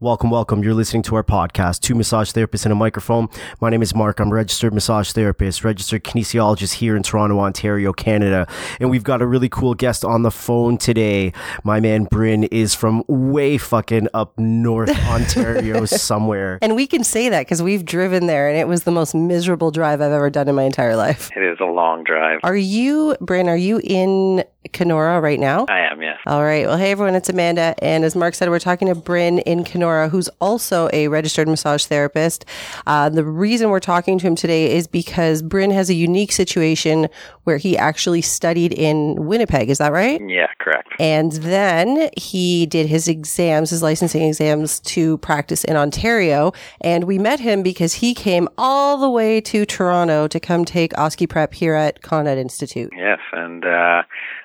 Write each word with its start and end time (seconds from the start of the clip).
Welcome, 0.00 0.30
welcome. 0.30 0.62
You're 0.62 0.74
listening 0.74 1.02
to 1.02 1.16
our 1.16 1.24
podcast, 1.24 1.80
Two 1.80 1.96
Massage 1.96 2.30
Therapists 2.30 2.64
and 2.64 2.70
a 2.70 2.76
Microphone. 2.76 3.26
My 3.60 3.68
name 3.68 3.82
is 3.82 3.96
Mark. 3.96 4.20
I'm 4.20 4.30
a 4.30 4.34
registered 4.36 4.72
massage 4.72 5.10
therapist, 5.10 5.64
registered 5.64 6.04
kinesiologist 6.04 6.74
here 6.74 6.96
in 6.96 7.02
Toronto, 7.02 7.40
Ontario, 7.40 7.92
Canada. 7.92 8.46
And 8.78 8.90
we've 8.90 9.02
got 9.02 9.22
a 9.22 9.26
really 9.26 9.48
cool 9.48 9.74
guest 9.74 10.04
on 10.04 10.22
the 10.22 10.30
phone 10.30 10.78
today. 10.78 11.32
My 11.64 11.80
man 11.80 12.04
Bryn 12.04 12.44
is 12.44 12.76
from 12.76 13.02
way 13.08 13.58
fucking 13.58 14.06
up 14.14 14.38
north 14.38 14.96
Ontario 15.08 15.84
somewhere. 15.84 16.60
And 16.62 16.76
we 16.76 16.86
can 16.86 17.02
say 17.02 17.28
that 17.30 17.40
because 17.40 17.60
we've 17.60 17.84
driven 17.84 18.28
there 18.28 18.48
and 18.48 18.56
it 18.56 18.68
was 18.68 18.84
the 18.84 18.92
most 18.92 19.16
miserable 19.16 19.72
drive 19.72 20.00
I've 20.00 20.12
ever 20.12 20.30
done 20.30 20.46
in 20.46 20.54
my 20.54 20.62
entire 20.62 20.94
life. 20.94 21.28
It 21.36 21.42
is 21.42 21.58
a 21.60 21.64
long 21.64 22.04
drive. 22.04 22.38
Are 22.44 22.56
you, 22.56 23.16
Bryn, 23.20 23.48
are 23.48 23.56
you 23.56 23.80
in 23.82 24.44
Kenora 24.72 25.20
right 25.20 25.38
now? 25.38 25.66
I 25.68 25.80
am, 25.80 26.02
yes. 26.02 26.18
All 26.26 26.42
right. 26.42 26.66
Well, 26.66 26.76
hey, 26.76 26.90
everyone, 26.90 27.14
it's 27.14 27.28
Amanda. 27.28 27.74
And 27.78 28.04
as 28.04 28.16
Mark 28.16 28.34
said, 28.34 28.50
we're 28.50 28.58
talking 28.58 28.88
to 28.88 28.94
Bryn 28.94 29.38
in 29.40 29.64
Kenora, 29.64 30.08
who's 30.08 30.28
also 30.40 30.90
a 30.92 31.08
registered 31.08 31.48
massage 31.48 31.86
therapist. 31.86 32.44
Uh, 32.86 33.08
the 33.08 33.24
reason 33.24 33.70
we're 33.70 33.80
talking 33.80 34.18
to 34.18 34.26
him 34.26 34.34
today 34.34 34.76
is 34.76 34.86
because 34.86 35.42
Bryn 35.42 35.70
has 35.70 35.88
a 35.88 35.94
unique 35.94 36.32
situation 36.32 37.08
where 37.44 37.56
he 37.56 37.78
actually 37.78 38.20
studied 38.20 38.72
in 38.72 39.26
Winnipeg. 39.26 39.70
Is 39.70 39.78
that 39.78 39.92
right? 39.92 40.20
Yeah, 40.28 40.48
correct. 40.58 40.88
And 40.98 41.32
then 41.32 42.10
he 42.16 42.66
did 42.66 42.88
his 42.88 43.06
exams, 43.08 43.70
his 43.70 43.82
licensing 43.82 44.22
exams 44.22 44.80
to 44.80 45.18
practice 45.18 45.64
in 45.64 45.76
Ontario. 45.76 46.52
And 46.80 47.04
we 47.04 47.18
met 47.18 47.40
him 47.40 47.62
because 47.62 47.94
he 47.94 48.12
came 48.12 48.48
all 48.58 48.98
the 48.98 49.08
way 49.08 49.40
to 49.42 49.64
Toronto 49.64 50.26
to 50.26 50.40
come 50.40 50.64
take 50.64 50.92
OSCE 50.94 51.28
prep 51.28 51.54
here 51.54 51.74
at 51.74 52.02
Con 52.02 52.26
Ed 52.26 52.38
Institute. 52.38 52.92
Yes, 52.94 53.20
and 53.32 53.64
uh, 53.64 54.02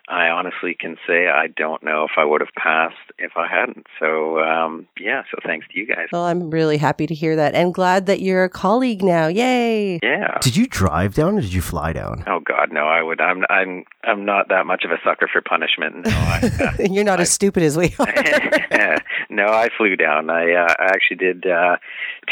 I 0.07 0.27
honestly 0.29 0.75
can 0.77 0.97
say 1.07 1.27
I 1.27 1.47
don't 1.47 1.83
know 1.83 2.03
if 2.03 2.11
I 2.17 2.25
would 2.25 2.41
have 2.41 2.53
passed 2.57 2.95
if 3.17 3.33
I 3.35 3.47
hadn't. 3.47 3.87
So, 3.99 4.39
um, 4.39 4.87
yeah, 4.99 5.23
so 5.31 5.37
thanks 5.45 5.67
to 5.71 5.79
you 5.79 5.87
guys. 5.87 6.07
Well, 6.11 6.23
I'm 6.23 6.49
really 6.49 6.77
happy 6.77 7.07
to 7.07 7.13
hear 7.13 7.35
that 7.35 7.55
and 7.55 7.73
glad 7.73 8.05
that 8.07 8.21
you're 8.21 8.43
a 8.43 8.49
colleague 8.49 9.03
now. 9.03 9.27
Yay. 9.27 9.99
Yeah. 10.01 10.37
Did 10.41 10.55
you 10.55 10.67
drive 10.67 11.13
down 11.13 11.37
or 11.37 11.41
did 11.41 11.53
you 11.53 11.61
fly 11.61 11.93
down? 11.93 12.23
Oh 12.27 12.39
God, 12.39 12.71
no! 12.71 12.85
I 12.85 13.01
would. 13.01 13.21
I'm. 13.21 13.43
I'm. 13.49 13.85
I'm 14.03 14.25
not 14.25 14.49
that 14.49 14.65
much 14.65 14.83
of 14.83 14.91
a 14.91 14.97
sucker 15.03 15.29
for 15.31 15.41
punishment. 15.41 16.05
No, 16.05 16.11
I, 16.11 16.75
uh, 16.79 16.83
you're 16.89 17.03
not 17.03 17.19
as 17.19 17.31
stupid 17.31 17.63
as 17.63 17.77
we 17.77 17.95
are. 17.99 18.13
no, 19.29 19.47
I 19.47 19.69
flew 19.77 19.95
down. 19.95 20.29
I, 20.29 20.53
uh, 20.53 20.73
I 20.77 20.85
actually 20.85 21.17
did 21.17 21.45
uh, 21.45 21.77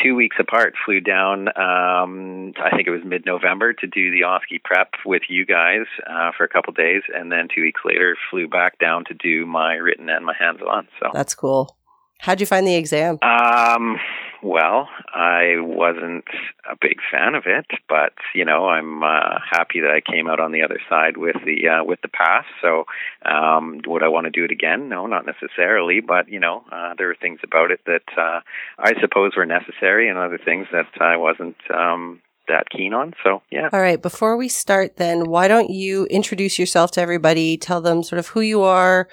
two 0.04 0.16
weeks 0.16 0.38
apart. 0.40 0.76
Flew 0.86 1.00
down. 1.00 1.48
Um, 1.50 2.54
I 2.62 2.70
think 2.76 2.88
it 2.88 2.92
was 2.92 3.02
mid-November 3.06 3.74
to 3.74 3.88
do 3.88 4.12
the 4.12 4.22
OSCE 4.22 4.64
prep 4.64 4.92
with 5.06 5.24
you 5.30 5.46
guys 5.46 5.86
uh, 6.08 6.32
for 6.38 6.44
a 6.44 6.50
couple 6.50 6.74
days, 6.74 7.04
and 7.14 7.32
then 7.32 7.48
two 7.54 7.62
weeks 7.62 7.82
later 7.86 8.18
flew 8.30 8.48
back 8.48 8.78
down 8.80 9.06
to 9.06 9.14
do 9.14 9.46
my 9.46 9.76
written 9.76 10.10
and 10.10 10.26
my 10.26 10.36
hands-on. 10.38 10.71
So 11.00 11.10
That's 11.14 11.36
cool. 11.36 11.78
How'd 12.20 12.40
you 12.40 12.46
find 12.46 12.68
the 12.68 12.76
exam? 12.76 13.18
Um, 13.24 13.98
well, 14.44 14.90
I 15.14 15.56
wasn't 15.58 16.26
a 16.70 16.76
big 16.80 16.98
fan 17.12 17.36
of 17.36 17.44
it, 17.46 17.66
but 17.90 18.14
you 18.36 18.46
know, 18.46 18.68
I'm 18.68 19.04
uh, 19.04 19.40
happy 19.50 19.82
that 19.82 19.92
I 19.92 20.02
came 20.02 20.28
out 20.28 20.40
on 20.40 20.52
the 20.52 20.62
other 20.64 20.80
side 20.90 21.18
with 21.18 21.36
the 21.46 21.68
uh, 21.68 21.84
with 21.84 22.00
the 22.02 22.08
pass. 22.08 22.46
So, 22.62 22.86
um, 23.26 23.82
would 23.88 24.04
I 24.04 24.08
want 24.08 24.26
to 24.26 24.32
do 24.32 24.46
it 24.46 24.52
again? 24.52 24.90
No, 24.90 25.08
not 25.08 25.26
necessarily. 25.26 26.00
But 26.00 26.30
you 26.30 26.40
know, 26.40 26.64
uh, 26.72 26.94
there 26.98 27.08
were 27.08 27.18
things 27.20 27.40
about 27.44 27.72
it 27.72 27.82
that 27.86 28.04
uh, 28.18 28.42
I 28.78 28.94
suppose 29.00 29.32
were 29.36 29.46
necessary, 29.46 30.10
and 30.10 30.18
other 30.18 30.40
things 30.44 30.68
that 30.72 30.88
I 31.00 31.18
wasn't. 31.18 31.58
Um, 31.74 32.22
that 32.48 32.70
keen 32.70 32.94
on. 32.94 33.14
So, 33.24 33.42
yeah. 33.50 33.70
All 33.72 33.80
right. 33.80 34.02
Before 34.02 34.36
we 34.36 34.50
start, 34.50 34.98
then, 34.98 35.26
why 35.26 35.48
don't 35.48 35.70
you 35.70 36.06
introduce 36.08 36.60
yourself 36.60 36.92
to 36.92 37.02
everybody? 37.02 37.56
Tell 37.56 37.82
them 37.82 38.04
sort 38.04 38.20
of 38.20 38.28
who 38.28 38.42
you 38.42 38.62
are, 38.64 39.08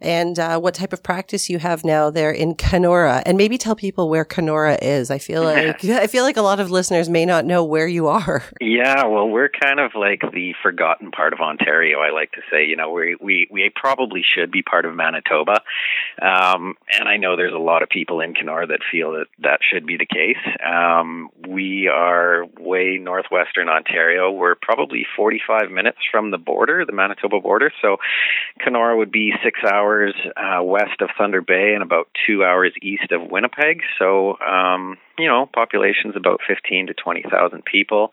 and 0.00 0.38
uh, 0.38 0.58
what 0.58 0.74
type 0.74 0.92
of 0.92 1.02
practice 1.02 1.48
you 1.48 1.58
have 1.58 1.84
now 1.84 2.10
there 2.10 2.30
in 2.30 2.54
Kenora, 2.54 3.22
and 3.24 3.38
maybe 3.38 3.58
tell 3.58 3.74
people 3.74 4.08
where 4.08 4.24
Kenora 4.24 4.78
is. 4.82 5.10
I 5.10 5.18
feel 5.18 5.42
like 5.42 5.84
I 5.84 6.06
feel 6.06 6.24
like 6.24 6.36
a 6.36 6.42
lot 6.42 6.60
of 6.60 6.70
listeners 6.70 7.08
may 7.08 7.24
not 7.24 7.44
know 7.44 7.64
where 7.64 7.86
you 7.86 8.08
are. 8.08 8.44
Yeah, 8.60 9.06
well, 9.06 9.28
we're 9.28 9.48
kind 9.48 9.80
of 9.80 9.92
like 9.94 10.20
the 10.32 10.54
forgotten 10.62 11.10
part 11.10 11.32
of 11.32 11.40
Ontario. 11.40 12.00
I 12.00 12.10
like 12.10 12.32
to 12.32 12.40
say, 12.50 12.66
you 12.66 12.76
know, 12.76 12.90
we 12.90 13.16
we 13.20 13.48
we 13.50 13.70
probably 13.74 14.22
should 14.22 14.50
be 14.50 14.62
part 14.62 14.84
of 14.84 14.94
Manitoba, 14.94 15.60
um, 16.20 16.74
and 16.92 17.08
I 17.08 17.16
know 17.16 17.36
there's 17.36 17.54
a 17.54 17.58
lot 17.58 17.82
of 17.82 17.88
people 17.88 18.20
in 18.20 18.34
Kenora 18.34 18.66
that 18.66 18.80
feel 18.90 19.12
that 19.12 19.26
that 19.38 19.60
should 19.62 19.86
be 19.86 19.96
the 19.96 20.06
case. 20.06 20.36
Um, 20.64 21.30
we 21.48 21.88
are 21.88 22.44
way 22.58 22.98
northwestern 23.00 23.68
Ontario. 23.68 24.30
We're 24.30 24.56
probably 24.56 25.06
45 25.16 25.70
minutes 25.70 25.98
from 26.10 26.30
the 26.30 26.38
border, 26.38 26.84
the 26.84 26.92
Manitoba 26.92 27.40
border. 27.40 27.72
So, 27.80 27.96
Kenora 28.62 28.96
would 28.96 29.12
be 29.12 29.32
six 29.42 29.60
hours 29.64 29.85
hours 29.86 30.14
uh, 30.36 30.62
west 30.62 31.00
of 31.00 31.10
Thunder 31.16 31.40
Bay 31.40 31.72
and 31.74 31.82
about 31.82 32.08
two 32.26 32.44
hours 32.44 32.72
east 32.82 33.12
of 33.12 33.30
Winnipeg. 33.30 33.80
So, 33.98 34.36
um, 34.40 34.96
you 35.18 35.28
know, 35.28 35.48
population's 35.52 36.16
about 36.16 36.40
15 36.46 36.88
to 36.88 36.94
20,000 36.94 37.64
people. 37.64 38.10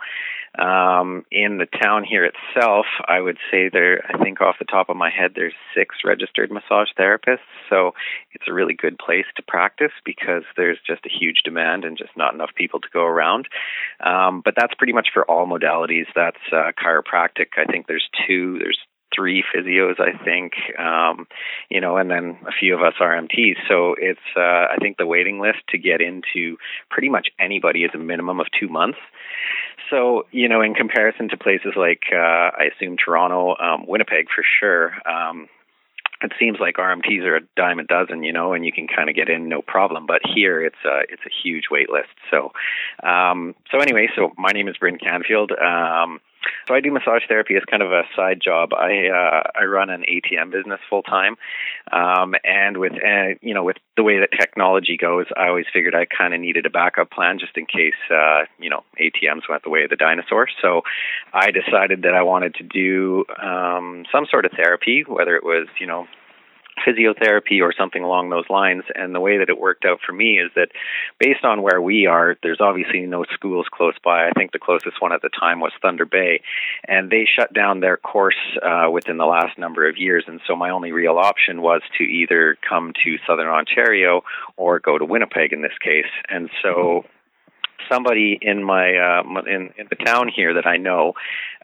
Um, 0.58 1.26
in 1.32 1.58
the 1.58 1.66
town 1.66 2.04
here 2.04 2.24
itself, 2.26 2.86
I 3.08 3.20
would 3.20 3.38
say 3.50 3.70
there, 3.70 4.06
I 4.08 4.24
think 4.24 4.40
off 4.40 4.58
the 4.60 4.66
top 4.66 4.90
of 4.90 4.96
my 4.96 5.10
head, 5.10 5.32
there's 5.34 5.56
six 5.76 5.96
registered 6.06 6.52
massage 6.52 6.90
therapists. 6.98 7.50
So 7.72 7.94
it's 8.34 8.46
a 8.48 8.54
really 8.54 8.76
good 8.76 9.00
place 9.00 9.26
to 9.38 9.42
practice 9.42 9.92
because 10.06 10.44
there's 10.56 10.78
just 10.86 11.08
a 11.08 11.10
huge 11.10 11.42
demand 11.44 11.86
and 11.86 11.98
just 11.98 12.16
not 12.16 12.36
enough 12.36 12.52
people 12.56 12.80
to 12.82 12.88
go 12.94 13.04
around. 13.04 13.48
Um, 14.00 14.44
but 14.46 14.54
that's 14.56 14.76
pretty 14.76 14.94
much 14.94 15.08
for 15.12 15.26
all 15.26 15.48
modalities. 15.48 16.06
That's 16.16 16.38
uh, 16.52 16.72
chiropractic. 16.78 17.58
I 17.58 17.66
think 17.66 17.88
there's 17.88 18.08
two, 18.28 18.60
there's 18.60 18.78
three 19.16 19.44
physios, 19.54 20.00
I 20.00 20.18
think, 20.24 20.54
um, 20.80 21.28
you 21.70 21.82
know, 21.82 21.98
and 21.98 22.10
then 22.10 22.38
a 22.48 22.52
few 22.52 22.76
of 22.76 22.82
us 22.82 22.94
RMTs. 23.00 23.56
So 23.68 23.96
it's, 23.98 24.20
uh, 24.36 24.68
I 24.72 24.78
think 24.82 24.98
the 24.98 25.08
waiting 25.08 25.40
list 25.40 25.60
to 25.70 25.78
get 25.78 26.02
into 26.02 26.58
pretty 26.90 27.10
much 27.10 27.30
anybody 27.40 27.84
is 27.84 27.92
a 27.94 27.98
minimum 27.98 28.40
of 28.40 28.48
two 28.60 28.68
months. 28.68 29.00
So, 29.90 30.26
you 30.32 30.48
know, 30.48 30.62
in 30.62 30.74
comparison 30.74 31.30
to 31.30 31.38
places 31.38 31.74
like, 31.76 32.04
uh, 32.12 32.18
I 32.18 32.70
assume 32.76 32.98
Toronto, 32.98 33.56
um, 33.60 33.86
Winnipeg 33.88 34.28
for 34.34 34.44
sure, 34.60 34.94
um, 35.08 35.48
it 36.24 36.32
seems 36.40 36.58
like 36.60 36.78
RMTs 36.78 37.24
are 37.24 37.36
a 37.36 37.42
dime 37.58 37.80
a 37.80 37.84
dozen, 37.84 38.24
you 38.24 38.32
know, 38.32 38.54
and 38.54 38.66
you 38.66 38.72
can 38.72 38.88
kind 38.88 39.10
of 39.10 39.16
get 39.16 39.30
in 39.30 39.50
no 39.50 39.62
problem. 39.62 40.06
But 40.06 40.22
here, 40.24 40.64
it's 40.64 40.78
a 40.86 41.02
it's 41.10 41.22
a 41.26 41.30
huge 41.44 41.66
wait 41.70 41.90
list. 41.90 42.16
So, 42.32 42.54
um, 43.08 43.56
so 43.70 43.80
anyway, 43.80 44.08
so 44.16 44.32
my 44.38 44.52
name 44.52 44.70
is 44.70 44.78
Bryn 44.78 44.98
Canfield. 44.98 45.52
Um, 45.52 46.22
so 46.68 46.74
I 46.74 46.80
do 46.80 46.92
massage 46.92 47.24
therapy 47.28 47.56
as 47.56 47.64
kind 47.70 47.84
of 47.84 47.92
a 47.92 48.04
side 48.16 48.40
job. 48.44 48.74
I 48.74 49.08
uh, 49.08 49.44
I 49.56 49.66
run 49.66 49.90
an 49.90 50.04
ATM 50.10 50.52
business 50.52 50.80
full 50.90 51.04
time, 51.04 51.36
um, 51.92 52.36
and 52.44 52.78
with 52.78 52.94
uh, 52.94 53.36
you 53.42 53.54
know 53.54 53.64
with 53.64 53.78
the 53.96 54.04
way 54.04 54.20
that 54.20 54.30
technology 54.38 54.98
goes, 54.98 55.26
I 55.38 55.48
always 55.48 55.66
figured 55.72 55.96
I 55.96 56.06
kind 56.06 56.34
of 56.34 56.40
needed 56.40 56.66
a 56.66 56.70
backup 56.70 57.12
plan 57.12 57.40
just 57.40 57.58
in 57.58 57.66
case 57.66 57.94
uh, 58.10 58.46
you 58.60 58.70
know 58.70 58.84
ATMs 59.00 59.50
went 59.50 59.64
the 59.64 59.70
way 59.70 59.84
of 59.84 59.90
the 59.90 59.96
dinosaur. 59.96 60.48
So 60.62 60.82
I 61.34 61.52
decided 61.52 62.04
that 62.04 62.14
I 62.14 62.24
wanted 62.24 62.56
to 62.56 62.64
do 62.64 63.26
um, 63.42 64.06
some 64.12 64.26
sort 64.30 64.46
of 64.46 64.52
therapy, 64.52 65.04
whether 65.08 65.36
it 65.36 65.44
was 65.44 65.68
you 65.80 65.88
know 65.88 66.08
physiotherapy 66.86 67.62
or 67.62 67.74
something 67.78 68.04
along 68.04 68.30
those 68.30 68.50
lines. 68.50 68.84
And 68.96 69.14
the 69.14 69.20
way 69.20 69.38
that 69.38 69.50
it 69.50 69.60
worked 69.60 69.86
out 69.86 70.00
for 70.06 70.14
me 70.14 70.40
is 70.40 70.52
that 70.56 70.70
based 71.20 71.44
on 71.44 71.62
where 71.62 71.82
we 71.82 72.08
are, 72.08 72.36
there's 72.42 72.62
obviously 72.62 73.02
no 73.02 73.26
schools 73.34 73.68
close 73.72 73.96
by. 74.04 74.28
I 74.28 74.32
think 74.32 74.52
the 74.52 74.60
closest 74.60 75.02
one 75.02 75.14
at 75.14 75.22
the 75.22 75.30
time 75.30 75.60
was 75.60 75.72
Thunder 75.82 76.06
Bay, 76.06 76.42
and 76.88 77.10
they 77.10 77.26
shut 77.26 77.54
down 77.54 77.80
their 77.80 77.98
course 77.98 78.40
uh, 78.62 78.90
within 78.92 79.18
the 79.18 79.26
last 79.26 79.58
number 79.58 79.88
of 79.88 79.98
years. 79.98 80.24
And 80.28 80.42
so 80.48 80.56
my 80.56 80.70
only 80.70 80.92
real 80.92 81.18
option 81.18 81.62
was 81.62 81.82
to 81.98 82.04
either 82.04 82.58
come 82.68 82.94
to 83.04 83.18
Southern 83.28 83.48
Ontario 83.48 84.22
or 84.58 84.80
go 84.80 84.98
to 84.98 85.06
Winnipeg 85.06 85.54
in 85.54 85.62
this 85.62 85.78
case. 85.82 86.12
And 86.30 86.50
so 86.62 87.06
somebody 87.92 88.38
in 88.42 88.64
my 88.64 88.96
uh, 88.96 89.24
in, 89.48 89.74
in 89.78 89.88
the 89.90 89.96
town 89.96 90.30
here 90.34 90.54
that 90.56 90.66
I 90.66 90.78
know 90.78 91.14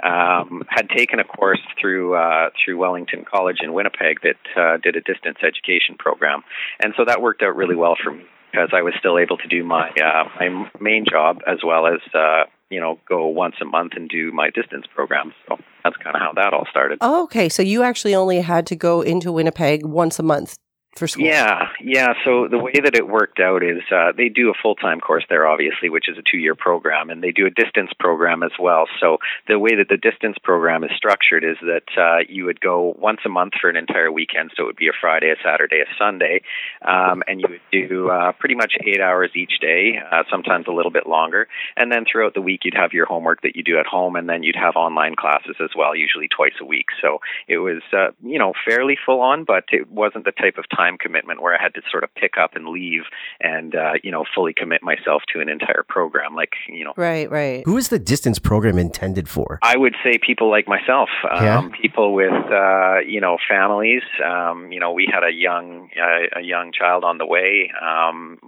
um, 0.03 0.63
had 0.69 0.89
taken 0.89 1.19
a 1.19 1.23
course 1.23 1.61
through 1.79 2.15
uh, 2.15 2.49
through 2.63 2.77
Wellington 2.77 3.25
College 3.29 3.57
in 3.61 3.73
Winnipeg 3.73 4.19
that 4.23 4.59
uh, 4.59 4.77
did 4.77 4.95
a 4.95 5.01
distance 5.01 5.37
education 5.43 5.95
program, 5.97 6.41
and 6.81 6.93
so 6.97 7.05
that 7.05 7.21
worked 7.21 7.41
out 7.41 7.55
really 7.55 7.75
well 7.75 7.95
for 8.01 8.11
me 8.11 8.23
because 8.51 8.69
I 8.73 8.81
was 8.81 8.93
still 8.99 9.17
able 9.17 9.37
to 9.37 9.47
do 9.47 9.63
my 9.63 9.89
uh, 9.89 10.29
my 10.39 10.69
main 10.79 11.05
job 11.09 11.39
as 11.47 11.59
well 11.65 11.87
as 11.87 11.99
uh, 12.13 12.43
you 12.69 12.79
know 12.79 12.99
go 13.07 13.27
once 13.27 13.55
a 13.61 13.65
month 13.65 13.93
and 13.95 14.09
do 14.09 14.31
my 14.31 14.49
distance 14.49 14.85
program. 14.93 15.33
So 15.47 15.57
that's 15.83 15.97
kind 15.97 16.15
of 16.15 16.21
how 16.21 16.33
that 16.33 16.53
all 16.53 16.65
started. 16.69 16.99
Oh, 17.01 17.23
okay, 17.23 17.49
so 17.49 17.61
you 17.61 17.83
actually 17.83 18.15
only 18.15 18.41
had 18.41 18.65
to 18.67 18.75
go 18.75 19.01
into 19.01 19.31
Winnipeg 19.31 19.85
once 19.85 20.19
a 20.19 20.23
month 20.23 20.57
for? 20.95 21.07
Yeah, 21.17 21.69
yeah. 21.81 22.13
So 22.25 22.47
the 22.49 22.57
way 22.57 22.73
that 22.83 22.95
it 22.95 23.07
worked 23.07 23.39
out 23.39 23.63
is 23.63 23.81
uh, 23.91 24.11
they 24.15 24.29
do 24.29 24.49
a 24.49 24.53
full 24.61 24.75
time 24.75 24.99
course 24.99 25.23
there, 25.29 25.47
obviously, 25.47 25.89
which 25.89 26.09
is 26.09 26.17
a 26.17 26.21
two 26.29 26.37
year 26.37 26.55
program, 26.55 27.09
and 27.09 27.23
they 27.23 27.31
do 27.31 27.45
a 27.45 27.49
distance 27.49 27.91
program 27.99 28.43
as 28.43 28.51
well. 28.59 28.85
So 28.99 29.17
the 29.47 29.59
way 29.59 29.75
that 29.75 29.87
the 29.89 29.97
distance 29.97 30.37
program 30.43 30.83
is 30.83 30.91
structured 30.95 31.43
is 31.43 31.57
that 31.61 31.87
uh, 31.97 32.25
you 32.27 32.45
would 32.45 32.59
go 32.59 32.95
once 32.97 33.19
a 33.25 33.29
month 33.29 33.53
for 33.59 33.69
an 33.69 33.77
entire 33.77 34.11
weekend. 34.11 34.51
So 34.55 34.63
it 34.63 34.65
would 34.65 34.75
be 34.75 34.87
a 34.87 34.97
Friday, 34.99 35.31
a 35.31 35.35
Saturday, 35.43 35.81
a 35.81 35.89
Sunday, 35.97 36.41
um, 36.81 37.23
and 37.27 37.39
you 37.39 37.47
would 37.49 37.61
do 37.71 38.09
uh, 38.09 38.31
pretty 38.33 38.55
much 38.55 38.73
eight 38.85 38.99
hours 38.99 39.31
each 39.35 39.59
day, 39.61 39.99
uh, 40.11 40.23
sometimes 40.29 40.65
a 40.67 40.71
little 40.71 40.91
bit 40.91 41.07
longer. 41.07 41.47
And 41.77 41.91
then 41.91 42.05
throughout 42.09 42.33
the 42.33 42.41
week, 42.41 42.61
you'd 42.63 42.75
have 42.75 42.93
your 42.93 43.05
homework 43.05 43.41
that 43.43 43.55
you 43.55 43.63
do 43.63 43.77
at 43.79 43.85
home, 43.85 44.15
and 44.15 44.27
then 44.27 44.43
you'd 44.43 44.55
have 44.55 44.75
online 44.75 45.15
classes 45.15 45.55
as 45.61 45.69
well, 45.77 45.95
usually 45.95 46.27
twice 46.27 46.57
a 46.61 46.65
week. 46.65 46.87
So 47.01 47.19
it 47.47 47.59
was, 47.59 47.81
uh, 47.93 48.11
you 48.23 48.39
know, 48.39 48.53
fairly 48.65 48.97
full 49.05 49.21
on, 49.21 49.43
but 49.43 49.65
it 49.71 49.89
wasn't 49.89 50.25
the 50.25 50.31
type 50.31 50.57
of 50.57 50.65
time 50.69 50.78
time 50.79 50.97
commitment 50.97 51.41
where 51.41 51.53
I 51.57 51.61
had 51.61 51.73
to 51.75 51.81
sort 51.91 52.03
of 52.05 52.09
pick 52.15 52.33
up 52.43 52.51
and 52.57 52.65
leave 52.69 53.03
and 53.41 53.75
uh, 53.75 53.93
you 54.03 54.11
know 54.11 54.23
fully 54.35 54.53
commit 54.61 54.81
myself 54.91 55.23
to 55.33 55.41
an 55.41 55.49
entire 55.49 55.83
program. 55.95 56.35
Like 56.35 56.53
you 56.67 56.83
know, 56.85 56.93
right, 56.95 57.29
right. 57.29 57.61
Who 57.65 57.77
is 57.77 57.89
the 57.89 57.99
distance 58.13 58.39
program 58.39 58.77
intended 58.77 59.27
for? 59.35 59.59
I 59.61 59.75
would 59.77 59.95
say 60.03 60.17
people 60.29 60.49
like 60.49 60.67
myself, 60.67 61.09
um, 61.29 61.43
Yeah. 61.43 61.61
people 61.81 62.13
with 62.13 62.31
uh, 62.63 62.99
you 63.05 63.21
know 63.25 63.37
families. 63.53 64.03
Um, 64.31 64.71
you 64.71 64.79
know, 64.79 64.91
we 64.99 65.05
had 65.15 65.23
a 65.23 65.33
young 65.47 65.89
uh, 66.05 66.39
a 66.39 66.43
young 66.53 66.71
child 66.79 67.03
on 67.03 67.17
the 67.17 67.25
way. 67.25 67.71
Um, 67.81 68.39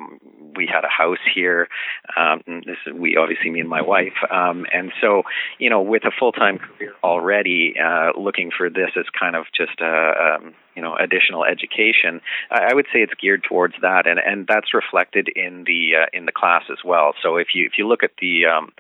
we 0.56 0.68
had 0.68 0.84
a 0.84 0.90
house 1.02 1.24
here. 1.34 1.68
Um, 2.18 2.42
this 2.48 2.78
is 2.86 2.94
we 2.94 3.18
obviously 3.18 3.50
me 3.52 3.60
and 3.60 3.70
my 3.70 3.82
wife, 3.82 4.18
um, 4.40 4.66
and 4.74 4.92
so 5.02 5.24
you 5.60 5.70
know, 5.70 5.82
with 5.82 6.04
a 6.06 6.12
full 6.18 6.32
time 6.32 6.58
career 6.58 6.94
already, 7.04 7.76
uh, 7.88 8.10
looking 8.20 8.50
for 8.58 8.70
this 8.70 8.92
as 8.98 9.06
kind 9.18 9.36
of 9.36 9.46
just 9.56 9.80
a 9.82 9.96
um, 10.28 10.54
you 10.76 10.82
know 10.82 10.96
additional 10.96 11.44
education. 11.46 12.22
I, 12.50 12.74
would 12.74 12.86
say 12.94 13.00
it's 13.00 13.14
geared 13.20 13.44
towards 13.48 13.76
that, 13.82 14.08
and 14.08 14.20
and 14.20 14.48
that's 14.48 14.74
reflected 14.74 15.30
in 15.36 15.64
the 15.66 16.04
uh, 16.04 16.06
in 16.14 16.26
the 16.26 16.32
class 16.32 16.64
as 16.72 16.80
well. 16.86 17.14
So 17.22 17.38
if 17.38 17.50
you 17.54 17.66
if 17.66 17.74
you 17.78 17.88
look 17.88 18.04
at 18.04 18.12
the 18.20 18.46
um, 18.46 18.72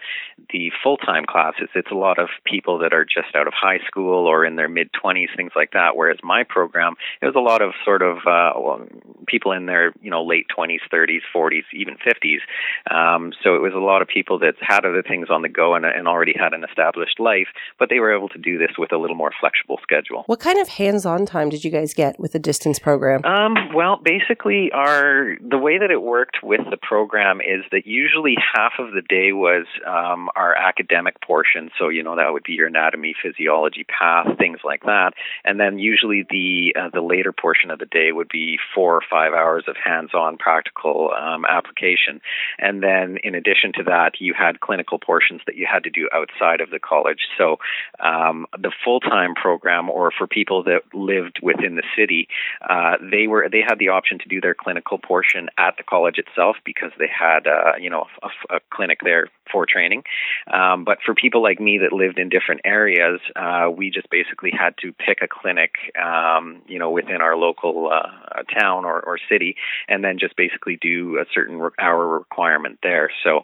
the 0.51 0.71
full 0.83 0.97
time 0.97 1.25
classes, 1.25 1.69
it's 1.75 1.91
a 1.91 1.95
lot 1.95 2.19
of 2.19 2.29
people 2.45 2.79
that 2.79 2.93
are 2.93 3.05
just 3.05 3.35
out 3.35 3.47
of 3.47 3.53
high 3.53 3.79
school 3.87 4.27
or 4.27 4.45
in 4.45 4.55
their 4.55 4.69
mid 4.69 4.89
twenties, 4.93 5.29
things 5.35 5.51
like 5.55 5.71
that. 5.71 5.95
Whereas 5.95 6.17
my 6.23 6.43
program, 6.43 6.95
it 7.21 7.25
was 7.25 7.35
a 7.35 7.39
lot 7.39 7.61
of 7.61 7.73
sort 7.83 8.01
of 8.01 8.17
uh, 8.27 8.53
well, 8.55 8.87
people 9.27 9.51
in 9.51 9.65
their 9.65 9.93
you 10.01 10.11
know 10.11 10.23
late 10.23 10.47
twenties, 10.53 10.81
thirties, 10.89 11.21
forties, 11.31 11.65
even 11.73 11.97
fifties. 12.03 12.41
Um, 12.89 13.33
so 13.43 13.55
it 13.55 13.61
was 13.61 13.73
a 13.75 13.79
lot 13.79 14.01
of 14.01 14.07
people 14.07 14.39
that 14.39 14.55
had 14.59 14.85
other 14.85 15.03
things 15.03 15.27
on 15.29 15.41
the 15.41 15.49
go 15.49 15.75
and, 15.75 15.85
and 15.85 16.07
already 16.07 16.33
had 16.37 16.53
an 16.53 16.63
established 16.63 17.19
life, 17.19 17.47
but 17.79 17.89
they 17.89 17.99
were 17.99 18.15
able 18.15 18.29
to 18.29 18.39
do 18.39 18.57
this 18.57 18.71
with 18.77 18.91
a 18.91 18.97
little 18.97 19.15
more 19.15 19.31
flexible 19.39 19.79
schedule. 19.83 20.23
What 20.27 20.39
kind 20.39 20.59
of 20.59 20.67
hands-on 20.67 21.25
time 21.25 21.49
did 21.49 21.63
you 21.63 21.71
guys 21.71 21.80
get 21.93 22.19
with 22.19 22.31
the 22.33 22.39
distance 22.39 22.79
program? 22.79 23.23
Um, 23.25 23.73
well, 23.73 23.99
basically, 24.03 24.71
our 24.71 25.37
the 25.41 25.57
way 25.57 25.77
that 25.77 25.91
it 25.91 26.01
worked 26.01 26.37
with 26.43 26.61
the 26.69 26.77
program 26.77 27.41
is 27.41 27.63
that 27.71 27.85
usually 27.85 28.35
half 28.53 28.73
of 28.79 28.93
the 28.93 29.01
day 29.01 29.31
was 29.31 29.65
um, 29.85 30.29
our 30.35 30.55
academic 30.55 31.21
portion. 31.21 31.69
So 31.77 31.89
you 31.89 32.03
know 32.03 32.15
that 32.15 32.31
would 32.31 32.43
be 32.43 32.53
your 32.53 32.67
anatomy, 32.67 33.13
physiology, 33.21 33.85
path, 33.85 34.37
things 34.37 34.59
like 34.63 34.83
that, 34.83 35.11
and 35.43 35.59
then 35.59 35.79
usually 35.79 36.25
the 36.29 36.75
uh, 36.79 36.89
the 36.93 37.01
later 37.01 37.31
portion 37.31 37.71
of 37.71 37.79
the 37.79 37.85
day 37.85 38.11
would 38.11 38.29
be 38.29 38.57
four 38.75 38.95
or 38.95 39.01
five 39.09 39.33
hours 39.33 39.65
of 39.67 39.75
hands-on 39.83 40.37
practical 40.37 41.11
um, 41.19 41.45
application, 41.45 42.21
and 42.59 42.83
then 42.83 43.17
in 43.23 43.35
addition 43.35 43.73
to 43.73 43.83
that, 43.83 44.13
you 44.19 44.33
had 44.37 44.59
clinical 44.59 44.99
portions 44.99 45.41
that 45.45 45.55
you 45.55 45.67
had 45.71 45.83
to 45.83 45.89
do 45.89 46.09
outside 46.13 46.61
of 46.61 46.69
the 46.69 46.79
college. 46.79 47.27
So 47.37 47.57
um, 47.99 48.45
the 48.57 48.71
full-time 48.83 49.35
program, 49.35 49.89
or 49.89 50.11
for 50.17 50.27
people 50.27 50.63
that 50.63 50.81
lived 50.93 51.39
within 51.41 51.70
the 51.75 51.83
city, 51.97 52.27
uh, 52.67 52.97
they 53.01 53.27
were 53.27 53.47
they 53.51 53.61
had 53.61 53.79
the 53.79 53.89
option 53.89 54.19
to 54.19 54.27
do 54.27 54.41
their 54.41 54.53
clinical 54.53 54.97
portion 54.97 55.49
at 55.57 55.77
the 55.77 55.83
college 55.83 56.17
itself 56.17 56.57
because 56.65 56.91
they 56.97 57.09
had 57.09 57.47
uh, 57.47 57.73
you 57.79 57.89
know 57.89 58.05
a, 58.23 58.55
a 58.55 58.59
clinic 58.69 58.99
there 59.03 59.27
for 59.51 59.65
training. 59.65 60.03
Um, 60.51 60.83
but 60.83 60.99
for 61.05 61.13
people 61.13 61.41
like 61.41 61.59
me 61.59 61.79
that 61.79 61.93
lived 61.95 62.19
in 62.19 62.29
different 62.29 62.61
areas, 62.65 63.19
uh, 63.35 63.69
we 63.75 63.89
just 63.89 64.09
basically 64.09 64.51
had 64.51 64.75
to 64.81 64.93
pick 64.93 65.19
a 65.21 65.27
clinic, 65.27 65.71
um, 66.01 66.61
you 66.67 66.79
know, 66.79 66.89
within 66.91 67.21
our 67.21 67.35
local 67.35 67.91
uh, 67.91 68.43
town 68.59 68.85
or, 68.85 69.01
or 69.01 69.17
city, 69.29 69.55
and 69.87 70.03
then 70.03 70.17
just 70.19 70.35
basically 70.35 70.77
do 70.81 71.17
a 71.17 71.25
certain 71.33 71.57
re- 71.57 71.71
hour 71.79 72.07
requirement 72.07 72.79
there. 72.83 73.09
So, 73.23 73.41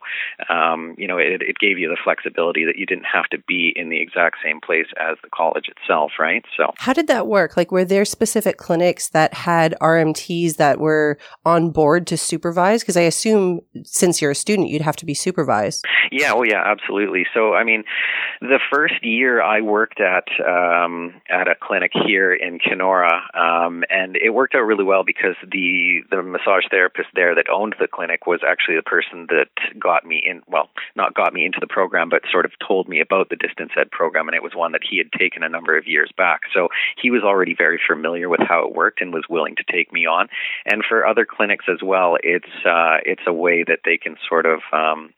um, 0.49 0.95
you 0.97 1.07
know, 1.07 1.17
it, 1.17 1.41
it 1.41 1.57
gave 1.59 1.77
you 1.77 1.89
the 1.89 1.97
flexibility 2.03 2.65
that 2.65 2.77
you 2.77 2.85
didn't 2.85 3.05
have 3.11 3.25
to 3.31 3.37
be 3.47 3.73
in 3.75 3.89
the 3.89 4.01
exact 4.01 4.37
same 4.43 4.59
place 4.61 4.87
as 4.99 5.17
the 5.23 5.29
college 5.29 5.65
itself, 5.67 6.11
right? 6.19 6.43
So, 6.55 6.73
How 6.77 6.93
did 6.93 7.07
that 7.07 7.27
work? 7.27 7.57
Like, 7.57 7.71
were 7.71 7.85
there 7.85 8.05
specific 8.05 8.57
clinics 8.57 9.09
that 9.09 9.33
had 9.33 9.75
RMTs 9.81 10.55
that 10.57 10.79
were 10.79 11.17
on 11.45 11.71
board 11.71 12.07
to 12.07 12.17
supervise? 12.17 12.81
Because 12.81 12.97
I 12.97 13.01
assume 13.01 13.61
since 13.83 14.21
you're 14.21 14.31
a 14.31 14.35
student, 14.35 14.69
you'd 14.69 14.81
have 14.81 14.95
to 14.97 15.05
be 15.05 15.13
supervised. 15.13 15.85
Yeah, 16.11 16.33
oh 16.35 16.43
yeah, 16.43 16.63
absolutely. 16.65 17.25
So, 17.33 17.53
I 17.53 17.63
mean, 17.63 17.83
the 18.41 18.59
first 18.71 19.03
year 19.03 19.41
I 19.41 19.61
worked 19.61 19.99
at 19.99 20.27
um, 20.45 21.21
at 21.29 21.47
a 21.47 21.55
clinic 21.59 21.91
here 21.93 22.33
in 22.33 22.59
Kenora, 22.59 23.21
um, 23.33 23.83
and 23.89 24.15
it 24.15 24.31
worked 24.31 24.55
out 24.55 24.61
really 24.61 24.83
well 24.83 25.03
because 25.03 25.35
the 25.41 26.01
the 26.09 26.21
massage 26.21 26.63
therapist 26.69 27.09
there 27.13 27.35
that 27.35 27.49
owned 27.49 27.75
the 27.79 27.87
clinic 27.87 28.27
was 28.27 28.41
actually 28.47 28.75
the 28.75 28.83
person 28.83 29.27
that 29.29 29.49
got 29.79 30.05
me 30.05 30.21
in. 30.23 30.41
Well, 30.47 30.69
not 30.95 31.13
got 31.13 31.33
me 31.33 31.45
into 31.45 31.59
the 31.59 31.67
program, 31.67 32.09
but 32.09 32.21
sort 32.31 32.45
of 32.45 32.51
told 32.65 32.87
me 32.87 32.99
about 32.99 33.29
the 33.29 33.35
distance 33.35 33.71
ed 33.77 33.91
program, 33.91 34.27
and 34.27 34.35
it 34.35 34.43
was 34.43 34.53
one 34.55 34.71
that 34.73 34.81
he 34.87 34.97
had 34.97 35.11
taken 35.11 35.43
a 35.43 35.49
number 35.49 35.77
of 35.77 35.87
years 35.87 36.11
back. 36.17 36.41
So 36.53 36.69
he 37.01 37.11
was 37.11 37.23
already 37.23 37.55
very 37.55 37.79
familiar 37.87 38.29
with 38.29 38.41
how 38.47 38.65
it 38.67 38.75
worked 38.75 39.01
and 39.01 39.13
was 39.13 39.25
willing 39.29 39.55
to 39.55 39.63
take 39.71 39.91
me 39.91 40.05
on. 40.05 40.27
And 40.65 40.83
for 40.87 41.05
other 41.05 41.25
clinics 41.25 41.65
as 41.67 41.79
well, 41.83 42.17
it's 42.23 42.45
uh, 42.65 42.97
it's 43.05 43.23
a 43.27 43.33
way 43.33 43.63
that 43.63 43.79
they 43.85 43.97
can 43.97 44.15
sort 44.27 44.45
of 44.45 44.59
um, 44.71 45.13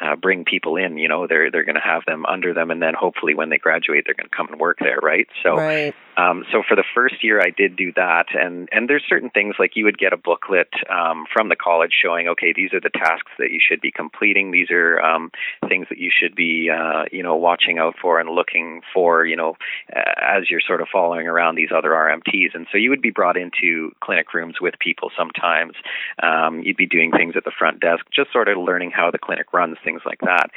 uh, 0.00 0.15
bring 0.16 0.44
people 0.44 0.76
in. 0.76 0.98
You 0.98 1.08
know, 1.08 1.26
they're 1.26 1.50
they're 1.50 1.64
going 1.64 1.76
to 1.76 1.80
have 1.80 2.02
them 2.06 2.24
under 2.26 2.54
them, 2.54 2.70
and 2.70 2.82
then 2.82 2.94
hopefully 2.94 3.34
when 3.34 3.50
they 3.50 3.58
graduate, 3.58 4.04
they're 4.06 4.14
going 4.14 4.28
to 4.28 4.36
come 4.36 4.48
and 4.48 4.60
work 4.60 4.78
there, 4.80 4.98
right? 5.02 5.26
So, 5.42 5.56
right. 5.56 5.94
Um, 6.16 6.44
so 6.50 6.62
for 6.66 6.76
the 6.76 6.84
first 6.94 7.22
year, 7.22 7.40
I 7.40 7.50
did 7.50 7.76
do 7.76 7.92
that, 7.96 8.26
and 8.34 8.68
and 8.72 8.88
there's 8.88 9.04
certain 9.08 9.30
things 9.30 9.56
like 9.58 9.72
you 9.76 9.84
would 9.84 9.98
get 9.98 10.12
a 10.12 10.16
booklet 10.16 10.68
um, 10.90 11.24
from 11.32 11.48
the 11.48 11.56
college 11.56 11.92
showing, 12.02 12.28
okay, 12.28 12.52
these 12.54 12.72
are 12.72 12.80
the 12.80 12.90
tasks 12.90 13.32
that 13.38 13.50
you 13.50 13.58
should 13.60 13.80
be 13.80 13.90
completing. 13.90 14.50
These 14.50 14.70
are 14.70 15.00
um, 15.00 15.30
things 15.68 15.86
that 15.90 15.98
you 15.98 16.10
should 16.10 16.34
be, 16.34 16.70
uh, 16.70 17.04
you 17.12 17.22
know, 17.22 17.36
watching 17.36 17.78
out 17.78 17.96
for 18.00 18.18
and 18.18 18.30
looking 18.30 18.82
for, 18.94 19.26
you 19.26 19.36
know, 19.36 19.56
as 19.92 20.50
you're 20.50 20.60
sort 20.66 20.80
of 20.80 20.88
following 20.90 21.26
around 21.26 21.54
these 21.56 21.70
other 21.74 21.90
RMTs. 21.90 22.54
And 22.54 22.66
so 22.72 22.78
you 22.78 22.90
would 22.90 23.02
be 23.02 23.10
brought 23.10 23.36
into 23.36 23.92
clinic 24.00 24.32
rooms 24.32 24.56
with 24.60 24.74
people 24.78 25.10
sometimes. 25.16 25.74
Um, 26.22 26.62
you'd 26.62 26.76
be 26.76 26.86
doing 26.86 27.10
things 27.10 27.34
at 27.36 27.44
the 27.44 27.52
front 27.56 27.80
desk, 27.80 28.04
just 28.14 28.32
sort 28.32 28.48
of 28.48 28.56
learning 28.58 28.92
how 28.94 29.10
the 29.10 29.18
clinic 29.18 29.52
runs, 29.52 29.76
things 29.84 30.02
like 30.04 30.20
that. 30.20 30.50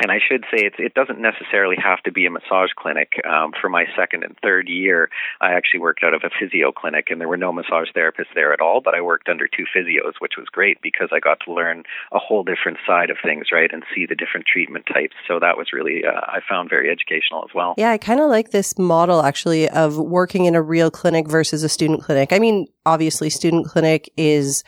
And 0.00 0.12
I 0.12 0.18
should 0.26 0.44
say 0.50 0.70
it 0.78 0.94
doesn't 0.94 1.20
necessarily 1.20 1.76
have 1.82 2.02
to 2.04 2.12
be 2.12 2.26
a 2.26 2.30
massage 2.30 2.70
clinic. 2.76 3.20
Um, 3.28 3.52
for 3.60 3.68
my 3.68 3.86
second 3.96 4.22
and 4.24 4.36
third 4.42 4.68
year, 4.68 5.10
I 5.40 5.52
actually 5.52 5.80
worked 5.80 6.04
out 6.04 6.14
of 6.14 6.22
a 6.24 6.30
physio 6.38 6.72
clinic, 6.72 7.08
and 7.10 7.20
there 7.20 7.28
were 7.28 7.36
no 7.36 7.52
massage 7.52 7.88
therapists 7.96 8.34
there 8.34 8.52
at 8.52 8.60
all. 8.60 8.80
But 8.80 8.94
I 8.94 9.00
worked 9.00 9.28
under 9.28 9.48
two 9.48 9.64
physios, 9.74 10.14
which 10.20 10.34
was 10.38 10.46
great 10.50 10.78
because 10.82 11.08
I 11.12 11.20
got 11.20 11.38
to 11.46 11.52
learn 11.52 11.82
a 12.12 12.18
whole 12.18 12.44
different 12.44 12.78
side 12.86 13.10
of 13.10 13.16
things, 13.22 13.46
right, 13.52 13.70
and 13.72 13.82
see 13.94 14.06
the 14.06 14.14
different 14.14 14.46
treatment 14.46 14.86
types. 14.86 15.14
So 15.26 15.38
that 15.40 15.56
was 15.56 15.72
really 15.72 16.02
uh, 16.04 16.20
I 16.20 16.40
found 16.48 16.70
very 16.70 16.90
educational 16.90 17.44
as 17.44 17.54
well. 17.54 17.74
Yeah, 17.76 17.90
I 17.90 17.98
kind 17.98 18.20
of 18.20 18.28
like 18.28 18.50
this 18.50 18.78
model 18.78 19.22
actually 19.22 19.68
of 19.68 19.96
working 19.96 20.44
in 20.44 20.54
a 20.54 20.62
real 20.62 20.90
clinic 20.90 21.28
versus 21.28 21.62
a 21.64 21.68
student 21.68 22.02
clinic. 22.02 22.32
I 22.32 22.38
mean, 22.38 22.66
obviously, 22.86 23.30
student 23.30 23.66
clinic 23.66 24.10
is 24.16 24.62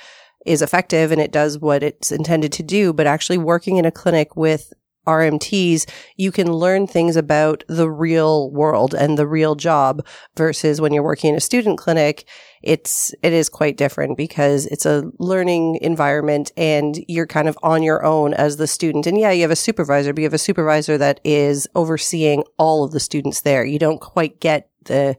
is 0.46 0.62
effective 0.62 1.12
and 1.12 1.20
it 1.20 1.32
does 1.32 1.58
what 1.58 1.82
it's 1.82 2.10
intended 2.10 2.52
to 2.52 2.62
do, 2.62 2.92
but 2.92 3.06
actually 3.06 3.38
working 3.38 3.76
in 3.76 3.84
a 3.84 3.90
clinic 3.90 4.36
with 4.36 4.72
RMTs, 5.06 5.88
you 6.16 6.30
can 6.32 6.52
learn 6.52 6.86
things 6.86 7.16
about 7.16 7.64
the 7.68 7.90
real 7.90 8.50
world 8.50 8.94
and 8.94 9.16
the 9.16 9.26
real 9.26 9.54
job 9.54 10.06
versus 10.36 10.80
when 10.80 10.92
you're 10.92 11.02
working 11.02 11.30
in 11.30 11.36
a 11.36 11.40
student 11.40 11.78
clinic, 11.78 12.26
it's, 12.62 13.14
it 13.22 13.32
is 13.32 13.48
quite 13.48 13.76
different 13.76 14.16
because 14.16 14.66
it's 14.66 14.84
a 14.84 15.10
learning 15.18 15.78
environment 15.80 16.52
and 16.56 17.02
you're 17.08 17.26
kind 17.26 17.48
of 17.48 17.58
on 17.62 17.82
your 17.82 18.04
own 18.04 18.34
as 18.34 18.58
the 18.58 18.66
student. 18.66 19.06
And 19.06 19.18
yeah, 19.18 19.30
you 19.30 19.42
have 19.42 19.50
a 19.50 19.56
supervisor, 19.56 20.12
but 20.12 20.20
you 20.20 20.26
have 20.26 20.34
a 20.34 20.38
supervisor 20.38 20.98
that 20.98 21.20
is 21.24 21.66
overseeing 21.74 22.44
all 22.58 22.84
of 22.84 22.92
the 22.92 23.00
students 23.00 23.40
there. 23.40 23.64
You 23.64 23.78
don't 23.78 24.00
quite 24.00 24.40
get 24.40 24.70
the, 24.84 25.16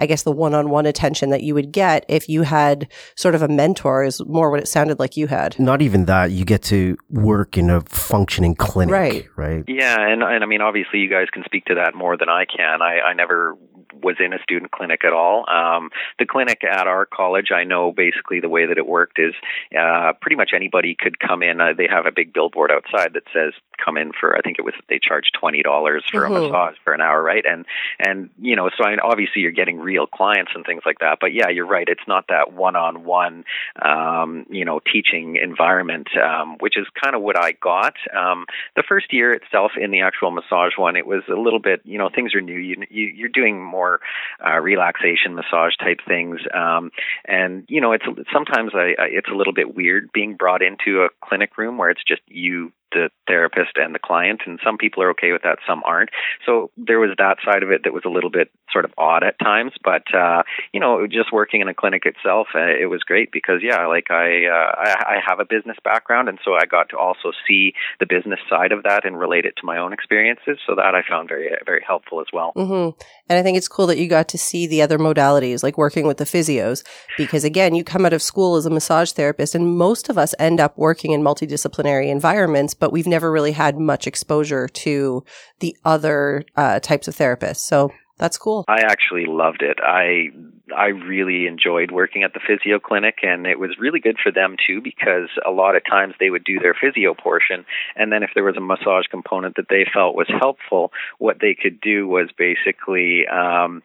I 0.00 0.06
guess 0.06 0.22
the 0.22 0.32
one-on-one 0.32 0.86
attention 0.86 1.30
that 1.30 1.42
you 1.42 1.54
would 1.54 1.70
get 1.72 2.04
if 2.08 2.28
you 2.28 2.42
had 2.42 2.88
sort 3.14 3.34
of 3.34 3.42
a 3.42 3.48
mentor 3.48 4.02
is 4.02 4.24
more 4.26 4.50
what 4.50 4.60
it 4.60 4.66
sounded 4.66 4.98
like 4.98 5.16
you 5.16 5.26
had. 5.26 5.58
Not 5.60 5.82
even 5.82 6.06
that. 6.06 6.30
You 6.30 6.44
get 6.44 6.62
to 6.64 6.96
work 7.10 7.56
in 7.56 7.70
a 7.70 7.82
functioning 7.82 8.54
clinic, 8.54 8.92
Right. 8.92 9.28
Right. 9.36 9.64
Yeah, 9.68 9.96
and 9.98 10.22
and 10.22 10.42
I 10.42 10.46
mean, 10.46 10.60
obviously, 10.60 11.00
you 11.00 11.10
guys 11.10 11.26
can 11.32 11.44
speak 11.44 11.66
to 11.66 11.74
that 11.76 11.94
more 11.94 12.16
than 12.16 12.28
I 12.28 12.44
can. 12.44 12.82
I, 12.82 13.00
I 13.00 13.12
never 13.14 13.56
was 14.02 14.16
in 14.18 14.32
a 14.32 14.38
student 14.42 14.70
clinic 14.70 15.04
at 15.04 15.12
all. 15.12 15.44
Um, 15.48 15.90
the 16.18 16.26
clinic 16.26 16.62
at 16.64 16.86
our 16.86 17.06
college, 17.06 17.48
I 17.54 17.64
know 17.64 17.92
basically 17.92 18.40
the 18.40 18.48
way 18.48 18.66
that 18.66 18.78
it 18.78 18.86
worked 18.86 19.18
is 19.18 19.34
uh, 19.78 20.12
pretty 20.20 20.36
much 20.36 20.50
anybody 20.54 20.96
could 20.98 21.18
come 21.18 21.42
in. 21.42 21.60
Uh, 21.60 21.72
they 21.76 21.88
have 21.90 22.06
a 22.06 22.12
big 22.14 22.32
billboard 22.32 22.70
outside 22.70 23.12
that 23.14 23.24
says 23.32 23.52
"come 23.82 23.96
in 23.96 24.12
for." 24.18 24.36
I 24.36 24.40
think 24.40 24.58
it 24.58 24.62
was 24.62 24.74
they 24.88 24.98
charge 24.98 25.30
twenty 25.32 25.62
dollars 25.62 26.04
for 26.10 26.22
Mhm. 26.22 26.36
a 26.36 26.40
massage 26.40 26.76
for 26.84 26.92
an 26.92 27.00
hour, 27.00 27.22
right? 27.22 27.44
And 27.46 27.66
and 27.98 28.30
you 28.40 28.56
know, 28.56 28.70
so 28.76 28.84
I 28.84 28.90
mean, 28.90 29.00
obviously 29.00 29.42
you're 29.42 29.50
getting 29.52 29.78
real 29.78 30.06
clients 30.06 30.52
and 30.54 30.64
things 30.64 30.82
like 30.84 30.98
that. 31.00 31.18
But 31.20 31.32
yeah, 31.32 31.48
you're 31.48 31.66
right. 31.66 31.88
It's 31.88 32.06
not 32.06 32.26
that 32.28 32.52
one-on-one, 32.52 33.44
um, 33.82 34.46
you 34.50 34.64
know, 34.64 34.80
teaching 34.92 35.36
environment, 35.36 36.08
um, 36.16 36.56
which 36.58 36.76
is 36.76 36.86
kind 37.02 37.14
of 37.14 37.22
what 37.22 37.36
I 37.36 37.52
got. 37.52 37.94
Um, 38.14 38.46
the 38.76 38.82
first 38.86 39.12
year 39.12 39.32
itself 39.34 39.72
in 39.80 39.90
the 39.90 40.00
actual 40.00 40.30
massage 40.30 40.76
one, 40.76 40.96
it 40.96 41.06
was 41.06 41.22
a 41.28 41.34
little 41.40 41.58
bit, 41.60 41.80
you 41.84 41.98
know, 41.98 42.08
things 42.14 42.34
are 42.34 42.40
new. 42.40 42.58
You, 42.58 42.76
you 42.90 43.06
you're 43.06 43.28
doing 43.28 43.62
more 43.62 44.00
uh, 44.44 44.58
relaxation 44.60 45.34
massage 45.34 45.76
type 45.76 46.00
things, 46.06 46.40
um, 46.54 46.90
and 47.24 47.64
you 47.68 47.80
know, 47.80 47.92
it's 47.92 48.04
sometimes 48.32 48.72
I, 48.74 48.94
I, 48.98 49.06
it's 49.10 49.28
a 49.28 49.34
little 49.34 49.52
bit 49.52 49.74
weird 49.74 50.10
being 50.12 50.36
brought 50.36 50.62
into 50.62 51.02
a 51.02 51.08
clinic 51.24 51.56
room 51.58 51.78
where 51.78 51.90
it's 51.90 52.02
just 52.06 52.22
you 52.28 52.72
the 52.92 53.10
therapist 53.26 53.72
and 53.76 53.94
the 53.94 53.98
client, 53.98 54.42
and 54.46 54.58
some 54.64 54.76
people 54.76 55.02
are 55.02 55.10
okay 55.10 55.32
with 55.32 55.42
that, 55.42 55.58
some 55.66 55.82
aren't. 55.84 56.10
So 56.46 56.70
there 56.76 56.98
was 56.98 57.10
that 57.18 57.38
side 57.44 57.62
of 57.62 57.70
it 57.70 57.82
that 57.84 57.92
was 57.92 58.02
a 58.04 58.08
little 58.08 58.30
bit 58.30 58.50
sort 58.72 58.84
of 58.84 58.92
odd 58.98 59.24
at 59.24 59.38
times, 59.38 59.72
but 59.82 60.02
uh, 60.14 60.42
you 60.72 60.80
know, 60.80 61.06
just 61.06 61.32
working 61.32 61.60
in 61.60 61.68
a 61.68 61.74
clinic 61.74 62.04
itself, 62.06 62.48
uh, 62.54 62.60
it 62.60 62.88
was 62.88 63.02
great 63.02 63.30
because 63.32 63.60
yeah, 63.62 63.86
like 63.86 64.10
I, 64.10 64.46
uh, 64.46 64.72
I 64.76 64.90
I 65.06 65.16
have 65.26 65.40
a 65.40 65.44
business 65.44 65.76
background, 65.82 66.28
and 66.28 66.38
so 66.44 66.54
I 66.54 66.66
got 66.66 66.88
to 66.90 66.98
also 66.98 67.32
see 67.46 67.72
the 67.98 68.06
business 68.06 68.40
side 68.48 68.72
of 68.72 68.82
that 68.84 69.04
and 69.04 69.18
relate 69.18 69.44
it 69.44 69.54
to 69.60 69.66
my 69.66 69.78
own 69.78 69.92
experiences. 69.92 70.58
So 70.66 70.74
that 70.76 70.94
I 70.94 71.02
found 71.08 71.28
very 71.28 71.50
very 71.64 71.82
helpful 71.86 72.20
as 72.20 72.26
well. 72.32 72.52
Mm-hmm. 72.56 72.98
And 73.28 73.38
I 73.38 73.42
think 73.42 73.56
it's 73.56 73.68
cool 73.68 73.86
that 73.86 73.98
you 73.98 74.08
got 74.08 74.28
to 74.28 74.38
see 74.38 74.66
the 74.66 74.82
other 74.82 74.98
modalities, 74.98 75.62
like 75.62 75.78
working 75.78 76.06
with 76.06 76.18
the 76.18 76.24
physios, 76.24 76.84
because 77.16 77.44
again, 77.44 77.74
you 77.74 77.84
come 77.84 78.04
out 78.04 78.12
of 78.12 78.22
school 78.22 78.56
as 78.56 78.66
a 78.66 78.70
massage 78.70 79.12
therapist, 79.12 79.54
and 79.54 79.76
most 79.76 80.08
of 80.08 80.18
us 80.18 80.34
end 80.38 80.60
up 80.60 80.76
working 80.76 81.12
in 81.12 81.22
multidisciplinary 81.22 82.08
environments, 82.08 82.74
but 82.80 82.90
we've 82.90 83.06
never 83.06 83.30
really 83.30 83.52
had 83.52 83.78
much 83.78 84.06
exposure 84.08 84.66
to 84.66 85.22
the 85.60 85.76
other 85.84 86.44
uh, 86.56 86.80
types 86.80 87.06
of 87.06 87.16
therapists. 87.16 87.58
So 87.58 87.92
that's 88.20 88.36
cool. 88.38 88.64
I 88.68 88.82
actually 88.82 89.24
loved 89.26 89.62
it. 89.62 89.78
I 89.82 90.30
I 90.76 90.88
really 90.88 91.46
enjoyed 91.46 91.90
working 91.90 92.22
at 92.22 92.32
the 92.34 92.40
physio 92.46 92.78
clinic, 92.78 93.18
and 93.22 93.46
it 93.46 93.58
was 93.58 93.70
really 93.78 94.00
good 94.00 94.18
for 94.22 94.30
them 94.30 94.56
too 94.66 94.80
because 94.80 95.28
a 95.44 95.50
lot 95.50 95.76
of 95.76 95.82
times 95.84 96.14
they 96.20 96.30
would 96.30 96.44
do 96.44 96.58
their 96.58 96.74
physio 96.74 97.14
portion, 97.14 97.64
and 97.96 98.12
then 98.12 98.22
if 98.22 98.30
there 98.34 98.44
was 98.44 98.56
a 98.56 98.60
massage 98.60 99.06
component 99.06 99.56
that 99.56 99.68
they 99.68 99.86
felt 99.92 100.14
was 100.14 100.28
helpful, 100.28 100.92
what 101.18 101.38
they 101.40 101.54
could 101.54 101.80
do 101.80 102.06
was 102.06 102.28
basically 102.36 103.26
um, 103.26 103.82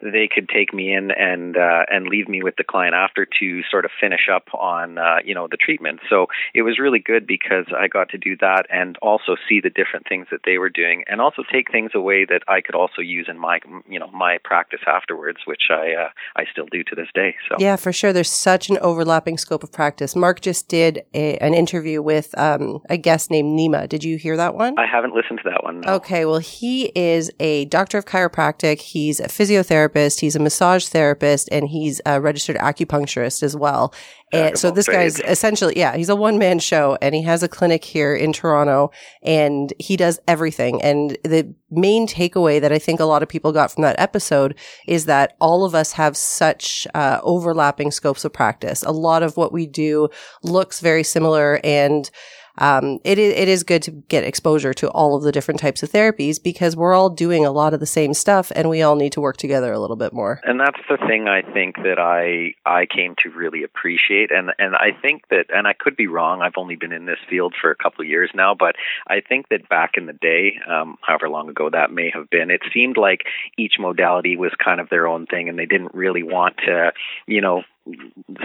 they 0.00 0.28
could 0.32 0.48
take 0.48 0.72
me 0.72 0.92
in 0.92 1.10
and 1.10 1.56
uh, 1.56 1.84
and 1.90 2.08
leave 2.08 2.28
me 2.28 2.42
with 2.42 2.56
the 2.56 2.64
client 2.64 2.94
after 2.94 3.26
to 3.40 3.62
sort 3.70 3.84
of 3.84 3.90
finish 4.00 4.28
up 4.32 4.48
on 4.54 4.98
uh, 4.98 5.16
you 5.24 5.34
know 5.34 5.48
the 5.50 5.56
treatment. 5.56 6.00
So 6.08 6.26
it 6.54 6.62
was 6.62 6.78
really 6.78 7.00
good 7.00 7.26
because 7.26 7.66
I 7.76 7.88
got 7.88 8.10
to 8.10 8.18
do 8.18 8.36
that 8.40 8.66
and 8.70 8.96
also 8.98 9.36
see 9.48 9.60
the 9.60 9.70
different 9.70 10.06
things 10.08 10.26
that 10.30 10.40
they 10.44 10.58
were 10.58 10.70
doing, 10.70 11.04
and 11.08 11.20
also 11.20 11.42
take 11.50 11.70
things 11.72 11.92
away 11.94 12.24
that 12.26 12.42
I 12.48 12.60
could 12.60 12.74
also 12.74 13.02
use 13.02 13.26
in 13.28 13.38
my 13.38 13.60
you 13.88 13.98
know 13.98 14.08
my 14.12 14.38
practice 14.44 14.80
afterwards, 14.86 15.38
which 15.46 15.64
I 15.70 15.92
uh, 15.92 16.08
I 16.36 16.44
still 16.50 16.66
do 16.70 16.82
to 16.84 16.94
this 16.94 17.08
day. 17.14 17.34
So 17.48 17.56
yeah, 17.58 17.76
for 17.76 17.92
sure. 17.92 18.12
There's 18.12 18.30
such 18.30 18.70
an 18.70 18.78
overlapping 18.78 19.38
scope 19.38 19.62
of 19.62 19.72
practice. 19.72 20.16
Mark 20.16 20.40
just 20.40 20.68
did 20.68 21.02
a, 21.14 21.36
an 21.38 21.54
interview 21.54 22.02
with 22.02 22.36
um, 22.38 22.80
a 22.88 22.96
guest 22.96 23.30
named 23.30 23.58
Nima. 23.58 23.88
Did 23.88 24.04
you 24.04 24.16
hear 24.16 24.36
that 24.36 24.54
one? 24.54 24.78
I 24.78 24.86
haven't 24.86 25.14
listened 25.14 25.40
to 25.44 25.50
that 25.50 25.64
one. 25.64 25.80
No. 25.80 25.94
Okay, 25.94 26.24
well, 26.24 26.38
he 26.38 26.86
is 26.94 27.30
a 27.40 27.66
doctor 27.66 27.98
of 27.98 28.04
chiropractic. 28.04 28.80
He's 28.80 29.20
a 29.20 29.28
physiotherapist. 29.28 30.20
He's 30.20 30.36
a 30.36 30.40
massage 30.40 30.86
therapist, 30.86 31.48
and 31.52 31.68
he's 31.68 32.00
a 32.06 32.20
registered 32.20 32.56
acupuncturist 32.56 33.42
as 33.42 33.56
well. 33.56 33.92
And 34.32 34.58
so 34.58 34.70
this 34.70 34.86
guy's 34.86 35.20
essentially, 35.20 35.74
yeah, 35.76 35.96
he's 35.96 36.08
a 36.08 36.16
one 36.16 36.38
man 36.38 36.58
show 36.58 36.98
and 37.00 37.14
he 37.14 37.22
has 37.22 37.42
a 37.42 37.48
clinic 37.48 37.84
here 37.84 38.14
in 38.14 38.32
Toronto 38.32 38.90
and 39.22 39.72
he 39.78 39.96
does 39.96 40.20
everything. 40.28 40.82
And 40.82 41.16
the 41.24 41.54
main 41.70 42.06
takeaway 42.06 42.60
that 42.60 42.72
I 42.72 42.78
think 42.78 43.00
a 43.00 43.04
lot 43.04 43.22
of 43.22 43.28
people 43.28 43.52
got 43.52 43.70
from 43.70 43.82
that 43.82 43.98
episode 43.98 44.58
is 44.86 45.06
that 45.06 45.36
all 45.40 45.64
of 45.64 45.74
us 45.74 45.92
have 45.92 46.16
such 46.16 46.86
uh, 46.94 47.20
overlapping 47.22 47.90
scopes 47.90 48.24
of 48.24 48.32
practice. 48.32 48.82
A 48.82 48.92
lot 48.92 49.22
of 49.22 49.36
what 49.36 49.52
we 49.52 49.66
do 49.66 50.08
looks 50.42 50.80
very 50.80 51.02
similar 51.02 51.60
and 51.64 52.10
um, 52.58 53.00
it 53.04 53.18
it 53.18 53.48
is 53.48 53.62
good 53.62 53.82
to 53.82 53.90
get 53.90 54.24
exposure 54.24 54.74
to 54.74 54.88
all 54.90 55.16
of 55.16 55.22
the 55.22 55.32
different 55.32 55.60
types 55.60 55.82
of 55.82 55.90
therapies 55.90 56.42
because 56.42 56.76
we're 56.76 56.94
all 56.94 57.10
doing 57.10 57.46
a 57.46 57.50
lot 57.50 57.74
of 57.74 57.80
the 57.80 57.86
same 57.86 58.14
stuff 58.14 58.52
and 58.54 58.68
we 58.68 58.82
all 58.82 58.96
need 58.96 59.12
to 59.12 59.20
work 59.20 59.36
together 59.36 59.72
a 59.72 59.78
little 59.78 59.96
bit 59.96 60.12
more. 60.12 60.40
And 60.44 60.60
that's 60.60 60.80
the 60.88 60.98
thing 61.06 61.28
I 61.28 61.42
think 61.42 61.76
that 61.76 61.98
I 61.98 62.54
I 62.68 62.86
came 62.86 63.14
to 63.22 63.30
really 63.30 63.62
appreciate 63.62 64.30
and 64.30 64.50
and 64.58 64.74
I 64.74 64.90
think 65.00 65.22
that 65.30 65.46
and 65.50 65.66
I 65.66 65.72
could 65.72 65.96
be 65.96 66.06
wrong 66.06 66.42
I've 66.42 66.56
only 66.56 66.76
been 66.76 66.92
in 66.92 67.06
this 67.06 67.18
field 67.28 67.54
for 67.60 67.70
a 67.70 67.76
couple 67.76 68.02
of 68.02 68.08
years 68.08 68.30
now 68.34 68.54
but 68.58 68.74
I 69.06 69.20
think 69.20 69.48
that 69.50 69.68
back 69.68 69.92
in 69.96 70.06
the 70.06 70.12
day 70.12 70.58
um, 70.68 70.98
however 71.02 71.28
long 71.28 71.48
ago 71.48 71.70
that 71.70 71.92
may 71.92 72.10
have 72.12 72.28
been 72.30 72.50
it 72.50 72.62
seemed 72.72 72.96
like 72.96 73.22
each 73.56 73.74
modality 73.78 74.36
was 74.36 74.52
kind 74.62 74.80
of 74.80 74.88
their 74.88 75.06
own 75.06 75.26
thing 75.26 75.48
and 75.48 75.58
they 75.58 75.66
didn't 75.66 75.94
really 75.94 76.22
want 76.22 76.56
to 76.66 76.92
you 77.26 77.40
know 77.40 77.62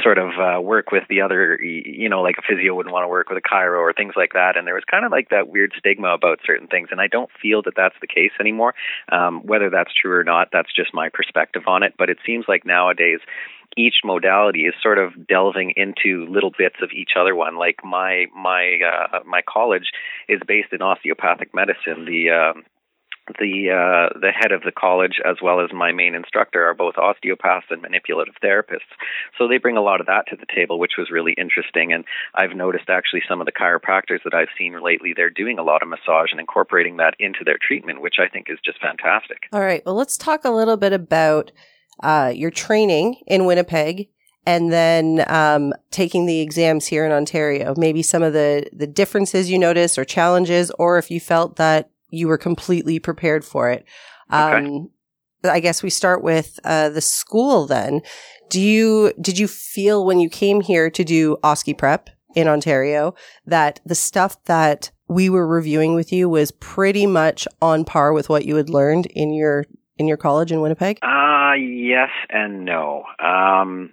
sort 0.02 0.18
of 0.18 0.32
uh, 0.40 0.62
work 0.62 0.92
with 0.92 1.04
the 1.10 1.22
other, 1.22 1.60
you 1.62 2.10
know, 2.10 2.22
like 2.22 2.36
a 2.38 2.42
physio 2.42 2.76
wouldn't 2.76 2.94
want 2.94 3.04
to 3.04 3.08
work 3.08 3.30
with 3.30 3.38
a 3.38 3.48
chiro 3.48 3.80
or 3.80 3.94
things 3.94 4.14
like 4.16 4.34
that. 4.34 4.58
And 4.58 4.68
there 4.68 4.76
was 4.76 4.84
kind 4.90 5.06
of 5.06 5.12
like 5.12 5.30
that 5.30 5.48
weird 5.48 5.74
stigma 5.78 6.10
about 6.10 6.40
certain 6.46 6.68
things. 6.68 6.90
And 6.92 7.02
I 7.02 7.08
don't 7.08 7.30
feel 7.42 7.62
that 7.64 7.74
that's 7.76 7.96
the 8.02 8.08
case 8.08 8.32
anymore. 8.40 8.74
Um, 9.12 9.42
whether 9.46 9.70
that's 9.70 9.92
true 9.94 10.18
or 10.18 10.24
not, 10.24 10.50
that's 10.52 10.74
just 10.74 10.94
my 10.94 11.10
perspective 11.10 11.64
on 11.68 11.84
it. 11.84 11.94
But 11.98 12.10
it 12.10 12.18
seems 12.26 12.46
like 12.48 12.66
nowadays, 12.66 13.20
each 13.76 14.02
modality 14.04 14.62
is 14.62 14.74
sort 14.82 15.00
of 15.00 15.28
delving 15.28 15.74
into 15.76 16.28
little 16.30 16.52
bits 16.56 16.76
of 16.82 16.92
each 16.92 17.12
other 17.20 17.36
one. 17.36 17.58
Like 17.58 17.78
my 17.84 18.28
my 18.36 18.80
uh, 18.86 19.20
my 19.26 19.42
college 19.42 19.92
is 20.30 20.40
based 20.48 20.72
in 20.72 20.82
osteopathic 20.82 21.54
medicine. 21.54 22.06
The 22.06 22.30
uh, 22.30 22.62
the 23.40 23.72
uh, 23.72 24.20
the 24.20 24.32
head 24.32 24.52
of 24.52 24.64
the 24.64 24.72
college 24.72 25.20
as 25.26 25.38
well 25.42 25.62
as 25.62 25.72
my 25.74 25.92
main 25.92 26.16
instructor 26.16 26.66
are 26.66 26.74
both 26.74 26.98
osteopaths 26.98 27.68
and 27.70 27.82
manipulative 27.82 28.36
therapists. 28.44 28.92
So 29.38 29.48
they 29.48 29.58
bring 29.58 29.78
a 29.78 29.82
lot 29.82 30.02
of 30.02 30.08
that 30.08 30.28
to 30.30 30.36
the 30.36 30.46
table, 30.54 30.80
which 30.80 30.94
was 30.98 31.12
really 31.12 31.34
interesting. 31.38 31.94
And 31.94 32.06
I've 32.36 32.56
noticed 32.56 32.90
actually 32.90 33.24
some 33.28 33.40
of 33.40 33.46
the 33.46 33.52
chiropractors 33.52 34.24
that 34.24 34.34
I've 34.34 34.50
seen 34.58 34.82
lately, 34.84 35.14
they're 35.16 35.30
doing 35.30 35.60
a 35.60 35.64
lot 35.64 35.82
of 35.82 35.90
massage 35.90 36.32
and 36.32 36.40
incorporating 36.40 36.98
that 36.98 37.16
into 37.20 37.44
their 37.46 37.58
treatment, 37.66 38.02
which 38.02 38.16
I 38.20 38.28
think 38.28 38.48
is 38.50 38.60
just 38.64 38.82
fantastic. 38.82 39.44
All 39.52 39.62
right. 39.62 39.84
Well, 39.86 39.96
let's 39.96 40.18
talk 40.18 40.46
a 40.46 40.52
little 40.52 40.78
bit 40.78 40.94
about 40.94 41.52
uh, 42.02 42.32
your 42.36 42.52
training 42.52 43.22
in 43.28 43.46
Winnipeg 43.46 44.10
and 44.46 44.72
then 44.72 45.24
um, 45.28 45.74
taking 45.92 46.26
the 46.26 46.42
exams 46.42 46.88
here 46.88 47.06
in 47.06 47.12
Ontario. 47.12 47.74
Maybe 47.78 48.02
some 48.02 48.24
of 48.24 48.34
the 48.34 48.68
the 48.74 48.88
differences 48.88 49.50
you 49.50 49.58
noticed 49.58 49.98
or 49.98 50.06
challenges, 50.06 50.72
or 50.72 50.98
if 50.98 51.10
you 51.10 51.20
felt 51.20 51.56
that 51.56 51.90
you 52.14 52.28
were 52.28 52.38
completely 52.38 53.00
prepared 53.00 53.44
for 53.44 53.70
it. 53.70 53.86
Okay. 54.32 54.66
Um, 54.66 54.90
I 55.44 55.60
guess 55.60 55.84
we 55.84 55.90
start 55.90 56.24
with 56.24 56.60
uh, 56.64 56.90
the 56.90 57.02
school 57.02 57.66
then. 57.66 58.02
Do 58.50 58.62
you 58.62 59.12
did 59.20 59.38
you 59.38 59.48
feel 59.48 60.06
when 60.06 60.20
you 60.20 60.30
came 60.30 60.62
here 60.62 60.90
to 60.92 61.04
do 61.04 61.38
OSCE 61.44 61.78
prep 61.78 62.10
in 62.36 62.48
Ontario 62.48 63.14
that 63.46 63.80
the 63.86 63.96
stuff 63.96 64.42
that 64.46 64.92
we 65.08 65.30
were 65.30 65.48
reviewing 65.48 65.96
with 65.96 66.14
you 66.14 66.30
was 66.30 66.52
pretty 66.52 67.06
much 67.06 67.48
on 67.62 67.84
par 67.84 68.14
with 68.14 68.30
what 68.30 68.46
you 68.46 68.56
had 68.56 68.70
learned 68.70 69.08
in 69.08 69.34
your 69.34 69.66
in 69.98 70.08
your 70.08 70.18
college 70.18 70.52
in 70.52 70.62
Winnipeg? 70.62 71.00
Uh 71.02 71.54
yes 71.54 72.10
and 72.30 72.64
no. 72.64 73.04
Um 73.20 73.92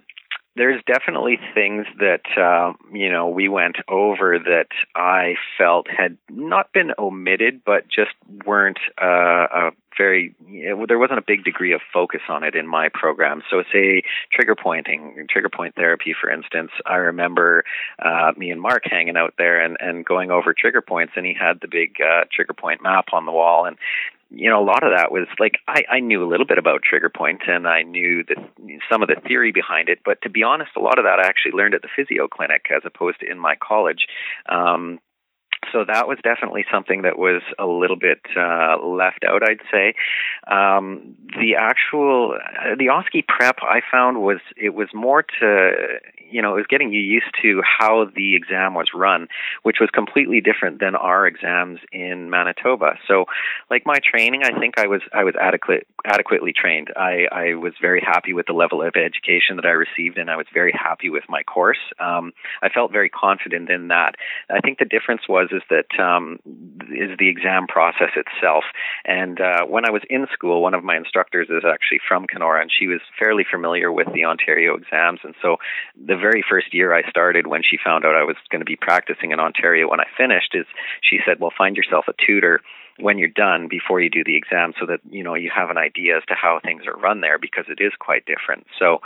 there's 0.55 0.81
definitely 0.85 1.39
things 1.53 1.85
that 1.99 2.21
uh, 2.37 2.73
you 2.93 3.09
know 3.09 3.29
we 3.29 3.47
went 3.47 3.77
over 3.87 4.37
that 4.37 4.67
I 4.95 5.35
felt 5.57 5.87
had 5.89 6.17
not 6.29 6.73
been 6.73 6.91
omitted, 6.99 7.63
but 7.65 7.87
just 7.87 8.11
weren't 8.45 8.79
uh, 9.01 9.47
a 9.51 9.71
very. 9.97 10.35
Know, 10.45 10.85
there 10.85 10.99
wasn't 10.99 11.19
a 11.19 11.23
big 11.25 11.43
degree 11.45 11.73
of 11.73 11.81
focus 11.93 12.21
on 12.27 12.43
it 12.43 12.55
in 12.55 12.67
my 12.67 12.89
program. 12.93 13.41
So, 13.49 13.63
say 13.71 14.03
trigger 14.33 14.55
pointing, 14.55 15.25
trigger 15.29 15.49
point 15.49 15.75
therapy, 15.75 16.13
for 16.19 16.29
instance. 16.29 16.71
I 16.85 16.95
remember 16.95 17.63
uh, 17.99 18.33
me 18.35 18.51
and 18.51 18.61
Mark 18.61 18.83
hanging 18.85 19.17
out 19.17 19.35
there 19.37 19.63
and, 19.63 19.77
and 19.79 20.05
going 20.05 20.31
over 20.31 20.53
trigger 20.53 20.81
points, 20.81 21.13
and 21.15 21.25
he 21.25 21.33
had 21.33 21.59
the 21.61 21.67
big 21.69 21.95
uh, 22.01 22.25
trigger 22.33 22.53
point 22.53 22.83
map 22.83 23.05
on 23.13 23.25
the 23.25 23.31
wall, 23.31 23.65
and 23.65 23.77
you 24.33 24.49
know, 24.49 24.63
a 24.63 24.65
lot 24.65 24.83
of 24.83 24.91
that 24.95 25.11
was 25.11 25.27
like 25.39 25.57
I, 25.67 25.83
I 25.89 25.99
knew 25.99 26.23
a 26.23 26.29
little 26.29 26.45
bit 26.45 26.57
about 26.57 26.83
trigger 26.83 27.09
point 27.09 27.41
and 27.47 27.67
I 27.67 27.83
knew 27.83 28.23
that 28.23 28.37
some 28.89 29.01
of 29.01 29.09
the 29.09 29.19
theory 29.27 29.51
behind 29.51 29.89
it, 29.89 29.99
but 30.05 30.21
to 30.21 30.29
be 30.29 30.43
honest, 30.43 30.71
a 30.77 30.79
lot 30.81 30.97
of 30.97 31.05
that 31.05 31.19
I 31.19 31.27
actually 31.27 31.51
learned 31.51 31.73
at 31.73 31.81
the 31.81 31.89
physio 31.93 32.27
clinic 32.27 32.67
as 32.75 32.83
opposed 32.85 33.19
to 33.19 33.29
in 33.29 33.37
my 33.37 33.55
college. 33.55 34.07
Um, 34.47 34.99
so 35.71 35.85
that 35.87 36.07
was 36.07 36.17
definitely 36.23 36.65
something 36.71 37.03
that 37.03 37.17
was 37.17 37.41
a 37.59 37.65
little 37.65 37.95
bit 37.95 38.19
uh, 38.35 38.77
left 38.83 39.23
out, 39.27 39.43
I'd 39.43 39.61
say. 39.71 39.93
Um, 40.47 41.15
the 41.39 41.55
actual 41.57 42.35
uh, 42.35 42.75
the 42.77 42.87
OSCE 42.87 43.27
prep 43.27 43.57
I 43.61 43.81
found 43.91 44.21
was 44.21 44.39
it 44.57 44.73
was 44.73 44.89
more 44.93 45.23
to 45.39 45.71
you 46.31 46.41
know, 46.41 46.53
it 46.53 46.57
was 46.57 46.67
getting 46.67 46.91
you 46.93 47.01
used 47.01 47.31
to 47.41 47.61
how 47.61 48.05
the 48.15 48.35
exam 48.35 48.73
was 48.73 48.87
run, 48.93 49.27
which 49.63 49.77
was 49.79 49.89
completely 49.93 50.41
different 50.41 50.79
than 50.79 50.95
our 50.95 51.27
exams 51.27 51.79
in 51.91 52.29
Manitoba. 52.29 52.97
So, 53.07 53.25
like 53.69 53.85
my 53.85 53.99
training, 54.03 54.43
I 54.43 54.57
think 54.57 54.79
I 54.79 54.87
was 54.87 55.01
I 55.13 55.23
was 55.23 55.35
adequate 55.39 55.87
adequately 56.05 56.53
trained. 56.53 56.89
I 56.95 57.27
I 57.31 57.53
was 57.55 57.73
very 57.81 58.01
happy 58.01 58.33
with 58.33 58.47
the 58.47 58.53
level 58.53 58.81
of 58.81 58.93
education 58.95 59.57
that 59.57 59.65
I 59.65 59.71
received, 59.71 60.17
and 60.17 60.29
I 60.29 60.37
was 60.37 60.47
very 60.53 60.71
happy 60.71 61.09
with 61.09 61.23
my 61.29 61.43
course. 61.43 61.79
Um, 61.99 62.31
I 62.61 62.69
felt 62.69 62.91
very 62.91 63.09
confident 63.09 63.69
in 63.69 63.89
that. 63.89 64.15
I 64.49 64.59
think 64.61 64.79
the 64.79 64.85
difference 64.85 65.27
was 65.27 65.49
is 65.51 65.61
that 65.69 65.99
um, 65.99 66.39
is 66.89 67.17
the 67.19 67.29
exam 67.29 67.67
process 67.67 68.11
itself. 68.15 68.63
And 69.05 69.39
uh, 69.39 69.65
when 69.65 69.85
I 69.85 69.91
was 69.91 70.01
in 70.09 70.27
school, 70.33 70.61
one 70.61 70.73
of 70.73 70.83
my 70.83 70.97
instructors 70.97 71.47
is 71.49 71.63
actually 71.65 71.99
from 72.07 72.27
Kenora, 72.27 72.61
and 72.61 72.71
she 72.71 72.87
was 72.87 73.01
fairly 73.17 73.45
familiar 73.49 73.91
with 73.91 74.07
the 74.13 74.25
Ontario 74.25 74.75
exams, 74.75 75.19
and 75.23 75.35
so 75.41 75.57
the 75.95 76.17
very 76.17 76.43
first 76.47 76.73
year 76.73 76.93
I 76.93 77.09
started 77.09 77.47
when 77.47 77.61
she 77.63 77.77
found 77.83 78.05
out 78.05 78.15
I 78.15 78.23
was 78.23 78.37
going 78.49 78.61
to 78.61 78.65
be 78.65 78.75
practicing 78.75 79.31
in 79.31 79.39
Ontario 79.39 79.89
when 79.89 79.99
I 79.99 80.07
finished 80.17 80.53
is 80.53 80.65
she 81.01 81.19
said, 81.25 81.39
"Well, 81.39 81.51
find 81.57 81.75
yourself 81.75 82.05
a 82.07 82.13
tutor 82.25 82.61
when 82.99 83.17
you're 83.17 83.29
done 83.29 83.67
before 83.67 83.99
you 84.01 84.09
do 84.09 84.23
the 84.23 84.35
exam 84.35 84.73
so 84.79 84.85
that, 84.85 84.99
you 85.09 85.23
know, 85.23 85.33
you 85.33 85.49
have 85.55 85.69
an 85.69 85.77
idea 85.77 86.17
as 86.17 86.23
to 86.27 86.35
how 86.35 86.59
things 86.59 86.83
are 86.85 86.95
run 86.99 87.21
there 87.21 87.39
because 87.39 87.65
it 87.67 87.81
is 87.81 87.93
quite 87.99 88.25
different." 88.25 88.67
So 88.79 89.01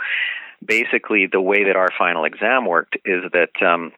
basically 0.64 1.26
the 1.30 1.40
way 1.40 1.64
that 1.64 1.76
our 1.76 1.88
final 1.98 2.24
exam 2.24 2.66
worked 2.66 2.96
is 3.04 3.24
that 3.32 3.62
um 3.64 3.92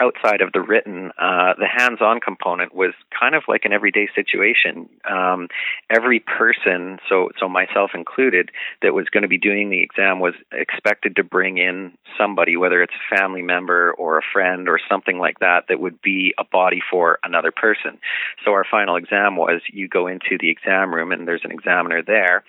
outside 0.00 0.40
of 0.40 0.52
the 0.52 0.60
written, 0.60 1.10
uh, 1.18 1.54
the 1.58 1.66
hands-on 1.66 2.20
component 2.20 2.74
was 2.74 2.94
kind 3.18 3.34
of 3.34 3.42
like 3.48 3.64
an 3.64 3.72
everyday 3.72 4.08
situation. 4.14 4.88
Um, 5.08 5.48
every 5.90 6.20
person, 6.20 6.98
so 7.08 7.30
so 7.38 7.48
myself 7.48 7.90
included, 7.94 8.50
that 8.82 8.94
was 8.94 9.08
going 9.10 9.22
to 9.22 9.28
be 9.28 9.38
doing 9.38 9.70
the 9.70 9.82
exam 9.82 10.20
was 10.20 10.34
expected 10.52 11.16
to 11.16 11.24
bring 11.24 11.58
in 11.58 11.92
somebody, 12.16 12.56
whether 12.56 12.82
it's 12.82 12.94
a 12.94 13.16
family 13.16 13.42
member 13.42 13.92
or 13.92 14.18
a 14.18 14.22
friend 14.32 14.68
or 14.68 14.78
something 14.88 15.18
like 15.18 15.40
that, 15.40 15.64
that 15.68 15.80
would 15.80 16.00
be 16.00 16.34
a 16.38 16.44
body 16.44 16.80
for 16.90 17.18
another 17.22 17.52
person. 17.52 17.98
So 18.44 18.52
our 18.52 18.64
final 18.70 18.96
exam 18.96 19.36
was 19.36 19.60
you 19.72 19.88
go 19.88 20.06
into 20.06 20.38
the 20.40 20.50
exam 20.50 20.94
room 20.94 21.12
and 21.12 21.26
there's 21.26 21.44
an 21.44 21.52
examiner 21.52 22.02
there, 22.02 22.44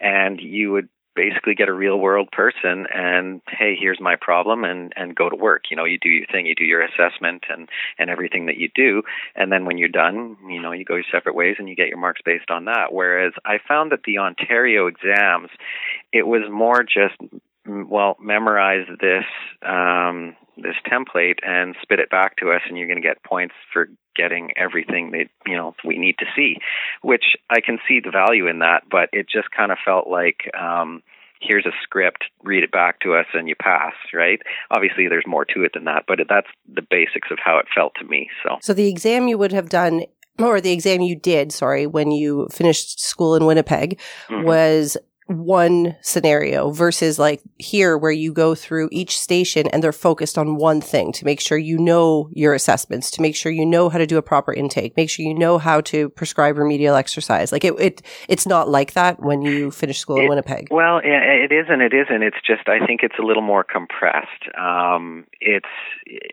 and 0.00 0.40
you 0.40 0.72
would 0.72 0.88
basically 1.14 1.54
get 1.54 1.68
a 1.68 1.72
real 1.72 1.98
world 1.98 2.30
person 2.30 2.86
and 2.94 3.40
hey 3.48 3.76
here's 3.78 4.00
my 4.00 4.16
problem 4.20 4.64
and 4.64 4.92
and 4.96 5.14
go 5.14 5.28
to 5.28 5.36
work. 5.36 5.64
You 5.70 5.76
know 5.76 5.84
you 5.84 5.98
do 5.98 6.08
your 6.08 6.26
thing 6.26 6.46
you 6.46 6.54
do 6.54 6.64
your 6.64 6.82
assessment 6.82 7.44
and 7.48 7.68
and 7.98 8.10
everything 8.10 8.46
that 8.46 8.56
you 8.56 8.68
do. 8.74 9.02
And 9.34 9.50
then 9.50 9.64
when 9.64 9.78
you're 9.78 9.88
done 9.88 10.36
you 10.48 10.60
know 10.60 10.72
you 10.72 10.84
go 10.84 10.94
your 10.94 11.04
separate 11.10 11.34
ways 11.34 11.56
and 11.58 11.68
you 11.68 11.76
get 11.76 11.88
your 11.88 11.98
marks 11.98 12.20
based 12.24 12.50
on 12.50 12.66
that. 12.66 12.92
Whereas 12.92 13.32
i 13.44 13.58
found 13.66 13.92
that 13.92 14.02
the 14.04 14.18
ontario 14.18 14.86
exams 14.86 15.50
it 16.12 16.26
was 16.26 16.42
more 16.50 16.82
just 16.82 17.16
well 17.66 18.16
memorize 18.20 18.86
this 19.00 19.24
um 19.62 20.36
this 20.62 20.76
template 20.90 21.38
and 21.42 21.74
spit 21.82 21.98
it 21.98 22.10
back 22.10 22.36
to 22.36 22.50
us 22.50 22.60
and 22.68 22.78
you're 22.78 22.86
going 22.86 23.00
to 23.00 23.06
get 23.06 23.22
points 23.22 23.54
for 23.72 23.88
getting 24.16 24.50
everything 24.56 25.12
that 25.12 25.26
you 25.46 25.56
know 25.56 25.74
we 25.84 25.96
need 25.96 26.16
to 26.18 26.26
see 26.34 26.56
which 27.02 27.36
i 27.48 27.60
can 27.60 27.78
see 27.88 28.00
the 28.00 28.10
value 28.10 28.48
in 28.48 28.58
that 28.58 28.82
but 28.90 29.08
it 29.12 29.26
just 29.28 29.50
kind 29.50 29.70
of 29.70 29.78
felt 29.84 30.08
like 30.08 30.50
um 30.60 31.02
here's 31.40 31.64
a 31.64 31.72
script 31.82 32.24
read 32.42 32.64
it 32.64 32.72
back 32.72 33.00
to 33.00 33.14
us 33.14 33.26
and 33.32 33.48
you 33.48 33.54
pass 33.54 33.94
right 34.12 34.40
obviously 34.70 35.08
there's 35.08 35.26
more 35.26 35.44
to 35.44 35.62
it 35.62 35.72
than 35.74 35.84
that 35.84 36.04
but 36.06 36.18
that's 36.28 36.48
the 36.74 36.82
basics 36.90 37.28
of 37.30 37.38
how 37.42 37.56
it 37.58 37.66
felt 37.74 37.92
to 37.98 38.04
me 38.04 38.28
so 38.42 38.58
so 38.60 38.74
the 38.74 38.88
exam 38.88 39.28
you 39.28 39.38
would 39.38 39.52
have 39.52 39.68
done 39.68 40.02
or 40.38 40.60
the 40.60 40.72
exam 40.72 41.02
you 41.02 41.16
did, 41.16 41.52
sorry, 41.52 41.86
when 41.86 42.10
you 42.10 42.48
finished 42.50 43.00
school 43.00 43.34
in 43.34 43.44
Winnipeg 43.44 44.00
mm-hmm. 44.28 44.44
was 44.44 44.96
one 45.30 45.96
scenario 46.02 46.70
versus 46.70 47.18
like 47.18 47.40
here 47.58 47.96
where 47.96 48.10
you 48.10 48.32
go 48.32 48.54
through 48.54 48.88
each 48.90 49.18
station 49.18 49.68
and 49.68 49.82
they're 49.82 49.92
focused 49.92 50.36
on 50.36 50.56
one 50.56 50.80
thing 50.80 51.12
to 51.12 51.24
make 51.24 51.40
sure 51.40 51.56
you 51.56 51.78
know 51.78 52.28
your 52.32 52.52
assessments, 52.54 53.10
to 53.12 53.22
make 53.22 53.36
sure 53.36 53.52
you 53.52 53.64
know 53.64 53.88
how 53.88 53.98
to 53.98 54.06
do 54.06 54.18
a 54.18 54.22
proper 54.22 54.52
intake, 54.52 54.96
make 54.96 55.08
sure 55.08 55.24
you 55.24 55.34
know 55.34 55.58
how 55.58 55.80
to 55.80 56.08
prescribe 56.10 56.58
remedial 56.58 56.96
exercise. 56.96 57.52
Like 57.52 57.64
it, 57.64 57.74
it 57.78 58.02
it's 58.28 58.46
not 58.46 58.68
like 58.68 58.94
that 58.94 59.20
when 59.20 59.42
you 59.42 59.70
finish 59.70 59.98
school 60.00 60.18
it, 60.18 60.24
in 60.24 60.28
Winnipeg. 60.28 60.68
Well, 60.70 61.00
it 61.02 61.52
isn't. 61.52 61.80
It 61.80 61.94
isn't. 61.94 62.22
It's 62.22 62.40
just 62.44 62.68
I 62.68 62.84
think 62.84 63.02
it's 63.02 63.18
a 63.18 63.22
little 63.22 63.42
more 63.42 63.64
compressed. 63.64 64.48
Um, 64.58 65.26
it's 65.40 65.66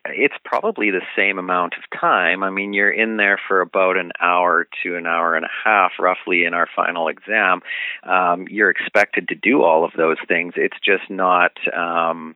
it's 0.06 0.36
probably 0.44 0.92
the 0.92 1.02
same 1.16 1.38
amount 1.38 1.76
of 1.78 2.00
time. 2.00 2.44
I 2.44 2.50
mean, 2.50 2.74
you're 2.74 2.92
in 2.92 3.18
there 3.18 3.40
for 3.48 3.62
about 3.62 3.98
an 3.98 4.12
hour 4.20 4.68
to 4.84 4.96
an 4.96 5.06
hour 5.06 5.36
and 5.36 5.46
a 5.46 5.50
half, 5.64 5.92
roughly, 6.00 6.46
in 6.46 6.54
our 6.54 6.68
final 6.76 7.08
exam. 7.08 7.62
Um, 8.04 8.48
you're 8.50 8.70
expected 8.88 9.28
to 9.30 9.36
do 9.36 9.64
all 9.64 9.84
of 9.84 9.92
those 9.98 10.18
things. 10.28 10.54
It's 10.56 10.78
just 10.84 11.10
not. 11.10 11.52
Um, 11.76 12.36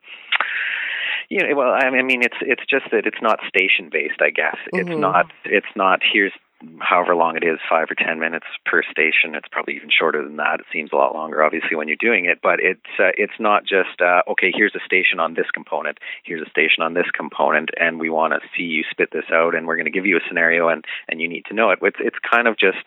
you 1.29 1.39
know, 1.39 1.55
well, 1.55 1.71
I 1.71 1.89
mean, 2.01 2.21
it's 2.23 2.35
it's 2.41 2.63
just 2.69 2.85
that 2.91 3.05
it's 3.05 3.21
not 3.21 3.39
station 3.47 3.89
based. 3.89 4.21
I 4.21 4.31
guess 4.31 4.57
it's 4.73 4.89
mm-hmm. 4.89 4.99
not. 4.99 5.31
It's 5.45 5.73
not. 5.75 6.01
Here's 6.03 6.33
however 6.79 7.15
long 7.15 7.37
it 7.37 7.43
is, 7.43 7.57
five 7.69 7.87
or 7.89 7.95
ten 7.95 8.19
minutes 8.19 8.45
per 8.65 8.83
station. 8.83 9.33
It's 9.33 9.47
probably 9.49 9.75
even 9.75 9.89
shorter 9.89 10.23
than 10.23 10.35
that. 10.37 10.59
It 10.59 10.65
seems 10.71 10.91
a 10.91 10.95
lot 10.95 11.15
longer, 11.15 11.41
obviously, 11.41 11.75
when 11.75 11.87
you're 11.87 11.97
doing 11.97 12.25
it. 12.25 12.39
But 12.43 12.59
it's 12.59 12.91
uh, 12.99 13.15
it's 13.17 13.39
not 13.39 13.63
just 13.63 14.01
uh, 14.01 14.21
okay. 14.31 14.51
Here's 14.53 14.75
a 14.75 14.83
station 14.85 15.19
on 15.19 15.33
this 15.33 15.49
component. 15.53 15.99
Here's 16.23 16.45
a 16.45 16.49
station 16.49 16.83
on 16.83 16.93
this 16.93 17.09
component, 17.15 17.69
and 17.79 17.99
we 17.99 18.09
want 18.09 18.33
to 18.33 18.39
see 18.55 18.63
you 18.63 18.83
spit 18.91 19.09
this 19.13 19.31
out, 19.31 19.55
and 19.55 19.67
we're 19.67 19.77
going 19.77 19.85
to 19.85 19.91
give 19.91 20.05
you 20.05 20.17
a 20.17 20.27
scenario, 20.27 20.67
and 20.67 20.83
and 21.07 21.21
you 21.21 21.29
need 21.29 21.45
to 21.45 21.53
know 21.53 21.71
it. 21.71 21.79
It's 21.81 21.97
it's 21.99 22.19
kind 22.29 22.47
of 22.47 22.57
just 22.57 22.83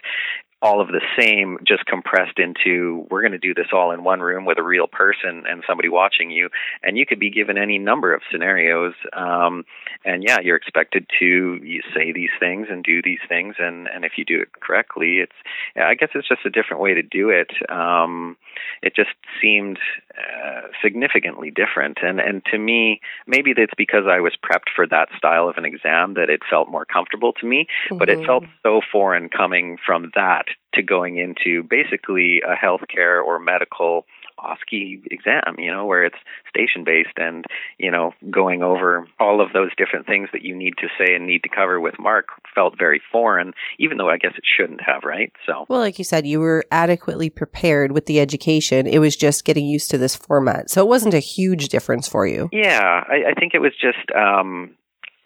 all 0.64 0.80
of 0.80 0.88
the 0.88 1.02
same, 1.20 1.58
just 1.68 1.84
compressed 1.84 2.38
into 2.38 3.06
we're 3.10 3.20
going 3.20 3.32
to 3.32 3.38
do 3.38 3.52
this 3.52 3.66
all 3.70 3.90
in 3.90 4.02
one 4.02 4.20
room 4.20 4.46
with 4.46 4.56
a 4.56 4.62
real 4.62 4.86
person 4.86 5.44
and 5.46 5.62
somebody 5.68 5.90
watching 5.90 6.30
you. 6.30 6.48
And 6.82 6.96
you 6.96 7.04
could 7.04 7.20
be 7.20 7.28
given 7.28 7.58
any 7.58 7.76
number 7.76 8.14
of 8.14 8.22
scenarios. 8.32 8.94
Um, 9.12 9.64
and 10.06 10.24
yeah, 10.26 10.38
you're 10.42 10.56
expected 10.56 11.06
to 11.18 11.60
you 11.62 11.82
say 11.94 12.12
these 12.12 12.30
things 12.40 12.68
and 12.70 12.82
do 12.82 13.02
these 13.02 13.18
things. 13.28 13.56
And, 13.58 13.88
and 13.88 14.06
if 14.06 14.12
you 14.16 14.24
do 14.24 14.40
it 14.40 14.48
correctly, 14.58 15.18
it's, 15.18 15.36
yeah, 15.76 15.86
I 15.86 15.96
guess 15.96 16.08
it's 16.14 16.26
just 16.26 16.46
a 16.46 16.50
different 16.50 16.82
way 16.82 16.94
to 16.94 17.02
do 17.02 17.28
it. 17.28 17.50
Um, 17.70 18.38
it 18.82 18.96
just 18.96 19.10
seemed 19.42 19.78
uh, 20.16 20.68
significantly 20.82 21.50
different. 21.50 21.98
And, 22.00 22.20
and 22.20 22.42
to 22.52 22.58
me, 22.58 23.02
maybe 23.26 23.52
that's 23.52 23.74
because 23.76 24.04
I 24.08 24.20
was 24.20 24.32
prepped 24.42 24.72
for 24.74 24.86
that 24.86 25.08
style 25.18 25.46
of 25.46 25.58
an 25.58 25.66
exam 25.66 26.14
that 26.14 26.30
it 26.30 26.40
felt 26.48 26.70
more 26.70 26.86
comfortable 26.86 27.34
to 27.34 27.46
me, 27.46 27.66
mm-hmm. 27.90 27.98
but 27.98 28.08
it 28.08 28.24
felt 28.24 28.44
so 28.62 28.80
foreign 28.90 29.28
coming 29.28 29.76
from 29.84 30.10
that 30.14 30.46
to 30.74 30.82
going 30.82 31.16
into 31.18 31.62
basically 31.62 32.40
a 32.46 32.54
healthcare 32.54 33.22
or 33.22 33.38
medical 33.38 34.04
OSCE 34.38 35.02
exam, 35.10 35.56
you 35.58 35.70
know, 35.70 35.86
where 35.86 36.04
it's 36.04 36.16
station 36.48 36.84
based 36.84 37.16
and, 37.16 37.44
you 37.78 37.90
know, 37.90 38.12
going 38.30 38.62
over 38.62 39.06
all 39.20 39.40
of 39.40 39.52
those 39.52 39.70
different 39.76 40.06
things 40.06 40.28
that 40.32 40.42
you 40.42 40.56
need 40.56 40.74
to 40.78 40.88
say 40.98 41.14
and 41.14 41.26
need 41.26 41.42
to 41.44 41.48
cover 41.48 41.80
with 41.80 41.94
Mark 41.98 42.26
felt 42.54 42.76
very 42.76 43.00
foreign, 43.12 43.52
even 43.78 43.96
though 43.96 44.08
I 44.08 44.18
guess 44.18 44.32
it 44.36 44.44
shouldn't 44.44 44.80
have, 44.82 45.02
right? 45.04 45.32
So, 45.46 45.66
well, 45.68 45.80
like 45.80 45.98
you 45.98 46.04
said, 46.04 46.26
you 46.26 46.40
were 46.40 46.64
adequately 46.70 47.30
prepared 47.30 47.92
with 47.92 48.06
the 48.06 48.20
education. 48.20 48.86
It 48.86 48.98
was 48.98 49.16
just 49.16 49.44
getting 49.44 49.66
used 49.66 49.90
to 49.90 49.98
this 49.98 50.16
format. 50.16 50.70
So 50.70 50.82
it 50.82 50.88
wasn't 50.88 51.14
a 51.14 51.20
huge 51.20 51.68
difference 51.68 52.08
for 52.08 52.26
you. 52.26 52.48
Yeah, 52.52 53.04
I, 53.08 53.30
I 53.30 53.34
think 53.38 53.54
it 53.54 53.60
was 53.60 53.72
just, 53.80 54.10
um, 54.16 54.74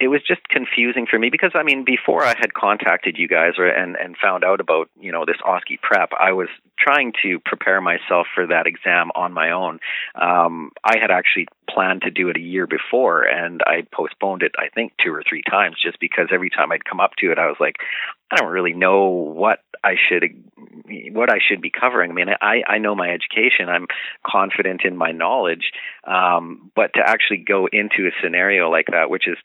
it 0.00 0.08
was 0.08 0.20
just 0.26 0.48
confusing 0.48 1.06
for 1.10 1.18
me 1.18 1.28
because 1.28 1.52
I 1.54 1.64
mean 1.64 1.84
before 1.84 2.24
I 2.24 2.34
had 2.38 2.54
contacted 2.54 3.16
you 3.18 3.26
guys 3.26 3.54
or, 3.58 3.66
and 3.66 3.96
and 3.96 4.16
found 4.16 4.44
out 4.44 4.60
about 4.60 4.88
you 5.00 5.10
know 5.10 5.24
this 5.26 5.38
OSCE 5.44 5.80
prep 5.82 6.10
I 6.18 6.32
was 6.32 6.48
trying 6.78 7.12
to 7.24 7.40
prepare 7.44 7.80
myself 7.80 8.28
for 8.32 8.46
that 8.46 8.68
exam 8.68 9.10
on 9.16 9.32
my 9.32 9.50
own. 9.50 9.80
Um, 10.14 10.70
I 10.84 10.98
had 11.00 11.10
actually 11.10 11.48
planned 11.68 12.02
to 12.02 12.10
do 12.10 12.28
it 12.28 12.36
a 12.36 12.40
year 12.40 12.66
before 12.68 13.22
and 13.22 13.60
I 13.66 13.86
postponed 13.92 14.42
it 14.42 14.52
I 14.56 14.68
think 14.72 14.92
two 15.04 15.12
or 15.12 15.24
three 15.28 15.42
times 15.42 15.76
just 15.84 15.98
because 15.98 16.28
every 16.32 16.50
time 16.50 16.70
I'd 16.70 16.84
come 16.84 17.00
up 17.00 17.12
to 17.18 17.32
it 17.32 17.38
I 17.38 17.46
was 17.46 17.56
like 17.58 17.76
I 18.30 18.36
don't 18.36 18.52
really 18.52 18.74
know 18.74 19.06
what 19.06 19.60
I 19.82 19.94
should 20.08 20.22
what 21.12 21.30
I 21.30 21.38
should 21.46 21.60
be 21.60 21.70
covering. 21.70 22.12
I 22.12 22.14
mean 22.14 22.28
I 22.40 22.62
I 22.68 22.78
know 22.78 22.94
my 22.94 23.10
education. 23.10 23.68
I'm 23.68 23.88
confident 24.24 24.82
in 24.84 24.96
my 24.96 25.10
knowledge. 25.10 25.72
Um, 26.04 26.70
but 26.76 26.94
to 26.94 27.00
actually 27.04 27.38
go 27.38 27.66
into 27.66 28.06
a 28.06 28.14
scenario 28.22 28.70
like 28.70 28.86
that 28.92 29.10
which 29.10 29.26
is 29.26 29.36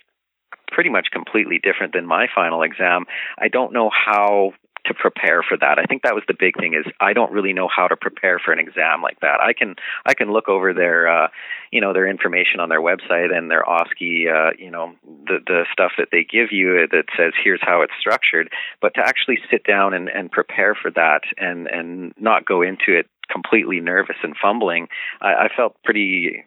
pretty 0.73 0.89
much 0.89 1.07
completely 1.11 1.59
different 1.59 1.93
than 1.93 2.05
my 2.05 2.27
final 2.33 2.63
exam. 2.63 3.05
I 3.37 3.47
don't 3.47 3.71
know 3.71 3.89
how 3.89 4.53
to 4.85 4.93
prepare 4.93 5.41
for 5.47 5.57
that. 5.57 5.79
I 5.79 5.85
think 5.85 6.03
that 6.03 6.13
was 6.13 6.23
the 6.27 6.35
big 6.37 6.57
thing 6.59 6.73
is 6.73 6.85
I 6.99 7.13
don't 7.13 7.31
really 7.31 7.53
know 7.53 7.69
how 7.73 7.87
to 7.87 7.95
prepare 7.95 8.39
for 8.43 8.51
an 8.51 8.59
exam 8.59 9.01
like 9.01 9.19
that. 9.21 9.39
I 9.41 9.53
can 9.53 9.75
I 10.05 10.13
can 10.13 10.31
look 10.31 10.49
over 10.49 10.73
their 10.73 11.07
uh 11.07 11.27
you 11.71 11.79
know 11.79 11.93
their 11.93 12.07
information 12.07 12.59
on 12.59 12.69
their 12.69 12.81
website 12.81 13.35
and 13.35 13.49
their 13.49 13.63
OSCE 13.63 14.27
uh 14.27 14.51
you 14.57 14.71
know 14.71 14.93
the 15.25 15.39
the 15.45 15.65
stuff 15.71 15.93
that 15.97 16.09
they 16.11 16.25
give 16.25 16.51
you 16.51 16.85
that 16.91 17.05
says 17.17 17.31
here's 17.41 17.61
how 17.61 17.81
it's 17.81 17.93
structured, 17.99 18.49
but 18.81 18.93
to 18.95 19.01
actually 19.01 19.39
sit 19.49 19.63
down 19.63 19.93
and 19.93 20.09
and 20.09 20.31
prepare 20.31 20.75
for 20.75 20.91
that 20.91 21.21
and 21.37 21.67
and 21.67 22.13
not 22.19 22.45
go 22.45 22.61
into 22.61 22.97
it 22.97 23.07
completely 23.31 23.79
nervous 23.79 24.17
and 24.21 24.35
fumbling, 24.35 24.89
I, 25.21 25.45
I 25.45 25.49
felt 25.55 25.81
pretty 25.83 26.43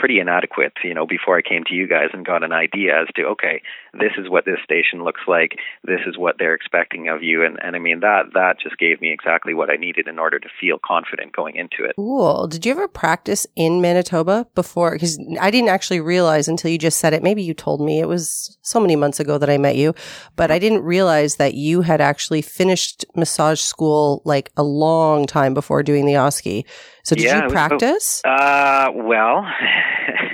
pretty 0.00 0.18
inadequate, 0.18 0.72
you 0.82 0.94
know, 0.94 1.06
before 1.06 1.36
I 1.36 1.42
came 1.42 1.62
to 1.64 1.74
you 1.74 1.86
guys 1.86 2.08
and 2.14 2.24
got 2.24 2.42
an 2.42 2.52
idea 2.52 3.02
as 3.02 3.08
to 3.16 3.26
okay, 3.26 3.60
this 3.94 4.12
is 4.18 4.28
what 4.28 4.44
this 4.44 4.58
station 4.64 5.04
looks 5.04 5.22
like, 5.26 5.56
this 5.84 6.00
is 6.06 6.16
what 6.16 6.36
they're 6.38 6.54
expecting 6.54 7.08
of 7.08 7.22
you, 7.22 7.44
and 7.44 7.58
and 7.62 7.76
I 7.76 7.78
mean 7.78 8.00
that 8.00 8.32
that 8.34 8.56
just 8.62 8.78
gave 8.78 9.00
me 9.00 9.12
exactly 9.12 9.54
what 9.54 9.70
I 9.70 9.76
needed 9.76 10.08
in 10.08 10.18
order 10.18 10.38
to 10.38 10.48
feel 10.60 10.78
confident 10.84 11.34
going 11.34 11.56
into 11.56 11.84
it. 11.84 11.96
Cool. 11.96 12.46
Did 12.46 12.64
you 12.66 12.72
ever 12.72 12.88
practice 12.88 13.46
in 13.56 13.80
Manitoba 13.80 14.46
before? 14.54 14.92
Because 14.92 15.18
I 15.40 15.50
didn't 15.50 15.70
actually 15.70 16.00
realize 16.00 16.48
until 16.48 16.70
you 16.70 16.78
just 16.78 16.98
said 16.98 17.12
it. 17.12 17.22
Maybe 17.22 17.42
you 17.42 17.54
told 17.54 17.80
me 17.80 18.00
it 18.00 18.08
was 18.08 18.58
so 18.62 18.80
many 18.80 18.96
months 18.96 19.20
ago 19.20 19.38
that 19.38 19.50
I 19.50 19.58
met 19.58 19.76
you, 19.76 19.94
but 20.36 20.50
I 20.50 20.58
didn't 20.58 20.82
realize 20.82 21.36
that 21.36 21.54
you 21.54 21.82
had 21.82 22.00
actually 22.00 22.42
finished 22.42 23.04
massage 23.16 23.60
school 23.60 24.22
like 24.24 24.50
a 24.56 24.62
long 24.62 25.26
time 25.26 25.54
before 25.54 25.82
doing 25.82 26.06
the 26.06 26.14
OSCE. 26.14 26.64
So 27.02 27.14
did 27.16 27.24
yeah, 27.24 27.44
you 27.44 27.50
practice? 27.50 28.22
Uh, 28.24 28.88
well, 28.94 29.44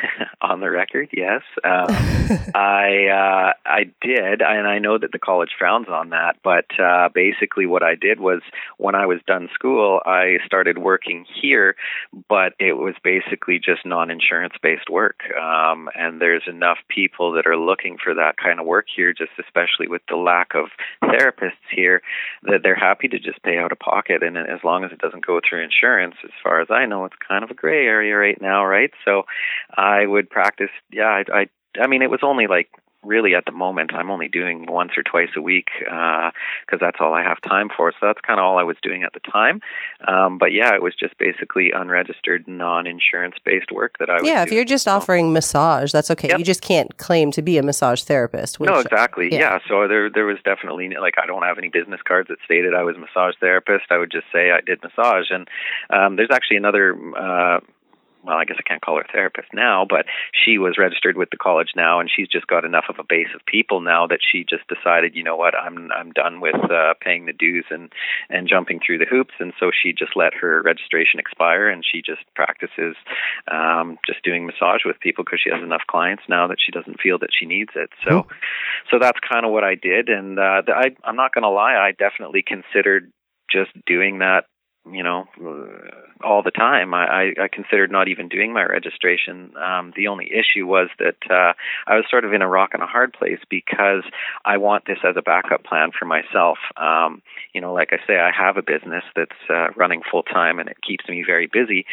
on 0.51 0.61
the 0.61 0.71
record, 0.71 1.09
yes. 1.13 1.43
Um, 1.65 1.87
I 2.55 3.07
uh, 3.11 3.53
I 3.65 3.85
did, 4.01 4.43
and 4.43 4.67
I 4.67 4.79
know 4.79 4.99
that 4.99 5.13
the 5.13 5.19
college 5.19 5.51
frowns 5.59 5.89
on 5.89 6.11
that. 6.11 6.37
But 6.43 6.67
uh, 6.79 7.09
basically, 7.13 7.67
what 7.67 7.83
I 7.83 7.95
did 7.95 8.21
was 8.21 8.43
when 8.79 8.95
I 8.95 9.07
was 9.07 9.19
done 9.27 9.49
school, 9.55 10.01
I 10.05 10.39
started 10.47 10.79
working 10.79 11.27
here, 11.41 11.77
but 12.29 12.55
it 12.59 12.75
was 12.75 12.95
basically 13.03 13.59
just 13.59 13.85
non-insurance 13.85 14.55
based 14.63 14.89
work. 14.91 15.21
Um, 15.37 15.89
and 15.95 16.21
there's 16.21 16.45
enough 16.47 16.79
people 16.89 17.33
that 17.33 17.47
are 17.47 17.57
looking 17.57 17.97
for 18.03 18.15
that 18.15 18.37
kind 18.37 18.61
of 18.61 18.67
work 18.67 18.87
here, 18.95 19.13
just 19.13 19.33
especially 19.39 19.89
with 19.89 20.03
the 20.09 20.17
lack 20.17 20.55
of 20.55 20.67
therapists 21.03 21.67
here, 21.75 22.03
that 22.45 22.61
they're 22.63 22.75
happy 22.77 23.09
to 23.09 23.19
just 23.19 23.43
pay 23.43 23.59
out 23.59 23.73
of 23.73 23.79
pocket, 23.79 24.23
and 24.23 24.37
as 24.37 24.61
long 24.65 24.85
as 24.85 24.93
it 24.93 24.99
doesn't 24.99 25.27
go 25.27 25.41
through 25.41 25.65
insurance, 25.65 26.15
as 26.25 26.31
far 26.43 26.61
as 26.61 26.69
I 26.71 26.87
know, 26.87 27.05
it's 27.05 27.17
kind 27.27 27.43
of 27.43 27.51
a 27.51 27.55
gray 27.55 27.87
area 27.87 28.17
right 28.17 28.41
now, 28.41 28.65
right? 28.65 28.91
So 29.05 29.25
I 29.77 30.07
would 30.07 30.31
practice. 30.37 30.69
Yeah, 30.93 31.05
I, 31.05 31.25
I, 31.33 31.47
I 31.81 31.87
mean, 31.87 32.03
it 32.03 32.11
was 32.11 32.21
only 32.23 32.47
like 32.47 32.69
really 33.03 33.35
at 33.35 33.45
the 33.47 33.53
moment 33.53 33.95
I'm 33.95 34.11
only 34.11 34.29
doing 34.29 34.67
once 34.69 34.93
or 34.97 35.03
twice 35.03 35.31
a 35.37 35.41
week 35.41 35.69
because 35.79 36.33
uh, 36.73 36.77
that's 36.79 36.99
all 37.01 37.15
I 37.15 37.23
have 37.23 37.41
time 37.41 37.71
for. 37.75 37.91
So 37.93 37.99
that's 38.03 38.21
kind 38.21 38.39
of 38.39 38.45
all 38.45 38.59
I 38.59 38.63
was 38.63 38.77
doing 38.83 39.03
at 39.03 39.15
the 39.15 39.21
time. 39.21 39.63
Um, 40.07 40.37
but 40.37 40.53
yeah, 40.53 40.75
it 40.75 40.83
was 40.83 40.95
just 40.95 41.17
basically 41.17 41.71
unregistered, 41.75 42.47
non-insurance 42.47 43.37
based 43.45 43.73
work 43.73 43.97
that 43.99 44.11
I 44.11 44.15
was. 44.15 44.25
Yeah, 44.25 44.43
if 44.43 44.53
you're 44.53 44.65
just 44.65 44.87
offering 44.89 45.33
massage, 45.33 45.91
that's 45.93 46.11
okay. 46.11 46.29
Yep. 46.29 46.39
You 46.39 46.45
just 46.45 46.61
can't 46.61 46.95
claim 46.99 47.31
to 47.31 47.41
be 47.41 47.57
a 47.57 47.63
massage 47.63 48.03
therapist. 48.03 48.61
Which, 48.61 48.69
no, 48.69 48.81
exactly. 48.81 49.29
yeah. 49.33 49.39
Yeah. 49.39 49.59
So 49.69 49.89
there, 49.89 50.11
there 50.11 50.27
was 50.27 50.39
definitely 50.45 50.91
like 51.01 51.15
I 51.23 51.27
don't 51.27 51.45
have 51.45 51.57
any 51.57 51.69
business 51.69 52.01
cards 52.07 52.29
that 52.29 52.39
stated 52.45 52.75
I 52.75 52.83
was 52.83 52.97
a 52.97 52.99
massage 52.99 53.35
therapist. 53.41 53.87
I 53.91 53.99
would 53.99 54.11
just 54.11 54.27
say 54.33 54.51
I 54.51 54.61
did 54.61 54.83
massage, 54.83 55.31
and 55.31 55.49
um, 55.89 56.17
there's 56.17 56.31
actually 56.31 56.59
another. 56.59 56.95
Uh, 57.17 57.61
well, 58.27 58.37
I 58.37 58.45
guess 58.45 58.57
I 58.59 58.63
can't 58.69 58.83
call 58.83 58.97
her 58.97 59.03
a 59.03 59.13
therapist 59.13 59.49
now, 59.55 59.87
but 59.89 60.07
she 60.33 60.59
was 60.59 60.77
registered 60.79 61.17
with 61.17 61.31
the 61.31 61.37
college 61.37 61.71
now, 61.77 62.01
and 62.01 62.11
she's 62.15 62.29
just 62.29 62.47
got 62.47 62.65
enough 62.65 62.87
of 62.89 62.97
a 62.99 63.05
base 63.05 63.29
of 63.35 63.45
people 63.47 63.81
now 63.81 64.07
that 64.07 64.21
she 64.21 64.45
just 64.49 64.65
decided, 64.69 65.15
you 65.15 65.23
know 65.23 65.37
what, 65.37 65.55
I'm 65.55 65.91
I'm 65.93 66.13
done 66.13 66.41
with 66.41 66.57
uh, 66.57 66.95
paying 67.01 67.27
the 67.27 67.33
dues 67.33 67.65
and 67.71 67.93
and 68.29 68.49
jumping 68.49 68.81
through 68.85 68.99
the 68.99 69.07
hoops, 69.07 69.35
and 69.39 69.53
so 69.59 69.71
she 69.71 69.93
just 69.93 70.17
let 70.17 70.35
her 70.35 70.63
registration 70.63 71.21
expire, 71.21 71.69
and 71.69 71.85
she 71.85 72.03
just 72.03 72.23
practices 72.35 72.97
um, 73.51 73.99
just 74.07 74.23
doing 74.25 74.47
massage 74.47 74.85
with 74.85 75.01
people 75.01 75.25
because 75.25 75.41
she 75.43 75.51
has 75.51 75.63
enough 75.63 75.83
clients 75.89 76.25
now 76.29 76.47
that 76.49 76.59
she 76.65 76.73
doesn't 76.73 77.01
feel 77.01 77.19
that 77.19 77.31
she 77.39 77.47
needs 77.47 77.71
it. 77.77 77.91
So, 78.07 78.23
Hmm. 78.23 78.33
so 78.91 78.99
that's 78.99 79.19
kind 79.21 79.47
of 79.47 79.53
what 79.53 79.65
I 79.65 79.75
did, 79.75 80.09
and 80.09 80.39
uh, 80.39 80.63
I, 80.69 80.97
I'm 81.05 81.17
not 81.17 81.33
going 81.33 81.43
to 81.43 81.51
lie, 81.51 81.77
I 81.77 81.93
definitely 81.93 82.43
considered 82.43 83.11
just 83.51 83.71
doing 83.87 84.19
that 84.19 84.47
you 84.91 85.03
know, 85.03 85.27
all 86.25 86.43
the 86.43 86.51
time. 86.51 86.95
I, 86.95 87.05
I, 87.05 87.45
I 87.45 87.49
considered 87.53 87.91
not 87.91 88.09
even 88.09 88.29
doing 88.29 88.53
my 88.53 88.63
registration. 88.63 89.53
Um, 89.57 89.93
the 89.97 90.09
only 90.09 90.27
issue 90.27 90.67
was 90.67 90.89
that 90.99 91.17
uh, 91.29 91.53
I 91.87 91.97
was 91.97 92.05
sort 92.11 92.25
of 92.25 92.33
in 92.33 92.43
a 92.43 92.49
rock 92.49 92.71
and 92.73 92.83
a 92.83 92.87
hard 92.87 93.13
place 93.13 93.41
because 93.51 94.05
I 94.45 94.59
want 94.59 94.85
this 94.87 94.99
as 95.05 95.17
a 95.17 95.23
backup 95.23 95.65
plan 95.65 95.91
for 95.97 96.05
myself. 96.05 96.59
Um, 96.77 97.23
you 97.53 97.61
know, 97.61 97.73
like 97.73 97.93
I 97.93 97.99
say, 98.07 98.19
I 98.19 98.31
have 98.37 98.57
a 98.57 98.63
business 98.63 99.05
that's 99.15 99.31
uh, 99.51 99.69
running 99.77 100.03
full 100.11 100.23
time 100.23 100.59
and 100.59 100.69
it 100.69 100.79
keeps 100.87 101.09
me 101.09 101.25
very 101.27 101.49
busy. 101.53 101.87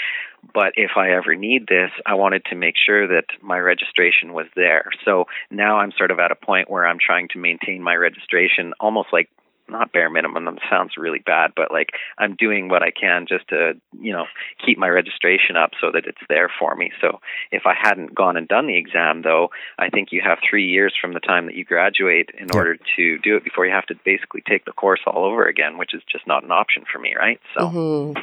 But 0.54 0.74
if 0.76 0.92
I 0.98 1.12
ever 1.12 1.36
need 1.36 1.68
this, 1.68 1.90
I 2.06 2.16
wanted 2.16 2.46
to 2.46 2.56
make 2.56 2.76
sure 2.78 3.08
that 3.08 3.26
my 3.42 3.58
registration 3.58 4.34
was 4.34 4.48
there. 4.56 4.86
So 5.06 5.26
now 5.50 5.78
I'm 5.78 5.94
sort 5.98 6.12
of 6.12 6.20
at 6.20 6.32
a 6.32 6.36
point 6.36 6.70
where 6.70 6.86
I'm 6.86 6.98
trying 7.04 7.30
to 7.30 7.40
maintain 7.40 7.82
my 7.82 7.96
registration 7.96 8.74
almost 8.80 9.10
like 9.14 9.30
not 9.74 9.92
bare 9.92 10.10
minimum 10.10 10.46
that 10.46 10.60
sounds 10.70 10.94
really 10.98 11.20
bad 11.20 11.52
but 11.56 11.72
like 11.72 11.92
i'm 12.18 12.36
doing 12.36 12.70
what 12.70 12.82
i 12.82 12.92
can 12.92 13.26
just 13.28 13.48
to 13.50 13.74
you 14.00 14.14
know 14.14 14.26
keep 14.66 14.78
my 14.78 14.88
registration 14.88 15.58
up 15.58 15.72
so 15.82 15.92
that 15.92 16.06
it's 16.06 16.22
there 16.30 16.50
for 16.60 16.76
me 16.76 16.92
so 17.02 17.20
if 17.52 17.64
i 17.66 17.74
hadn't 17.78 18.16
gone 18.16 18.38
and 18.38 18.48
done 18.48 18.68
the 18.68 18.78
exam 18.78 19.22
though 19.24 19.50
i 19.78 19.90
think 19.90 20.10
you 20.12 20.22
have 20.22 20.38
three 20.50 20.68
years 20.68 20.94
from 21.00 21.14
the 21.14 21.20
time 21.20 21.46
that 21.48 21.56
you 21.56 21.66
graduate 21.66 22.30
in 22.40 22.48
Yeah. 22.48 22.56
order 22.56 22.78
to 22.96 23.18
do 23.20 23.36
it 23.36 23.44
before 23.44 23.66
you 23.66 23.74
have 23.74 23.88
to 23.88 23.96
basically 24.06 24.42
take 24.48 24.64
the 24.66 24.72
course 24.72 25.02
all 25.06 25.26
over 25.26 25.46
again 25.46 25.78
which 25.78 25.94
is 25.94 26.02
just 26.10 26.26
not 26.28 26.44
an 26.44 26.52
option 26.52 26.86
for 26.92 27.00
me 27.00 27.16
right 27.16 27.40
so 27.54 27.70
Mhm. 27.70 28.16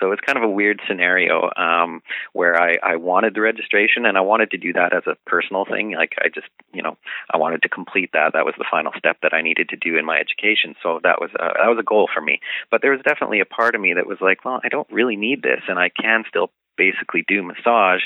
so 0.00 0.12
it's 0.12 0.20
kind 0.20 0.38
of 0.38 0.44
a 0.44 0.48
weird 0.48 0.80
scenario 0.88 1.50
um, 1.56 2.02
where 2.32 2.60
I, 2.60 2.76
I 2.82 2.96
wanted 2.96 3.34
the 3.34 3.40
registration 3.40 4.04
and 4.06 4.16
I 4.16 4.20
wanted 4.20 4.50
to 4.52 4.58
do 4.58 4.72
that 4.74 4.92
as 4.92 5.04
a 5.06 5.16
personal 5.26 5.64
thing. 5.64 5.92
Like 5.92 6.14
I 6.22 6.28
just, 6.28 6.48
you 6.72 6.82
know, 6.82 6.96
I 7.32 7.36
wanted 7.38 7.62
to 7.62 7.68
complete 7.68 8.10
that. 8.12 8.32
That 8.34 8.44
was 8.44 8.54
the 8.58 8.64
final 8.70 8.92
step 8.98 9.18
that 9.22 9.32
I 9.32 9.42
needed 9.42 9.68
to 9.70 9.76
do 9.76 9.96
in 9.96 10.04
my 10.04 10.18
education. 10.18 10.74
So 10.82 10.85
that 11.02 11.20
was 11.20 11.30
a, 11.34 11.52
that 11.60 11.68
was 11.68 11.78
a 11.78 11.82
goal 11.82 12.08
for 12.12 12.20
me. 12.20 12.40
But 12.70 12.82
there 12.82 12.92
was 12.92 13.00
definitely 13.04 13.40
a 13.40 13.46
part 13.46 13.74
of 13.74 13.80
me 13.80 13.94
that 13.94 14.06
was 14.06 14.18
like, 14.20 14.44
well, 14.44 14.60
I 14.62 14.68
don't 14.68 14.90
really 14.90 15.16
need 15.16 15.42
this, 15.42 15.60
and 15.68 15.78
I 15.78 15.90
can 15.90 16.24
still 16.28 16.50
basically 16.76 17.24
do 17.26 17.42
massage 17.42 18.02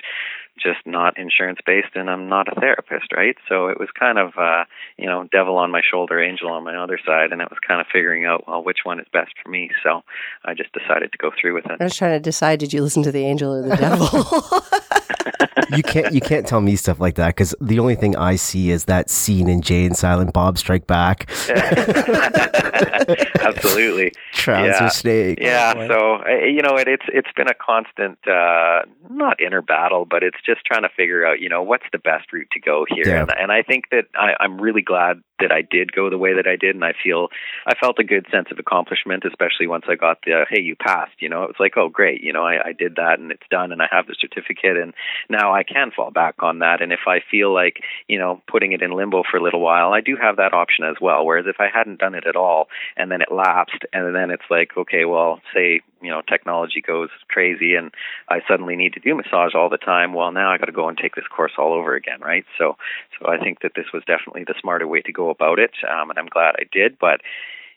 just 0.59 0.81
not 0.87 1.19
insurance 1.19 1.59
based 1.65 1.95
and 1.95 2.11
I'm 2.11 2.29
not 2.29 2.49
a 2.55 2.61
therapist, 2.61 3.13
right? 3.17 3.37
So 3.49 3.69
it 3.69 3.79
was 3.81 3.89
kind 3.99 4.19
of 4.19 4.33
uh, 4.39 4.65
you 4.99 5.07
know, 5.07 5.29
devil 5.33 5.57
on 5.57 5.71
my 5.71 5.81
shoulder, 5.89 6.21
angel 6.23 6.49
on 6.51 6.65
my 6.65 6.77
other 6.77 6.99
side 7.05 7.33
and 7.33 7.41
it 7.41 7.49
was 7.51 7.59
kind 7.67 7.81
of 7.81 7.87
figuring 7.93 8.25
out 8.27 8.47
well 8.47 8.63
which 8.63 8.79
one 8.85 9.01
is 9.01 9.07
best 9.13 9.33
for 9.43 9.49
me. 9.51 9.71
So 9.83 10.03
I 10.45 10.55
just 10.55 10.73
decided 10.73 11.13
to 11.13 11.19
go 11.19 11.31
through 11.41 11.55
with 11.55 11.67
it. 11.67 11.77
I 11.81 11.85
was 11.85 11.97
trying 11.97 12.13
to 12.13 12.21
decide: 12.21 12.59
did 12.61 12.73
you 12.73 12.83
listen 12.83 13.03
to 13.05 13.13
the 13.13 13.25
angel 13.25 13.53
or 13.55 13.63
the 13.63 13.77
devil? 13.77 14.09
you 15.77 15.83
can't 15.83 16.13
you 16.13 16.21
can't 16.21 16.47
tell 16.47 16.61
me 16.61 16.77
stuff 16.77 17.01
like 17.01 17.15
that 17.17 17.29
because 17.29 17.55
the 17.61 17.79
only 17.79 17.95
thing 17.95 18.17
I 18.17 18.37
see 18.37 18.71
is 18.71 18.85
that 18.87 19.11
scene 19.11 19.49
in 19.49 19.61
Jay 19.63 19.85
and 19.85 19.97
Silent 19.97 20.33
Bob 20.33 20.59
Strike 20.59 20.87
Back. 20.87 21.31
Absolutely. 23.41 24.13
Trouser 24.33 24.67
Yeah. 24.69 24.89
snake. 24.89 25.39
Yeah, 25.41 25.75
Oh, 25.77 25.89
so 25.89 26.17
uh, 26.27 26.45
you 26.45 26.63
know, 26.63 26.77
it, 26.77 26.89
it's 26.89 27.05
it's 27.13 27.29
been 27.37 27.49
a 27.49 27.55
constant, 27.55 28.19
uh, 28.27 28.83
not 29.09 29.41
inner 29.41 29.63
battle, 29.63 30.05
but 30.05 30.23
it's 30.23 30.39
just 30.45 30.65
trying 30.65 30.83
to 30.83 30.89
figure 30.97 31.27
out, 31.27 31.41
you 31.41 31.49
know, 31.49 31.63
what's 31.63 31.87
the 31.93 31.99
best 31.99 32.33
route 32.33 32.49
to 32.53 32.61
go 32.61 32.85
here. 32.89 33.07
Yeah. 33.07 33.21
And, 33.23 33.31
and 33.39 33.53
I 33.53 33.63
think 33.63 33.85
that 33.91 34.05
I, 34.15 34.35
I'm 34.41 34.61
really 34.61 34.83
glad 34.83 35.23
that 35.41 35.53
I 35.53 35.63
did 35.63 35.93
go 35.93 36.11
the 36.11 36.19
way 36.19 36.35
that 36.35 36.47
I 36.47 36.57
did, 36.57 36.75
and 36.75 36.85
I 36.85 36.93
feel 37.03 37.29
I 37.67 37.75
felt 37.75 37.99
a 37.99 38.05
good 38.05 38.27
sense 38.31 38.49
of 38.51 38.59
accomplishment, 38.59 39.25
especially 39.27 39.67
once 39.67 39.85
I 39.89 39.97
got 39.97 40.19
the 40.25 40.45
hey, 40.49 40.61
you 40.61 40.77
passed. 40.77 41.17
You 41.19 41.29
know, 41.29 41.45
it 41.45 41.49
was 41.49 41.57
like, 41.59 41.77
oh, 41.77 41.89
great, 41.89 42.23
you 42.23 42.33
know, 42.33 42.45
I, 42.45 42.69
I 42.69 42.73
did 42.73 42.97
that, 42.97 43.19
and 43.19 43.31
it's 43.31 43.47
done, 43.51 43.73
and 43.73 43.83
I 43.83 43.87
have 43.91 44.07
the 44.07 44.17
certificate, 44.21 44.77
and 44.77 44.95
now 45.29 45.55
I 45.55 45.63
can 45.63 45.91
fall 45.91 46.11
back 46.11 46.37
on 46.41 46.61
that. 46.61 46.83
And 46.83 46.93
if 46.93 47.01
I 47.07 47.21
feel 47.31 47.53
like, 47.53 47.81
you 48.07 48.19
know, 48.19 48.43
putting 48.51 48.73
it 48.73 48.83
in 48.83 48.93
limbo 48.93 49.23
for 49.31 49.39
a 49.39 49.43
little 49.43 49.61
while, 49.61 49.93
I 49.93 50.01
do 50.01 50.17
have 50.21 50.37
that 50.37 50.53
option 50.55 50.85
as 50.85 50.97
well. 51.01 51.25
Whereas 51.25 51.47
if 51.49 51.57
I 51.59 51.69
hadn't 51.73 52.01
done 52.01 52.15
it 52.15 52.27
at 52.27 52.37
all, 52.37 52.69
and 52.97 53.11
then 53.11 53.23
it 53.23 53.33
lapsed, 53.33 53.85
and 53.93 54.15
then 54.15 54.31
it's 54.31 54.49
like, 54.51 54.71
okay, 54.77 55.05
well, 55.05 55.41
say 55.55 55.81
you 56.03 56.11
know 56.11 56.23
technology 56.27 56.83
goes 56.87 57.09
crazy, 57.29 57.75
and 57.75 57.93
I 58.29 58.41
suddenly 58.49 58.77
need 58.77 58.95
to 58.95 59.01
do 59.01 59.15
massage 59.15 59.55
all 59.55 59.69
the 59.69 59.79
time. 59.79 60.15
Well, 60.15 60.30
now 60.31 60.51
I 60.51 60.59
got 60.59 60.67
to 60.67 60.73
go 60.73 60.89
and 60.89 60.97
take 60.97 61.15
this 61.15 61.27
course 61.27 61.53
all 61.59 61.73
over 61.73 61.95
again, 61.95 62.21
right? 62.21 62.45
So, 62.59 62.77
so 63.19 63.29
I 63.29 63.39
think 63.39 63.61
that 63.63 63.73
this 63.75 63.87
was 63.93 64.03
definitely 64.07 64.45
the 64.45 64.55
smarter 64.61 64.87
way 64.87 65.01
to 65.03 65.13
go 65.13 65.31
about 65.31 65.59
it, 65.59 65.73
um, 65.89 66.11
and 66.11 66.19
I'm 66.19 66.27
glad 66.27 66.55
I 66.59 66.65
did. 66.71 66.99
But 66.99 67.21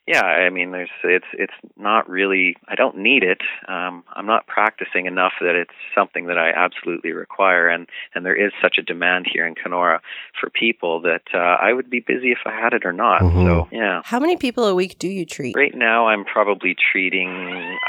yeah, 0.06 0.24
I 0.24 0.50
mean, 0.50 0.72
there's 0.72 0.90
it's 1.04 1.26
it's 1.34 1.54
not 1.78 2.10
really. 2.10 2.58
I 2.68 2.76
don't 2.76 2.98
need 2.98 3.24
it. 3.24 3.42
Um, 3.68 4.04
I'm 4.14 4.26
not 4.26 4.48
practicing 4.48 5.06
enough 5.06 5.34
that 5.40 5.56
it's 5.56 5.74
something 5.96 6.26
that 6.28 6.38
I 6.38 6.50
absolutely 6.50 7.12
require, 7.14 7.70
and 7.70 7.88
and 8.14 8.26
there 8.26 8.36
is 8.36 8.52
such 8.62 8.78
a 8.78 8.82
demand 8.82 9.28
here 9.32 9.48
in 9.48 9.56
Kenora 9.56 10.02
for 10.40 10.50
people 10.50 11.00
that 11.02 11.24
uh, 11.34 11.38
I 11.38 11.72
would 11.72 11.90
be 11.90 12.02
busy 12.02 12.32
if 12.32 12.40
I 12.46 12.52
had 12.52 12.74
it 12.74 12.86
or 12.86 12.92
not. 12.92 13.22
Mhm. 13.22 13.46
So 13.46 13.68
yeah. 13.72 14.02
How 14.04 14.20
many 14.20 14.36
people 14.36 14.66
a 14.66 14.76
week 14.76 15.00
do 15.00 15.08
you 15.08 15.26
treat? 15.26 15.56
Right 15.56 15.76
now, 15.76 16.08
I'm 16.08 16.26
probably 16.26 16.76
treating, 16.76 17.30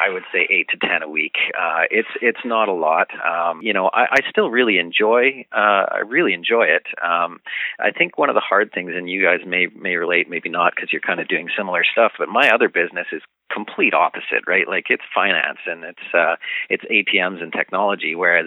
I 0.05 0.11
would 0.11 0.24
say, 0.33 0.46
eight 0.50 0.68
to 0.68 0.77
ten 0.77 1.03
a 1.03 1.09
week. 1.09 1.35
Uh, 1.59 1.83
it's 1.90 2.09
it's 2.22 2.44
not 2.44 2.68
a 2.68 2.72
lot. 2.72 3.09
Um, 3.27 3.61
you 3.61 3.72
know, 3.72 3.90
I, 3.92 4.07
I 4.12 4.20
still 4.31 4.50
really 4.50 4.79
enjoy. 4.79 5.46
Uh, 5.53 5.87
I 5.90 5.98
really 6.07 6.33
enjoy 6.33 6.66
it. 6.66 6.87
Um, 7.03 7.40
I 7.81 7.90
think 7.90 8.18
one 8.18 8.29
of 8.29 8.35
the 8.35 8.40
hard 8.40 8.72
things, 8.72 8.92
and 8.94 9.11
you 9.11 9.20
guys 9.20 9.40
may 9.44 9.66
may 9.74 9.96
relate, 9.96 10.31
maybe 10.31 10.48
not, 10.48 10.74
because 10.77 10.92
you're 10.92 11.00
kind 11.00 11.18
of 11.18 11.27
doing 11.27 11.48
similar 11.57 11.83
stuff. 11.90 12.04
But 12.19 12.29
my 12.29 12.51
other 12.51 12.69
business 12.69 13.07
is 13.12 13.23
complete 13.53 13.95
opposite, 13.95 14.47
right? 14.47 14.69
Like 14.69 14.87
it's 14.90 15.03
finance 15.14 15.59
and 15.67 15.85
it's 15.85 16.14
uh, 16.14 16.37
it's 16.69 16.85
ATMs 16.85 17.43
and 17.43 17.53
technology. 17.53 18.14
Whereas, 18.14 18.47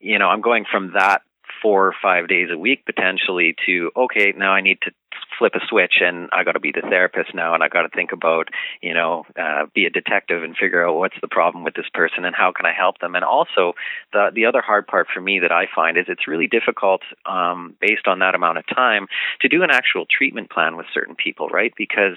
you 0.00 0.18
know, 0.18 0.28
I'm 0.28 0.40
going 0.40 0.64
from 0.70 0.92
that 0.94 1.22
four 1.62 1.86
or 1.86 1.94
five 2.02 2.28
days 2.28 2.48
a 2.52 2.58
week 2.58 2.84
potentially 2.84 3.54
to 3.66 3.90
okay 3.96 4.32
now 4.36 4.52
i 4.52 4.60
need 4.60 4.78
to 4.82 4.90
flip 5.38 5.54
a 5.54 5.60
switch 5.68 5.94
and 6.00 6.28
i 6.32 6.44
got 6.44 6.52
to 6.52 6.60
be 6.60 6.72
the 6.72 6.82
therapist 6.82 7.34
now 7.34 7.54
and 7.54 7.62
i 7.62 7.68
got 7.68 7.82
to 7.82 7.88
think 7.88 8.12
about 8.12 8.48
you 8.80 8.94
know 8.94 9.24
uh, 9.38 9.66
be 9.74 9.86
a 9.86 9.90
detective 9.90 10.42
and 10.42 10.56
figure 10.56 10.86
out 10.86 10.94
what's 10.96 11.16
the 11.20 11.28
problem 11.28 11.64
with 11.64 11.74
this 11.74 11.88
person 11.94 12.24
and 12.24 12.34
how 12.34 12.52
can 12.52 12.66
i 12.66 12.72
help 12.72 12.98
them. 12.98 13.14
And 13.14 13.24
also 13.24 13.74
the 14.12 14.30
the 14.34 14.46
other 14.46 14.60
hard 14.60 14.86
part 14.86 15.08
for 15.12 15.20
me 15.20 15.38
that 15.40 15.52
i 15.52 15.66
find 15.74 15.96
is 15.96 16.06
it's 16.08 16.28
really 16.28 16.46
difficult 16.46 17.02
um, 17.26 17.74
based 17.80 18.06
on 18.06 18.18
that 18.20 18.34
amount 18.34 18.58
of 18.58 18.64
time 18.66 19.06
to 19.40 19.48
do 19.48 19.62
an 19.62 19.70
actual 19.70 20.06
treatment 20.06 20.50
plan 20.50 20.76
with 20.76 20.86
certain 20.92 21.14
people 21.14 21.48
right? 21.48 21.72
Because 21.76 22.16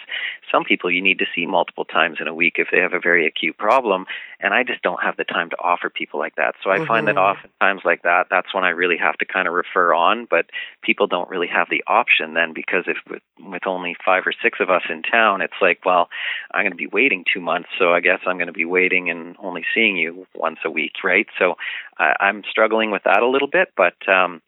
some 0.52 0.64
people 0.64 0.92
you 0.92 1.02
need 1.02 1.20
to 1.20 1.26
see 1.36 1.46
multiple 1.46 1.86
times 1.86 2.18
in 2.22 2.28
a 2.28 2.34
week 2.34 2.56
if 2.58 2.68
they 2.72 2.80
have 2.80 2.94
a 2.94 3.00
very 3.00 3.26
acute 3.28 3.58
problem 3.58 4.06
and 4.40 4.54
i 4.54 4.64
just 4.64 4.82
don't 4.82 5.02
have 5.04 5.18
the 5.18 5.24
time 5.24 5.50
to 5.50 5.58
offer 5.58 5.90
people 5.90 6.20
like 6.20 6.36
that. 6.36 6.56
So 6.64 6.70
i 6.70 6.80
find 6.86 7.08
that 7.08 7.16
Mhm. 7.16 7.30
oftentimes 7.32 7.82
like 7.86 8.04
that 8.04 8.28
that's 8.30 8.54
when 8.54 8.64
i 8.64 8.70
really 8.70 8.98
have 8.98 9.18
to 9.18 9.26
kind 9.26 9.48
of 9.48 9.54
refer 9.54 9.94
on 9.94 10.26
but 10.26 10.46
people 10.82 11.08
don't 11.08 11.30
really 11.30 11.48
have 11.48 11.70
the 11.70 11.84
option 11.88 12.34
then 12.34 12.54
because 12.54 12.85
if 12.88 12.98
with, 13.10 13.22
with 13.40 13.68
only 13.68 13.96
five 14.06 14.24
or 14.26 14.34
six 14.44 14.60
of 14.60 14.70
us 14.70 14.84
in 14.90 15.02
town 15.02 15.42
it's 15.42 15.54
like 15.62 15.80
well 15.86 16.10
i'm 16.52 16.64
going 16.64 16.72
to 16.72 16.78
be 16.78 16.88
waiting 16.88 17.24
two 17.32 17.42
months 17.42 17.70
so 17.78 17.94
i 17.94 18.00
guess 18.00 18.20
i'm 18.26 18.38
going 18.38 18.48
to 18.48 18.54
be 18.54 18.66
waiting 18.66 19.10
and 19.10 19.36
only 19.40 19.64
seeing 19.74 19.98
you 19.98 20.26
once 20.36 20.60
a 20.66 20.72
week 20.72 20.94
right? 21.04 21.28
So 21.40 21.56
I 21.98 22.14
i'm 22.20 22.44
struggling 22.50 22.92
with 22.92 23.04
that 23.04 23.22
a 23.22 23.28
little 23.28 23.50
bit 23.50 23.70
but 23.76 23.96
um 24.10 24.42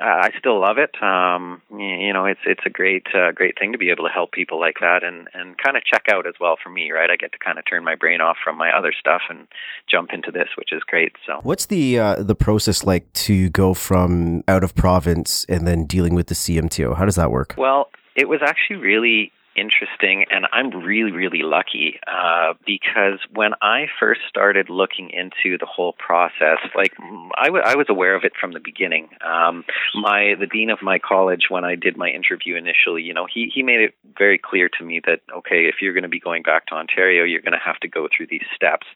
I 0.00 0.28
I 0.28 0.30
still 0.38 0.60
love 0.60 0.78
it. 0.78 1.00
Um, 1.02 1.62
you 1.70 2.12
know, 2.12 2.24
it's 2.24 2.40
it's 2.46 2.62
a 2.64 2.70
great 2.70 3.06
uh, 3.14 3.32
great 3.32 3.58
thing 3.58 3.72
to 3.72 3.78
be 3.78 3.90
able 3.90 4.04
to 4.04 4.12
help 4.12 4.32
people 4.32 4.60
like 4.60 4.76
that, 4.80 5.02
and 5.04 5.28
and 5.34 5.56
kind 5.58 5.76
of 5.76 5.84
check 5.84 6.04
out 6.12 6.26
as 6.26 6.34
well 6.40 6.56
for 6.62 6.70
me, 6.70 6.90
right? 6.90 7.10
I 7.10 7.16
get 7.16 7.32
to 7.32 7.38
kind 7.38 7.58
of 7.58 7.64
turn 7.68 7.84
my 7.84 7.94
brain 7.94 8.20
off 8.20 8.36
from 8.42 8.56
my 8.56 8.70
other 8.70 8.92
stuff 8.98 9.22
and 9.28 9.46
jump 9.90 10.10
into 10.12 10.30
this, 10.30 10.48
which 10.56 10.72
is 10.72 10.82
great. 10.86 11.12
So 11.26 11.40
What's 11.42 11.66
the 11.66 11.98
uh, 11.98 12.22
the 12.22 12.34
process 12.34 12.84
like 12.84 13.12
to 13.14 13.50
go 13.50 13.74
from 13.74 14.44
out 14.48 14.64
of 14.64 14.74
province 14.74 15.44
and 15.48 15.66
then 15.66 15.84
dealing 15.84 16.14
with 16.14 16.28
the 16.28 16.34
CMTO? 16.34 16.96
How 16.96 17.04
does 17.04 17.16
that 17.16 17.30
work? 17.30 17.54
Well, 17.56 17.88
it 18.16 18.28
was 18.28 18.40
actually 18.42 18.76
really 18.76 19.32
interesting, 19.58 20.24
and 20.30 20.46
I'm 20.52 20.70
really, 20.70 21.12
really 21.12 21.42
lucky 21.42 21.98
uh, 22.06 22.54
because 22.66 23.18
when 23.32 23.52
I 23.60 23.86
first 23.98 24.20
started 24.28 24.70
looking 24.70 25.10
into 25.10 25.58
the 25.58 25.66
whole 25.66 25.94
process, 25.98 26.58
like 26.74 26.92
I, 27.36 27.46
w- 27.46 27.64
I 27.64 27.74
was 27.76 27.86
aware 27.88 28.14
of 28.14 28.24
it 28.24 28.32
from 28.40 28.52
the 28.52 28.60
beginning. 28.60 29.08
Um, 29.24 29.64
my 29.94 30.34
the 30.38 30.46
dean 30.46 30.70
of 30.70 30.78
my 30.82 30.98
college, 30.98 31.46
when 31.48 31.64
I 31.64 31.74
did 31.74 31.96
my 31.96 32.08
interview 32.08 32.56
initially, 32.56 33.02
you 33.02 33.14
know, 33.14 33.26
he 33.32 33.50
he 33.52 33.62
made 33.62 33.80
it 33.80 33.94
very 34.16 34.38
clear 34.38 34.68
to 34.78 34.84
me 34.84 35.00
that 35.06 35.20
okay, 35.36 35.66
if 35.66 35.76
you're 35.80 35.94
going 35.94 36.02
to 36.02 36.08
be 36.08 36.20
going 36.20 36.42
back 36.42 36.66
to 36.66 36.74
Ontario, 36.74 37.24
you're 37.24 37.42
going 37.42 37.52
to 37.52 37.64
have 37.64 37.80
to 37.80 37.88
go 37.88 38.08
through 38.14 38.28
these 38.30 38.46
steps. 38.54 38.86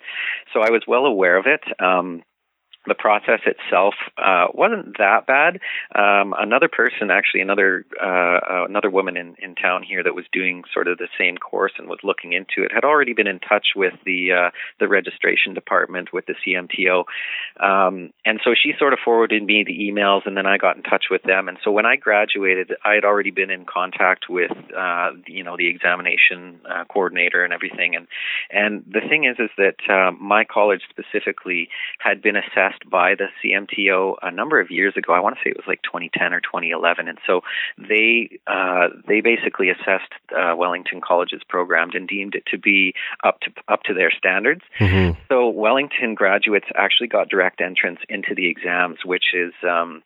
So 0.53 0.61
I 0.61 0.71
was 0.71 0.83
well 0.87 1.07
aware 1.07 1.37
of 1.37 1.47
it. 1.47 1.63
Um, 1.83 2.23
the 2.87 2.95
process 2.95 3.41
itself 3.47 3.95
uh, 4.19 4.47
wasn't 4.53 4.99
that 4.99 5.27
bad. 5.27 5.61
Um, 5.95 6.35
another 6.37 6.69
person, 6.69 7.11
actually, 7.11 7.41
another 7.41 7.85
uh, 8.03 8.07
uh, 8.07 8.65
another 8.69 8.91
woman 8.91 9.17
in, 9.17 9.37
in 9.39 9.55
town 9.55 9.83
here 9.83 10.03
that 10.03 10.15
was 10.15 10.25
doing 10.33 10.65
sort 10.73 10.89
of 10.89 10.99
the 10.99 11.09
same 11.19 11.37
course 11.37 11.73
and 11.79 11.89
was 11.89 12.01
looking 12.03 12.33
into 12.33 12.65
it, 12.65 12.73
had 12.73 12.85
already 12.85 13.13
been 13.13 13.29
in 13.29 13.39
touch 13.39 13.69
with 13.77 13.95
the 14.05 14.33
uh, 14.33 14.51
the 14.81 14.89
registration 14.89 15.55
department 15.55 16.13
with 16.13 16.25
the 16.27 16.35
CMTO, 16.45 17.05
um, 17.63 18.13
and 18.25 18.41
so 18.43 18.51
she 18.61 18.73
sort 18.79 18.93
of 18.93 18.99
forwarded 19.05 19.45
me 19.45 19.65
the 19.65 19.79
emails, 19.79 20.23
and 20.27 20.37
then 20.37 20.47
I 20.47 20.59
got 20.59 20.77
in 20.77 20.83
touch 20.83 21.05
with 21.11 21.23
them. 21.23 21.49
And 21.49 21.59
so 21.63 21.71
when 21.71 21.87
I 21.87 21.97
graduated, 21.97 22.73
I 22.85 22.95
had 22.95 23.05
already 23.05 23.31
been 23.31 23.51
in 23.51 23.65
contact 23.65 24.27
with 24.29 24.51
uh, 24.77 25.11
you 25.27 25.45
know 25.45 25.57
the 25.57 25.69
examination 25.69 26.61
uh, 26.69 26.85
coordinator 26.85 27.45
and 27.45 27.53
everything. 27.53 27.95
And 27.95 28.09
and 28.51 28.85
the 28.91 29.01
thing 29.09 29.25
is, 29.25 29.37
is 29.39 29.51
that 29.57 29.77
my 30.21 30.45
college 30.45 30.83
specifically 30.91 31.69
had 32.01 32.23
been 32.23 32.37
assessed 32.37 32.72
assessed 32.73 32.89
by 32.89 33.15
the 33.15 33.27
CMTO 33.43 34.17
a 34.23 34.31
number 34.31 34.61
of 34.61 34.71
years 34.71 34.95
ago. 34.97 35.13
I 35.13 35.21
want 35.21 35.37
to 35.37 35.41
say 35.45 35.51
it 35.51 35.57
was 35.57 35.67
like 35.67 35.83
2010 35.83 36.33
or 36.33 36.41
2011, 36.41 37.09
and 37.09 37.19
so 37.27 37.43
they 37.79 38.39
uh, 38.47 38.89
they 39.07 39.21
basically 39.21 39.71
assessed 39.71 40.13
uh, 40.37 40.55
Wellington 40.57 41.01
College's 41.01 41.43
program 41.49 41.91
and 41.95 42.09
deemed 42.09 42.35
it 42.35 42.45
to 42.51 42.59
be 42.59 42.95
up 43.25 43.41
to 43.41 43.51
up 43.69 43.83
to 43.85 43.95
their 43.95 44.11
standards. 44.11 44.63
Mm-hmm. 44.79 45.19
So 45.29 45.49
Wellington 45.49 46.15
graduates 46.15 46.67
actually 46.75 47.09
got 47.09 47.29
direct 47.29 47.61
entrance 47.61 48.01
into 48.09 48.35
the 48.35 48.49
exams, 48.49 48.99
which 49.05 49.35
is 49.35 49.53
um, 49.69 50.03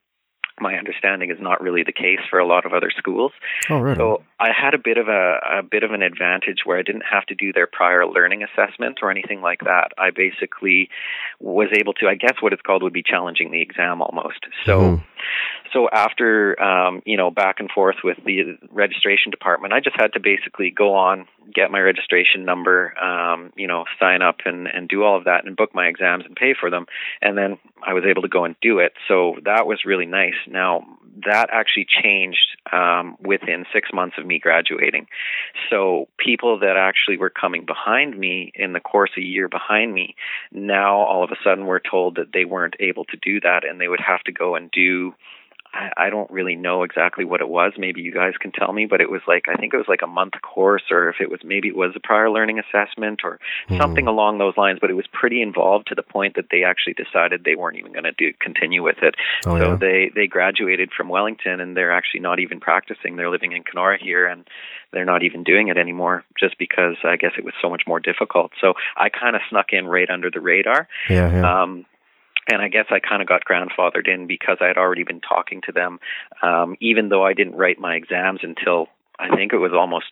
my 0.61 0.75
understanding 0.75 1.31
is 1.31 1.39
not 1.41 1.61
really 1.61 1.83
the 1.83 1.93
case 1.93 2.21
for 2.31 2.39
a 2.39 2.47
lot 2.47 2.65
of 2.65 2.73
other 2.73 2.91
schools. 2.97 3.33
Oh, 3.69 3.79
really? 3.79 3.97
So 3.97 4.23
I 4.41 4.49
had 4.53 4.75
a 4.75 4.79
bit 4.79 4.97
of 4.99 5.09
a, 5.09 5.59
a 5.59 5.63
bit 5.63 5.83
of 5.83 5.93
an 5.93 6.03
advantage 6.03 6.61
where 6.65 6.79
I 6.79 6.83
didn't 6.83 7.05
have 7.11 7.27
to 7.27 7.35
do 7.35 7.53
their 7.53 7.67
prior 7.67 8.07
learning 8.07 8.43
assessment 8.43 9.01
or 9.03 9.11
anything 9.11 9.43
like 9.43 9.61
that. 9.61 9.93
I 9.99 10.11
basically 10.11 10.89
was 11.41 11.69
able 11.79 11.93
to, 11.95 12.07
I 12.09 12.15
guess 12.15 12.35
what 12.41 12.53
it's 12.53 12.63
called 12.63 12.83
would 12.83 12.93
be 12.93 13.03
challenging 13.03 13.51
the 13.51 13.61
exam 13.61 14.01
almost. 14.01 14.47
So, 14.65 14.81
mm-hmm. 14.81 15.05
So 15.73 15.89
after 15.91 16.61
um, 16.61 17.03
you 17.05 17.17
know 17.17 17.31
back 17.31 17.57
and 17.61 17.71
forth 17.71 17.97
with 18.05 18.19
the 18.25 18.59
registration 18.71 19.31
department, 19.31 19.73
I 19.73 19.81
just 19.81 19.97
had 19.99 20.13
to 20.15 20.21
basically 20.21 20.71
go 20.71 20.95
on, 20.95 21.27
get 21.55 21.71
my 21.71 21.81
registration 21.81 22.45
number, 22.45 22.97
um, 22.99 23.53
you 23.57 23.67
know, 23.67 23.85
sign 24.01 24.23
up 24.23 24.39
and 24.45 24.67
and 24.67 24.89
do 24.89 25.03
all 25.05 25.17
of 25.17 25.25
that 25.25 25.45
and 25.45 25.57
book 25.57 25.75
my 25.75 25.87
exams 25.87 26.25
and 26.27 26.37
pay 26.37 26.55
for 26.59 26.71
them, 26.71 26.87
and 27.21 27.37
then 27.37 27.59
I 27.83 27.95
was 27.95 28.05
able 28.09 28.23
to 28.23 28.29
go 28.29 28.45
and 28.45 28.57
do 28.61 28.79
it. 28.79 28.93
So 29.09 29.37
that 29.45 29.67
was 29.67 29.85
really 29.85 30.07
nice. 30.07 30.35
Now, 30.47 30.85
that 31.25 31.49
actually 31.53 31.87
changed 32.03 32.57
um, 32.73 33.17
within 33.21 33.65
six 33.73 33.91
months 33.93 34.17
of 34.19 34.27
me 34.27 34.39
graduating. 34.39 35.07
So, 35.71 36.09
people 36.19 36.59
that 36.61 36.77
actually 36.77 37.17
were 37.17 37.31
coming 37.31 37.65
behind 37.65 38.19
me 38.19 38.53
in 38.55 38.73
the 38.73 38.81
course 38.81 39.11
a 39.17 39.23
year 39.23 39.49
behind 39.49 39.95
me, 39.95 40.15
now 40.53 40.97
all 40.99 41.25
of 41.25 41.31
a 41.31 41.37
sudden 41.43 41.67
were 41.67 41.81
told 41.81 42.17
that 42.17 42.33
they 42.33 42.45
weren't 42.45 42.77
able 42.81 43.05
to 43.07 43.17
do 43.17 43.41
that 43.41 43.63
and 43.69 43.81
they 43.81 43.89
would 43.89 44.01
have 44.01 44.23
to 44.25 44.33
go 44.33 44.57
and 44.57 44.71
do 44.71 45.15
I, 45.77 46.07
I 46.07 46.11
don't 46.11 46.31
really 46.31 46.57
know 46.57 46.83
exactly 46.83 47.25
what 47.25 47.41
it 47.41 47.49
was. 47.49 47.73
Maybe 47.77 48.01
you 48.01 48.13
guys 48.13 48.35
can 48.41 48.53
tell 48.53 48.73
me, 48.73 48.87
but 48.87 49.01
it 49.01 49.11
was 49.11 49.21
like 49.27 49.45
I 49.49 49.57
think 49.57 49.75
it 49.75 49.77
was 49.77 49.89
like 49.89 50.03
a 50.03 50.07
month 50.07 50.35
course, 50.43 50.85
or 50.91 51.09
if 51.09 51.17
it 51.21 51.31
was 51.31 51.41
maybe 51.45 51.69
it 51.69 51.77
was 51.77 51.93
a 51.95 52.01
prior 52.01 52.31
learning 52.31 52.59
assessment 52.59 53.21
or 53.25 53.39
mm. 53.69 53.79
something 53.79 54.07
along 54.07 54.39
those 54.39 54.57
lines. 54.57 54.79
But 54.81 54.91
it 54.91 54.95
was 54.95 55.07
pretty 55.13 55.43
involved 55.43 55.89
to 55.89 55.95
the 55.95 56.03
point 56.03 56.37
that 56.37 56.47
they 56.51 56.65
actually 56.65 56.95
decided 56.95 57.45
they 57.45 57.55
weren't 57.55 57.79
even 57.79 57.93
going 57.93 58.05
to 58.05 58.13
do 58.13 58.33
continue 58.41 58.83
with 58.83 58.99
it. 59.03 59.15
Oh, 59.47 59.59
so 59.59 59.71
yeah. 59.71 59.77
they 59.77 60.11
they 60.15 60.27
graduated 60.27 60.91
from 60.97 61.09
Wellington 61.09 61.61
and 61.61 61.77
they're 61.77 61.93
actually 61.93 62.21
not 62.21 62.41
even 62.41 62.61
practicing. 62.61 63.17
They're 63.17 63.31
living 63.31 63.53
in 63.53 63.63
Kenora 63.63 63.99
here 64.03 64.27
and 64.27 64.47
they're 64.93 65.05
not 65.05 65.23
even 65.23 65.45
doing 65.45 65.69
it 65.69 65.77
anymore 65.77 66.25
just 66.39 66.59
because 66.59 66.97
I 67.05 67.17
guess 67.17 67.33
it 67.37 67.45
was 67.45 67.55
so 67.61 67.69
much 67.69 67.83
more 67.87 68.01
difficult. 68.01 68.53
So 68.61 68.75
I 68.97 69.09
kind 69.09 69.37
of 69.37 69.43
snuck 69.51 69.67
in 69.73 69.87
right 69.87 70.09
under 70.09 70.31
the 70.31 70.41
radar. 70.41 70.89
Yeah. 71.09 71.33
yeah. 71.33 71.63
Um, 71.63 71.87
and 72.49 72.63
I 72.63 72.69
guess 72.69 72.87
I 72.91 73.01
kind 73.01 73.23
of 73.23 73.29
got 73.29 73.43
grandfathered 73.45 74.09
in 74.09 74.27
because 74.27 74.59
I 74.61 74.67
had 74.67 74.77
already 74.77 75.05
been 75.05 75.21
talking 75.21 75.61
to 75.67 75.73
them, 75.73 75.99
um, 76.43 76.77
even 76.81 77.09
though 77.09 77.25
I 77.25 77.35
didn't 77.35 77.57
write 77.57 77.79
my 77.79 77.95
exams 77.95 78.41
until 78.43 78.87
I 79.19 79.35
think 79.35 79.53
it 79.53 79.59
was 79.59 79.73
almost 79.73 80.07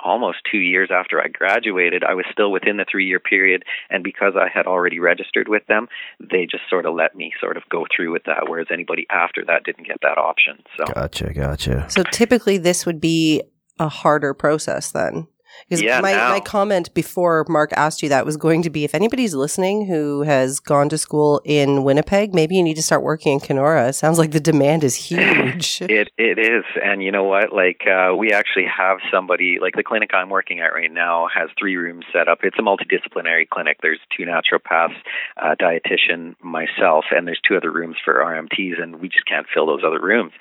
almost 0.00 0.38
two 0.50 0.58
years 0.58 0.90
after 0.92 1.20
I 1.20 1.28
graduated. 1.28 2.04
I 2.04 2.14
was 2.14 2.24
still 2.30 2.52
within 2.52 2.76
the 2.76 2.86
three 2.90 3.06
year 3.06 3.18
period, 3.20 3.64
and 3.90 4.04
because 4.04 4.34
I 4.36 4.48
had 4.52 4.66
already 4.66 5.00
registered 5.00 5.48
with 5.48 5.66
them, 5.66 5.88
they 6.20 6.46
just 6.46 6.64
sort 6.70 6.86
of 6.86 6.94
let 6.94 7.14
me 7.16 7.32
sort 7.40 7.56
of 7.56 7.64
go 7.70 7.84
through 7.94 8.12
with 8.12 8.24
that. 8.24 8.44
Whereas 8.48 8.68
anybody 8.72 9.06
after 9.10 9.44
that 9.46 9.64
didn't 9.64 9.86
get 9.86 9.98
that 10.02 10.18
option. 10.18 10.58
So 10.76 10.84
gotcha, 10.94 11.32
gotcha. 11.32 11.86
So 11.88 12.02
typically, 12.04 12.58
this 12.58 12.86
would 12.86 13.00
be 13.00 13.42
a 13.78 13.88
harder 13.88 14.34
process 14.34 14.92
then. 14.92 15.26
Because 15.68 15.82
yeah, 15.82 16.00
my, 16.00 16.12
now. 16.12 16.30
my 16.30 16.40
comment 16.40 16.92
before 16.94 17.44
Mark 17.48 17.72
asked 17.72 18.02
you 18.02 18.08
that 18.08 18.26
was 18.26 18.36
going 18.36 18.62
to 18.62 18.70
be 18.70 18.84
if 18.84 18.94
anybody's 18.94 19.34
listening 19.34 19.86
who 19.86 20.22
has 20.22 20.60
gone 20.60 20.88
to 20.88 20.98
school 20.98 21.40
in 21.44 21.84
Winnipeg, 21.84 22.34
maybe 22.34 22.56
you 22.56 22.62
need 22.62 22.76
to 22.76 22.82
start 22.82 23.02
working 23.02 23.34
in 23.34 23.40
Kenora. 23.40 23.88
It 23.88 23.94
sounds 23.94 24.18
like 24.18 24.32
the 24.32 24.40
demand 24.40 24.84
is 24.84 24.94
huge. 24.94 25.80
it 25.82 26.10
it 26.16 26.38
is, 26.38 26.64
and 26.82 27.02
you 27.02 27.12
know 27.12 27.24
what? 27.24 27.52
Like 27.52 27.82
uh, 27.86 28.14
we 28.16 28.32
actually 28.32 28.66
have 28.66 28.98
somebody 29.12 29.58
like 29.60 29.74
the 29.74 29.82
clinic 29.82 30.10
I'm 30.14 30.30
working 30.30 30.60
at 30.60 30.72
right 30.72 30.92
now 30.92 31.28
has 31.34 31.50
three 31.58 31.76
rooms 31.76 32.04
set 32.12 32.28
up. 32.28 32.40
It's 32.42 32.58
a 32.58 32.62
multidisciplinary 32.62 33.48
clinic. 33.48 33.78
There's 33.82 34.00
two 34.16 34.24
naturopaths, 34.24 34.96
a 35.36 35.56
dietitian, 35.56 36.34
myself, 36.42 37.06
and 37.10 37.26
there's 37.26 37.40
two 37.46 37.56
other 37.56 37.72
rooms 37.72 37.96
for 38.04 38.14
RMTs, 38.14 38.80
and 38.80 38.96
we 39.00 39.08
just 39.08 39.26
can't 39.26 39.46
fill 39.52 39.66
those 39.66 39.82
other 39.86 40.00
rooms. 40.00 40.32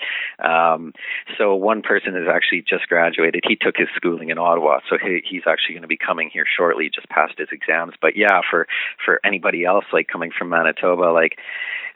Um, 0.43 0.93
so 1.37 1.55
one 1.55 1.81
person 1.81 2.13
has 2.15 2.27
actually 2.31 2.63
just 2.67 2.87
graduated. 2.87 3.43
He 3.47 3.55
took 3.55 3.75
his 3.77 3.87
schooling 3.95 4.29
in 4.29 4.37
Ottawa, 4.37 4.79
so 4.89 4.97
he, 5.07 5.21
he's 5.27 5.43
actually 5.47 5.75
going 5.75 5.83
to 5.83 5.87
be 5.87 5.97
coming 5.97 6.29
here 6.31 6.45
shortly, 6.45 6.89
just 6.93 7.09
passed 7.09 7.37
his 7.37 7.49
exams. 7.51 7.93
But 8.01 8.15
yeah, 8.15 8.41
for 8.49 8.67
for 9.03 9.19
anybody 9.23 9.65
else 9.65 9.85
like 9.91 10.07
coming 10.07 10.31
from 10.37 10.49
Manitoba, 10.49 11.11
like 11.11 11.37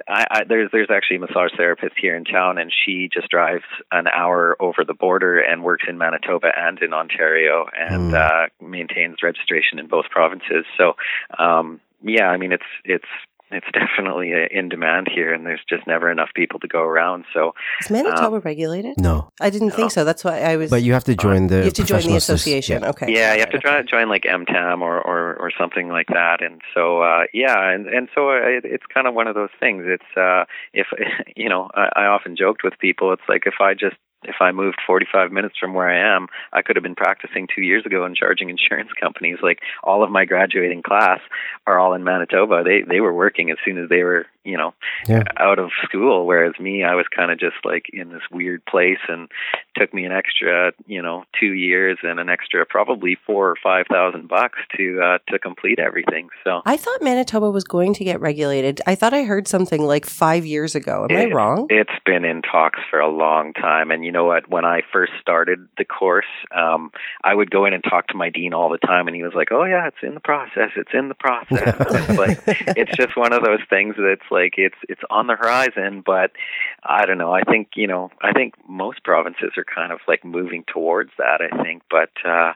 I, 0.07 0.25
I, 0.31 0.43
there's 0.47 0.69
there's 0.71 0.89
actually 0.89 1.17
a 1.17 1.21
massage 1.21 1.51
therapist 1.55 1.95
here 2.01 2.15
in 2.15 2.25
town, 2.25 2.57
and 2.57 2.71
she 2.71 3.09
just 3.13 3.29
drives 3.29 3.65
an 3.91 4.07
hour 4.07 4.55
over 4.59 4.83
the 4.85 4.93
border 4.93 5.39
and 5.39 5.63
works 5.63 5.85
in 5.87 5.97
Manitoba 5.97 6.51
and 6.55 6.79
in 6.81 6.93
Ontario, 6.93 7.65
and 7.77 8.11
mm. 8.11 8.15
uh, 8.15 8.47
maintains 8.65 9.17
registration 9.23 9.79
in 9.79 9.87
both 9.87 10.05
provinces. 10.09 10.65
So 10.77 10.93
um, 11.37 11.79
yeah, 12.03 12.27
I 12.27 12.37
mean 12.37 12.51
it's 12.51 12.63
it's 12.83 13.05
it's 13.53 13.67
definitely 13.73 14.33
uh, 14.33 14.47
in 14.51 14.69
demand 14.69 15.07
here, 15.13 15.33
and 15.33 15.45
there's 15.45 15.61
just 15.69 15.85
never 15.87 16.11
enough 16.11 16.29
people 16.35 16.59
to 16.59 16.67
go 16.67 16.81
around. 16.81 17.25
So, 17.33 17.53
is 17.79 17.89
Manitoba 17.89 18.37
um, 18.37 18.41
regulated? 18.43 18.95
No, 18.97 19.29
I 19.39 19.49
didn't 19.49 19.69
no. 19.69 19.75
think 19.75 19.91
so. 19.91 20.03
That's 20.03 20.23
why 20.23 20.41
I 20.41 20.55
was. 20.57 20.69
But 20.69 20.83
you 20.83 20.93
have 20.93 21.03
to 21.05 21.15
join 21.15 21.47
the. 21.47 21.57
You 21.57 21.63
have 21.63 21.73
to 21.73 21.83
join 21.83 22.03
the 22.03 22.15
association. 22.15 22.81
Yeah. 22.81 22.89
Okay. 22.89 23.11
Yeah, 23.13 23.33
you 23.33 23.39
have 23.41 23.51
to 23.51 23.59
try, 23.59 23.81
join 23.83 24.09
like 24.09 24.23
MTAM 24.23 24.81
or, 24.81 24.99
or 25.01 25.35
or 25.35 25.51
something 25.57 25.89
like 25.89 26.07
that, 26.07 26.41
and 26.41 26.61
so 26.73 27.01
uh, 27.01 27.23
yeah, 27.33 27.71
and 27.71 27.87
and 27.87 28.09
so 28.13 28.29
uh, 28.29 28.35
it, 28.35 28.65
it's 28.65 28.85
kind 28.93 29.07
of 29.07 29.13
one 29.13 29.27
of 29.27 29.35
those 29.35 29.49
things. 29.59 29.83
It's 29.85 30.17
uh, 30.17 30.45
if 30.73 30.87
you 31.35 31.49
know, 31.49 31.69
I, 31.73 32.03
I 32.03 32.05
often 32.05 32.35
joked 32.35 32.63
with 32.63 32.73
people. 32.79 33.13
It's 33.13 33.27
like 33.27 33.43
if 33.45 33.55
I 33.59 33.73
just 33.73 33.95
if 34.23 34.35
I 34.39 34.51
moved 34.51 34.77
45 34.85 35.31
minutes 35.31 35.55
from 35.59 35.73
where 35.73 35.89
I 35.89 36.15
am, 36.15 36.27
I 36.53 36.61
could 36.61 36.75
have 36.75 36.83
been 36.83 36.95
practicing 36.95 37.47
two 37.53 37.61
years 37.61 37.85
ago 37.85 38.03
and 38.05 38.15
charging 38.15 38.49
insurance 38.49 38.89
companies. 39.01 39.37
Like 39.41 39.59
all 39.83 40.03
of 40.03 40.11
my 40.11 40.25
graduating 40.25 40.83
class 40.83 41.19
are 41.65 41.79
all 41.79 41.93
in 41.93 42.03
Manitoba. 42.03 42.63
They 42.63 42.81
they 42.81 42.99
were 42.99 43.13
working 43.13 43.51
as 43.51 43.57
soon 43.65 43.77
as 43.77 43.89
they 43.89 44.03
were 44.03 44.25
you 44.43 44.57
know 44.57 44.73
yeah. 45.07 45.23
out 45.37 45.59
of 45.59 45.69
school, 45.83 46.25
whereas 46.25 46.53
me, 46.59 46.83
I 46.83 46.95
was 46.95 47.05
kind 47.15 47.31
of 47.31 47.39
just 47.39 47.57
like 47.63 47.85
in 47.93 48.09
this 48.09 48.21
weird 48.31 48.65
place, 48.65 48.99
and 49.07 49.29
took 49.77 49.93
me 49.93 50.05
an 50.05 50.11
extra 50.11 50.73
you 50.87 51.01
know 51.01 51.23
two 51.39 51.53
years 51.53 51.99
and 52.03 52.19
an 52.19 52.29
extra 52.29 52.65
probably 52.65 53.17
four 53.25 53.49
or 53.49 53.55
five 53.61 53.85
thousand 53.89 54.27
bucks 54.27 54.59
to 54.77 55.01
uh, 55.01 55.17
to 55.31 55.39
complete 55.39 55.79
everything. 55.79 56.29
So 56.43 56.61
I 56.65 56.77
thought 56.77 57.01
Manitoba 57.01 57.51
was 57.51 57.63
going 57.63 57.93
to 57.95 58.03
get 58.03 58.19
regulated. 58.19 58.81
I 58.87 58.95
thought 58.95 59.13
I 59.13 59.23
heard 59.23 59.47
something 59.47 59.83
like 59.83 60.05
five 60.05 60.45
years 60.45 60.75
ago. 60.75 61.07
Am 61.09 61.15
it, 61.15 61.31
I 61.31 61.33
wrong? 61.33 61.67
It's 61.69 61.91
been 62.05 62.25
in 62.25 62.41
talks 62.41 62.79
for 62.89 62.99
a 62.99 63.09
long 63.09 63.53
time, 63.53 63.91
and 63.91 64.03
you 64.03 64.11
know 64.11 64.25
what? 64.25 64.49
When 64.49 64.65
I 64.65 64.81
first 64.91 65.13
started 65.21 65.67
the 65.77 65.85
course, 65.85 66.25
um, 66.55 66.91
I 67.23 67.33
would 67.33 67.51
go 67.51 67.65
in 67.65 67.73
and 67.73 67.83
talk 67.83 68.07
to 68.07 68.17
my 68.17 68.29
dean 68.29 68.53
all 68.53 68.69
the 68.69 68.77
time, 68.79 69.07
and 69.07 69.15
he 69.15 69.23
was 69.23 69.33
like, 69.33 69.49
"Oh 69.51 69.65
yeah, 69.65 69.87
it's 69.87 69.97
in 70.01 70.15
the 70.15 70.19
process. 70.19 70.71
It's 70.75 70.93
in 70.93 71.09
the 71.09 71.15
process." 71.15 71.75
it's 71.79 72.17
like 72.17 72.39
it's 72.77 72.95
just 72.97 73.15
one 73.15 73.33
of 73.33 73.43
those 73.43 73.59
things 73.69 73.95
that's 73.97 74.30
like 74.31 74.55
it's 74.57 74.75
it's 74.89 75.01
on 75.09 75.27
the 75.27 75.35
horizon, 75.35 76.01
but 76.05 76.31
I 76.83 77.05
don't 77.05 77.17
know. 77.17 77.33
I 77.33 77.41
think 77.43 77.69
you 77.75 77.87
know. 77.87 78.09
I 78.21 78.33
think 78.33 78.55
most 78.67 79.03
provinces 79.03 79.51
are 79.57 79.63
kind 79.63 79.91
of 79.91 79.99
like 80.07 80.23
moving 80.23 80.63
towards 80.71 81.11
that. 81.17 81.41
I 81.41 81.63
think, 81.63 81.83
but 81.89 82.11
uh, 82.25 82.53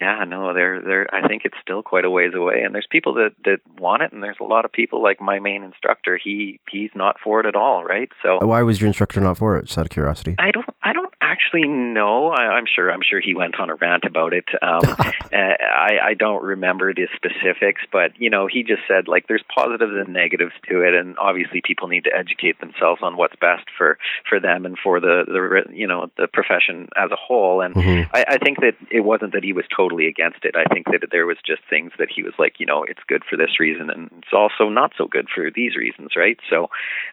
yeah, 0.00 0.24
no, 0.24 0.54
they're 0.54 0.80
they're. 0.82 1.14
I 1.14 1.26
think 1.26 1.42
it's 1.44 1.56
still 1.62 1.82
quite 1.82 2.04
a 2.04 2.10
ways 2.10 2.32
away, 2.34 2.62
and 2.62 2.74
there's 2.74 2.86
people 2.88 3.14
that 3.14 3.32
that 3.44 3.58
want 3.78 4.02
it, 4.02 4.12
and 4.12 4.22
there's 4.22 4.36
a 4.40 4.44
lot 4.44 4.64
of 4.64 4.72
people 4.72 5.02
like 5.02 5.20
my 5.20 5.38
main 5.38 5.62
instructor. 5.62 6.18
He 6.22 6.60
he's 6.70 6.90
not 6.94 7.16
for 7.22 7.40
it 7.40 7.46
at 7.46 7.56
all, 7.56 7.84
right? 7.84 8.10
So 8.22 8.44
why 8.44 8.62
was 8.62 8.80
your 8.80 8.88
instructor 8.88 9.20
not 9.20 9.38
for 9.38 9.56
it? 9.56 9.66
Just 9.66 9.78
out 9.78 9.86
of 9.86 9.90
curiosity. 9.90 10.36
I 10.38 10.50
don't 10.50 10.66
I 10.82 10.92
don't 10.92 11.14
Actually, 11.34 11.66
no. 11.66 12.28
I, 12.28 12.58
am 12.58 12.64
sure. 12.66 12.92
I'm 12.92 13.00
sure 13.02 13.18
he 13.18 13.34
went 13.34 13.58
on 13.58 13.70
a 13.70 13.74
rant 13.74 14.04
about 14.04 14.34
it. 14.34 14.44
Um, 14.60 14.82
I, 15.32 15.98
I 16.02 16.14
don't 16.14 16.44
remember 16.44 16.92
the 16.92 17.08
specifics, 17.16 17.80
but 17.90 18.12
you 18.20 18.28
know, 18.28 18.46
he 18.46 18.62
just 18.62 18.82
said 18.86 19.08
like 19.08 19.26
there's 19.26 19.42
positives 19.52 19.92
and 19.94 20.12
negatives 20.12 20.52
to 20.68 20.82
it, 20.82 20.94
and 20.94 21.13
obviously 21.18 21.60
people 21.62 21.88
need 21.88 22.04
to 22.04 22.14
educate 22.14 22.60
themselves 22.60 23.00
on 23.02 23.16
what's 23.16 23.36
best 23.36 23.64
for 23.76 23.98
for 24.28 24.40
them 24.40 24.66
and 24.66 24.78
for 24.78 25.00
the 25.00 25.24
the 25.26 25.74
you 25.74 25.86
know 25.86 26.10
the 26.16 26.28
profession 26.28 26.88
as 26.96 27.10
a 27.10 27.16
whole. 27.16 27.60
And 27.60 27.74
mm-hmm. 27.74 28.10
I, 28.14 28.24
I 28.28 28.38
think 28.38 28.60
that 28.60 28.74
it 28.90 29.00
wasn't 29.00 29.32
that 29.32 29.44
he 29.44 29.52
was 29.52 29.64
totally 29.74 30.06
against 30.06 30.44
it. 30.44 30.54
I 30.56 30.64
think 30.72 30.86
that 30.86 31.08
there 31.10 31.26
was 31.26 31.38
just 31.46 31.62
things 31.68 31.92
that 31.98 32.08
he 32.14 32.22
was 32.22 32.34
like, 32.38 32.60
you 32.60 32.66
know, 32.66 32.84
it's 32.84 33.02
good 33.06 33.22
for 33.28 33.36
this 33.36 33.60
reason, 33.60 33.90
and 33.90 34.10
it's 34.18 34.32
also 34.32 34.68
not 34.68 34.92
so 34.96 35.06
good 35.06 35.28
for 35.34 35.50
these 35.54 35.76
reasons, 35.76 36.10
right? 36.16 36.38
So, 36.50 36.68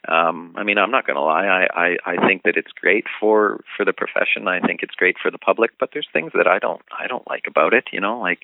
um, 0.08 0.54
I 0.56 0.62
mean, 0.62 0.78
I'm 0.78 0.90
not 0.90 1.06
going 1.06 1.16
to 1.16 1.22
lie. 1.22 1.46
I, 1.46 1.66
I 1.74 1.96
I 2.04 2.26
think 2.26 2.42
that 2.44 2.56
it's 2.56 2.72
great 2.72 3.06
for 3.20 3.62
for 3.76 3.84
the 3.84 3.92
profession. 3.92 4.48
I 4.48 4.60
think 4.60 4.82
it's 4.82 4.94
great 4.94 5.16
for 5.20 5.30
the 5.30 5.38
public, 5.38 5.72
but 5.78 5.90
there's 5.92 6.08
things 6.12 6.32
that 6.34 6.46
I 6.46 6.58
don't 6.58 6.82
I 6.96 7.06
don't 7.06 7.26
like 7.28 7.44
about 7.46 7.74
it. 7.74 7.84
You 7.92 8.00
know, 8.00 8.20
like 8.20 8.40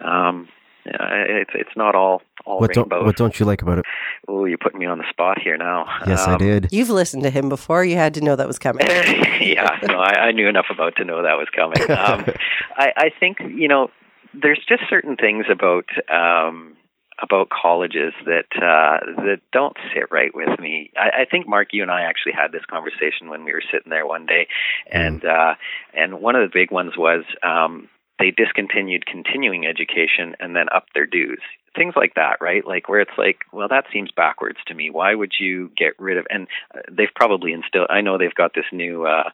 um, 0.00 0.48
it's 0.86 1.50
it's 1.54 1.76
not 1.76 1.94
all 1.94 2.22
all 2.44 2.60
what 2.60 2.76
rainbows. 2.76 2.90
Don't, 2.90 3.06
what 3.06 3.16
don't 3.16 3.40
you 3.40 3.46
like 3.46 3.62
about 3.62 3.78
it? 3.78 3.84
Oh, 4.28 4.44
you're 4.44 4.58
putting 4.58 4.78
me 4.78 4.86
on 4.86 4.98
the 4.98 5.08
spot 5.10 5.40
here 5.40 5.56
now. 5.56 5.86
Yes, 6.06 6.26
um, 6.26 6.34
I 6.34 6.38
did. 6.38 6.68
You've 6.70 6.90
listened 6.90 7.22
to 7.24 7.30
him 7.30 7.48
before. 7.48 7.84
You 7.84 7.96
had 7.96 8.14
to 8.14 8.20
know 8.20 8.36
that 8.36 8.46
was 8.46 8.58
coming. 8.58 8.86
yeah, 9.40 9.78
no, 9.82 9.98
I, 9.98 10.26
I, 10.26 10.32
knew 10.32 10.48
enough 10.48 10.66
about 10.70 10.96
to 10.96 11.04
know 11.04 11.22
that 11.22 11.36
was 11.36 11.48
coming. 11.54 11.82
Um, 11.90 12.24
I, 12.76 12.92
I 12.96 13.10
think 13.18 13.38
you 13.40 13.68
know, 13.68 13.90
there's 14.34 14.60
just 14.68 14.82
certain 14.88 15.16
things 15.16 15.46
about. 15.50 15.86
Um, 16.10 16.76
about 17.22 17.48
colleges 17.48 18.12
that 18.26 18.44
uh, 18.56 19.22
that 19.22 19.40
don't 19.50 19.76
sit 19.94 20.10
right 20.10 20.34
with 20.34 20.58
me. 20.60 20.90
I, 20.98 21.22
I 21.22 21.24
think 21.24 21.48
Mark, 21.48 21.68
you 21.72 21.80
and 21.80 21.90
I 21.90 22.02
actually 22.02 22.32
had 22.32 22.52
this 22.52 22.64
conversation 22.68 23.30
when 23.30 23.42
we 23.42 23.52
were 23.54 23.62
sitting 23.72 23.88
there 23.88 24.06
one 24.06 24.26
day, 24.26 24.48
mm-hmm. 24.92 24.98
and 24.98 25.24
uh, 25.24 25.54
and 25.94 26.20
one 26.20 26.36
of 26.36 26.42
the 26.42 26.52
big 26.52 26.70
ones 26.70 26.92
was 26.94 27.24
um, 27.42 27.88
they 28.18 28.30
discontinued 28.30 29.06
continuing 29.06 29.66
education 29.66 30.34
and 30.40 30.56
then 30.56 30.66
upped 30.74 30.94
their 30.94 31.06
dues. 31.06 31.40
Things 31.74 31.92
like 31.94 32.14
that, 32.14 32.38
right? 32.40 32.66
Like 32.66 32.88
where 32.88 33.00
it's 33.00 33.18
like, 33.18 33.40
well, 33.52 33.68
that 33.68 33.84
seems 33.92 34.10
backwards 34.10 34.56
to 34.68 34.74
me. 34.74 34.88
Why 34.88 35.14
would 35.14 35.32
you 35.38 35.70
get 35.76 35.92
rid 35.98 36.16
of? 36.16 36.26
And 36.30 36.46
uh, 36.74 36.80
they've 36.90 37.14
probably 37.14 37.52
instilled. 37.52 37.88
I 37.90 38.00
know 38.00 38.16
they've 38.16 38.34
got 38.34 38.54
this 38.54 38.64
new 38.72 39.04
uh, 39.04 39.28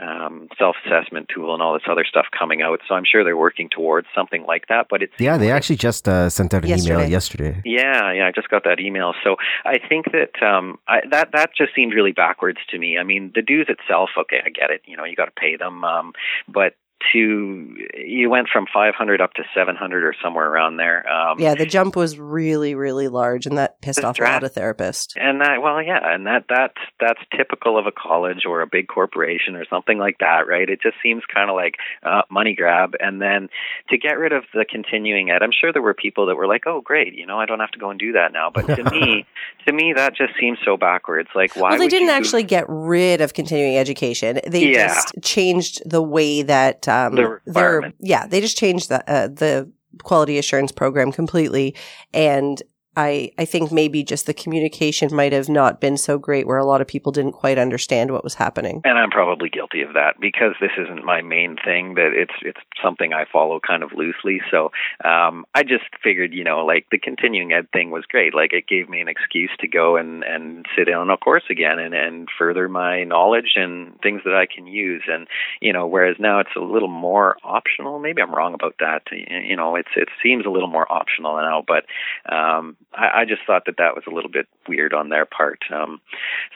um, 0.00 0.48
self-assessment 0.58 1.28
tool 1.28 1.52
and 1.52 1.62
all 1.62 1.74
this 1.74 1.82
other 1.86 2.06
stuff 2.08 2.24
coming 2.36 2.62
out. 2.62 2.80
So 2.88 2.94
I'm 2.94 3.04
sure 3.04 3.24
they're 3.24 3.36
working 3.36 3.68
towards 3.68 4.06
something 4.14 4.44
like 4.46 4.68
that. 4.68 4.86
But 4.88 5.02
it's 5.02 5.12
yeah, 5.18 5.36
they 5.36 5.50
actually 5.50 5.76
just 5.76 6.08
uh, 6.08 6.30
sent 6.30 6.54
out 6.54 6.62
an 6.62 6.70
yesterday. 6.70 6.94
email 6.94 7.10
yesterday. 7.10 7.62
Yeah, 7.66 8.10
yeah, 8.10 8.26
I 8.26 8.32
just 8.34 8.48
got 8.48 8.64
that 8.64 8.80
email. 8.80 9.12
So 9.22 9.36
I 9.66 9.76
think 9.86 10.06
that 10.12 10.42
um, 10.42 10.78
I, 10.88 11.00
that 11.10 11.32
that 11.32 11.50
just 11.54 11.74
seemed 11.74 11.92
really 11.92 12.12
backwards 12.12 12.60
to 12.70 12.78
me. 12.78 12.96
I 12.96 13.02
mean, 13.02 13.32
the 13.34 13.42
dues 13.42 13.66
itself, 13.68 14.08
okay, 14.16 14.40
I 14.42 14.48
get 14.48 14.70
it. 14.70 14.80
You 14.86 14.96
know, 14.96 15.04
you 15.04 15.14
got 15.14 15.26
to 15.26 15.32
pay 15.32 15.56
them, 15.56 15.84
um, 15.84 16.14
but 16.48 16.74
to 17.12 17.76
you 17.94 18.30
went 18.30 18.48
from 18.52 18.66
500 18.72 19.20
up 19.20 19.34
to 19.34 19.42
700 19.54 20.04
or 20.04 20.14
somewhere 20.22 20.48
around 20.48 20.76
there. 20.76 21.08
Um, 21.08 21.38
yeah, 21.38 21.54
the 21.54 21.66
jump 21.66 21.96
was 21.96 22.18
really 22.18 22.74
really 22.74 23.08
large, 23.08 23.46
and 23.46 23.58
that 23.58 23.80
pissed 23.80 24.04
off 24.04 24.18
a 24.18 24.22
lot 24.22 24.44
of 24.44 24.54
therapists. 24.54 25.14
And 25.16 25.40
that, 25.40 25.62
well, 25.62 25.82
yeah, 25.82 26.00
and 26.02 26.26
that 26.26 26.44
that's 26.48 26.78
that's 27.00 27.20
typical 27.36 27.78
of 27.78 27.86
a 27.86 27.92
college 27.92 28.44
or 28.46 28.62
a 28.62 28.66
big 28.66 28.88
corporation 28.88 29.56
or 29.56 29.64
something 29.68 29.98
like 29.98 30.18
that, 30.18 30.46
right? 30.48 30.68
It 30.68 30.80
just 30.82 30.96
seems 31.02 31.22
kind 31.32 31.50
of 31.50 31.56
like 31.56 31.76
uh, 32.02 32.22
money 32.30 32.54
grab, 32.54 32.94
and 33.00 33.20
then 33.20 33.48
to 33.90 33.98
get 33.98 34.18
rid 34.18 34.32
of 34.32 34.44
the 34.54 34.64
continuing 34.68 35.30
ed. 35.30 35.42
I'm 35.42 35.52
sure 35.52 35.72
there 35.72 35.82
were 35.82 35.94
people 35.94 36.26
that 36.26 36.36
were 36.36 36.46
like, 36.46 36.66
"Oh, 36.66 36.80
great, 36.80 37.14
you 37.14 37.26
know, 37.26 37.38
I 37.38 37.46
don't 37.46 37.60
have 37.60 37.70
to 37.72 37.78
go 37.78 37.90
and 37.90 37.98
do 37.98 38.12
that 38.12 38.32
now." 38.32 38.50
But 38.50 38.66
to 38.66 38.84
me, 38.90 39.26
to 39.66 39.72
me, 39.72 39.92
that 39.94 40.14
just 40.14 40.32
seems 40.38 40.58
so 40.64 40.76
backwards. 40.76 41.28
Like, 41.34 41.56
why? 41.56 41.70
Well, 41.70 41.78
they 41.78 41.88
didn't 41.88 42.08
you... 42.08 42.14
actually 42.14 42.44
get 42.44 42.64
rid 42.68 43.20
of 43.20 43.34
continuing 43.34 43.76
education. 43.76 44.40
They 44.46 44.72
yeah. 44.72 44.88
just 44.88 45.14
changed 45.22 45.82
the 45.88 46.02
way 46.02 46.42
that 46.42 46.88
um, 46.92 47.14
the 47.14 47.28
requirement. 47.28 47.94
yeah, 47.98 48.26
they 48.26 48.40
just 48.40 48.56
changed 48.56 48.88
the 48.88 49.08
uh, 49.10 49.28
the 49.28 49.70
quality 50.02 50.38
assurance 50.38 50.72
program 50.72 51.12
completely, 51.12 51.74
and 52.12 52.62
I, 52.94 53.32
I 53.38 53.46
think 53.46 53.72
maybe 53.72 54.04
just 54.04 54.26
the 54.26 54.34
communication 54.34 55.14
might 55.14 55.32
have 55.32 55.48
not 55.48 55.80
been 55.80 55.96
so 55.96 56.18
great 56.18 56.46
where 56.46 56.58
a 56.58 56.64
lot 56.64 56.82
of 56.82 56.86
people 56.86 57.10
didn't 57.10 57.32
quite 57.32 57.56
understand 57.56 58.10
what 58.10 58.22
was 58.22 58.34
happening. 58.34 58.82
And 58.84 58.98
I'm 58.98 59.10
probably 59.10 59.48
guilty 59.48 59.80
of 59.80 59.94
that 59.94 60.20
because 60.20 60.54
this 60.60 60.72
isn't 60.76 61.02
my 61.04 61.22
main 61.22 61.56
thing, 61.64 61.94
but 61.94 62.12
it's 62.12 62.34
it's 62.42 62.60
something 62.82 63.14
I 63.14 63.24
follow 63.32 63.60
kind 63.66 63.82
of 63.82 63.92
loosely. 63.94 64.42
So 64.50 64.72
um 65.04 65.46
I 65.54 65.62
just 65.62 65.84
figured, 66.02 66.34
you 66.34 66.44
know, 66.44 66.66
like 66.66 66.86
the 66.90 66.98
continuing 66.98 67.52
ed 67.52 67.68
thing 67.72 67.90
was 67.90 68.04
great. 68.04 68.34
Like 68.34 68.52
it 68.52 68.68
gave 68.68 68.90
me 68.90 69.00
an 69.00 69.08
excuse 69.08 69.50
to 69.60 69.68
go 69.68 69.96
and, 69.96 70.22
and 70.22 70.66
sit 70.76 70.88
in 70.88 70.94
on 70.94 71.08
a 71.08 71.16
course 71.16 71.44
again 71.48 71.78
and, 71.78 71.94
and 71.94 72.28
further 72.38 72.68
my 72.68 73.04
knowledge 73.04 73.52
and 73.56 73.98
things 74.02 74.20
that 74.24 74.34
I 74.34 74.46
can 74.52 74.66
use. 74.66 75.04
And, 75.08 75.28
you 75.62 75.72
know, 75.72 75.86
whereas 75.86 76.16
now 76.18 76.40
it's 76.40 76.56
a 76.56 76.60
little 76.60 76.88
more 76.88 77.36
optional. 77.42 77.98
Maybe 77.98 78.20
I'm 78.20 78.34
wrong 78.34 78.52
about 78.52 78.74
that. 78.80 79.02
You 79.10 79.56
know, 79.56 79.76
it's 79.76 79.88
it 79.96 80.08
seems 80.22 80.44
a 80.44 80.50
little 80.50 80.68
more 80.68 80.90
optional 80.92 81.36
now, 81.36 81.64
but 81.66 81.86
um 82.30 82.76
I, 82.94 83.20
I 83.20 83.24
just 83.24 83.42
thought 83.46 83.64
that 83.66 83.76
that 83.78 83.94
was 83.94 84.04
a 84.06 84.14
little 84.14 84.30
bit 84.30 84.46
weird 84.68 84.92
on 84.94 85.08
their 85.08 85.26
part. 85.26 85.60
Um, 85.72 86.00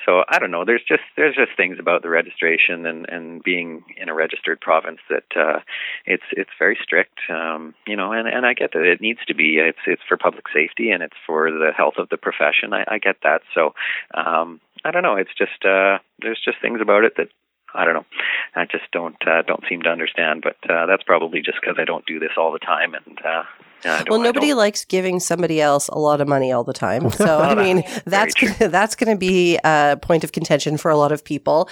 so 0.05 0.23
I 0.29 0.39
don't 0.39 0.51
know. 0.51 0.65
There's 0.65 0.85
just 0.87 1.03
there's 1.17 1.35
just 1.35 1.57
things 1.57 1.79
about 1.79 2.03
the 2.03 2.09
registration 2.09 2.87
and 2.87 3.09
and 3.09 3.43
being 3.43 3.85
in 3.97 4.09
a 4.09 4.15
registered 4.15 4.61
province 4.61 5.01
that 5.09 5.37
uh, 5.37 5.61
it's 6.05 6.25
it's 6.33 6.51
very 6.59 6.79
strict. 6.83 7.19
Um, 7.31 7.75
you 7.87 7.97
know, 7.97 8.13
and 8.13 8.29
and 8.29 8.47
I 8.47 8.55
get 8.55 8.73
that 8.73 8.83
it 8.83 9.01
needs 9.01 9.21
to 9.27 9.35
be. 9.35 9.57
It's 9.57 9.79
it's 9.87 10.03
for 10.09 10.17
public 10.17 10.45
safety 10.53 10.91
and 10.91 11.03
it's 11.03 11.17
for 11.27 11.51
the 11.51 11.71
health 11.77 11.95
of 11.99 12.09
the 12.09 12.17
profession. 12.17 12.73
I, 12.73 12.85
I 12.89 12.99
get 12.99 13.17
that. 13.23 13.43
So 13.55 13.75
um, 14.15 14.61
I 14.85 14.91
don't 14.91 15.03
know. 15.03 15.17
It's 15.17 15.35
just 15.37 15.65
uh, 15.65 15.99
there's 16.21 16.41
just 16.45 16.61
things 16.61 16.81
about 16.81 17.05
it 17.05 17.15
that 17.17 17.29
I 17.75 17.85
don't 17.85 17.95
know. 17.95 18.07
I 18.55 18.65
just 18.65 18.91
don't 18.93 19.17
uh, 19.27 19.43
don't 19.43 19.65
seem 19.69 19.83
to 19.83 19.91
understand, 19.91 20.43
but 20.43 20.57
uh, 20.71 20.87
that's 20.87 21.03
probably 21.03 21.43
just 21.43 21.59
because 21.61 21.77
I 21.79 21.85
don't 21.85 22.07
do 22.07 22.19
this 22.19 22.33
all 22.37 22.53
the 22.53 22.59
time, 22.59 22.95
and 22.95 23.19
uh, 23.25 23.43
yeah, 23.85 24.03
well, 24.09 24.21
nobody 24.21 24.55
likes 24.55 24.85
giving 24.85 25.21
somebody 25.21 25.61
else 25.61 25.89
a 25.89 25.99
lot 25.99 26.21
of 26.21 26.29
money 26.29 26.53
all 26.53 26.65
the 26.65 26.73
time. 26.73 27.11
So, 27.17 27.41
I 27.41 27.55
mean, 27.55 27.83
that's 28.05 28.35
gonna, 28.35 28.69
that's 28.69 28.95
going 28.95 29.11
to 29.11 29.19
be 29.19 29.59
a 29.65 29.99
point 30.01 30.23
of 30.23 30.33
contention 30.33 30.77
for 30.77 30.91
a 30.91 30.97
lot 30.97 31.13
of 31.13 31.25
people. 31.25 31.69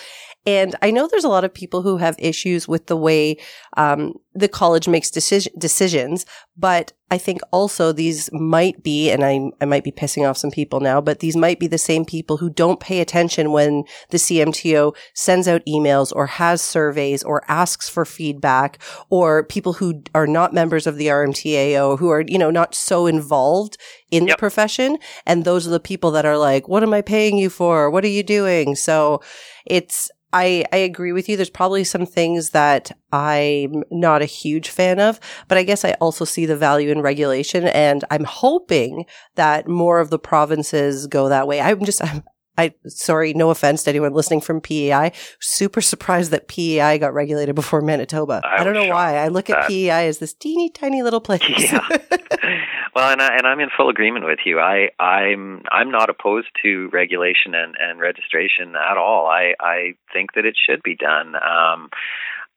And 0.46 0.74
I 0.80 0.90
know 0.90 1.06
there's 1.06 1.24
a 1.24 1.28
lot 1.28 1.44
of 1.44 1.52
people 1.52 1.82
who 1.82 1.98
have 1.98 2.16
issues 2.18 2.66
with 2.66 2.86
the 2.86 2.96
way 2.96 3.36
um, 3.76 4.14
the 4.34 4.48
college 4.48 4.88
makes 4.88 5.10
decision, 5.10 5.52
decisions, 5.56 6.26
but 6.56 6.92
I 7.10 7.18
think 7.18 7.40
also 7.52 7.92
these 7.92 8.28
might 8.32 8.82
be, 8.82 9.10
and 9.10 9.24
I, 9.24 9.52
I 9.60 9.66
might 9.66 9.84
be 9.84 9.92
pissing 9.92 10.28
off 10.28 10.36
some 10.36 10.50
people 10.50 10.80
now, 10.80 11.00
but 11.00 11.20
these 11.20 11.36
might 11.36 11.60
be 11.60 11.68
the 11.68 11.78
same 11.78 12.04
people 12.04 12.38
who 12.38 12.50
don't 12.50 12.80
pay 12.80 13.00
attention 13.00 13.52
when 13.52 13.84
the 14.10 14.16
CMTO 14.16 14.96
sends 15.12 15.46
out 15.46 15.64
emails 15.66 16.12
or 16.14 16.26
has 16.26 16.60
surveys 16.60 17.22
or 17.22 17.44
asks 17.46 17.88
for 17.88 18.04
feedback 18.04 18.82
or 19.10 19.44
people 19.44 19.74
who 19.74 20.02
are 20.14 20.26
not 20.26 20.52
members 20.52 20.86
of 20.86 20.96
the 20.96 21.06
RMTAO 21.06 21.98
who 21.98 22.10
are, 22.10 22.24
you 22.26 22.38
know, 22.38 22.50
not 22.50 22.74
so 22.74 23.06
involved 23.06 23.76
in 24.10 24.26
yep. 24.26 24.36
the 24.36 24.40
profession. 24.40 24.98
And 25.26 25.44
those 25.44 25.68
are 25.68 25.70
the 25.70 25.78
people 25.78 26.10
that 26.12 26.26
are 26.26 26.38
like, 26.38 26.66
what 26.66 26.82
am 26.82 26.94
I 26.94 27.02
paying 27.02 27.38
you 27.38 27.50
for? 27.50 27.90
What 27.90 28.04
are 28.04 28.08
you 28.08 28.24
doing? 28.24 28.74
So 28.74 29.20
it's, 29.66 30.10
I, 30.34 30.64
I 30.72 30.78
agree 30.78 31.12
with 31.12 31.28
you. 31.28 31.36
There's 31.36 31.48
probably 31.48 31.84
some 31.84 32.06
things 32.06 32.50
that 32.50 32.90
I'm 33.12 33.84
not 33.92 34.20
a 34.20 34.26
huge 34.26 34.68
fan 34.68 34.98
of, 34.98 35.20
but 35.46 35.56
I 35.56 35.62
guess 35.62 35.84
I 35.84 35.92
also 36.00 36.24
see 36.24 36.44
the 36.44 36.56
value 36.56 36.90
in 36.90 37.02
regulation 37.02 37.68
and 37.68 38.04
I'm 38.10 38.24
hoping 38.24 39.04
that 39.36 39.68
more 39.68 40.00
of 40.00 40.10
the 40.10 40.18
provinces 40.18 41.06
go 41.06 41.28
that 41.28 41.46
way. 41.46 41.60
I'm 41.60 41.84
just, 41.84 42.02
I'm, 42.04 42.24
I 42.58 42.74
sorry, 42.86 43.32
no 43.32 43.50
offense 43.50 43.84
to 43.84 43.90
anyone 43.90 44.12
listening 44.12 44.40
from 44.40 44.60
PEI. 44.60 45.12
Super 45.40 45.80
surprised 45.80 46.32
that 46.32 46.48
PEI 46.48 46.98
got 46.98 47.14
regulated 47.14 47.54
before 47.54 47.80
Manitoba. 47.80 48.42
I, 48.44 48.60
I 48.60 48.64
don't 48.64 48.74
know 48.74 48.88
why. 48.88 49.16
I 49.16 49.28
look 49.28 49.50
at 49.50 49.68
PEI 49.68 50.08
as 50.08 50.18
this 50.18 50.34
teeny 50.34 50.68
tiny 50.70 51.04
little 51.04 51.20
place. 51.20 51.42
Yeah. 51.46 51.86
well, 52.94 53.10
and 53.10 53.20
I, 53.20 53.36
and 53.36 53.46
I'm 53.46 53.60
in 53.60 53.68
full 53.76 53.88
agreement 53.88 54.24
with 54.24 54.40
you. 54.44 54.60
I 54.60 54.90
I'm 54.98 55.62
I'm 55.70 55.90
not 55.90 56.10
opposed 56.10 56.48
to 56.62 56.88
regulation 56.92 57.54
and 57.54 57.74
and 57.78 58.00
registration 58.00 58.74
at 58.76 58.96
all. 58.96 59.26
I 59.26 59.54
I 59.60 59.94
think 60.12 60.34
that 60.34 60.44
it 60.44 60.56
should 60.56 60.82
be 60.82 60.96
done. 60.96 61.34
Um, 61.36 61.90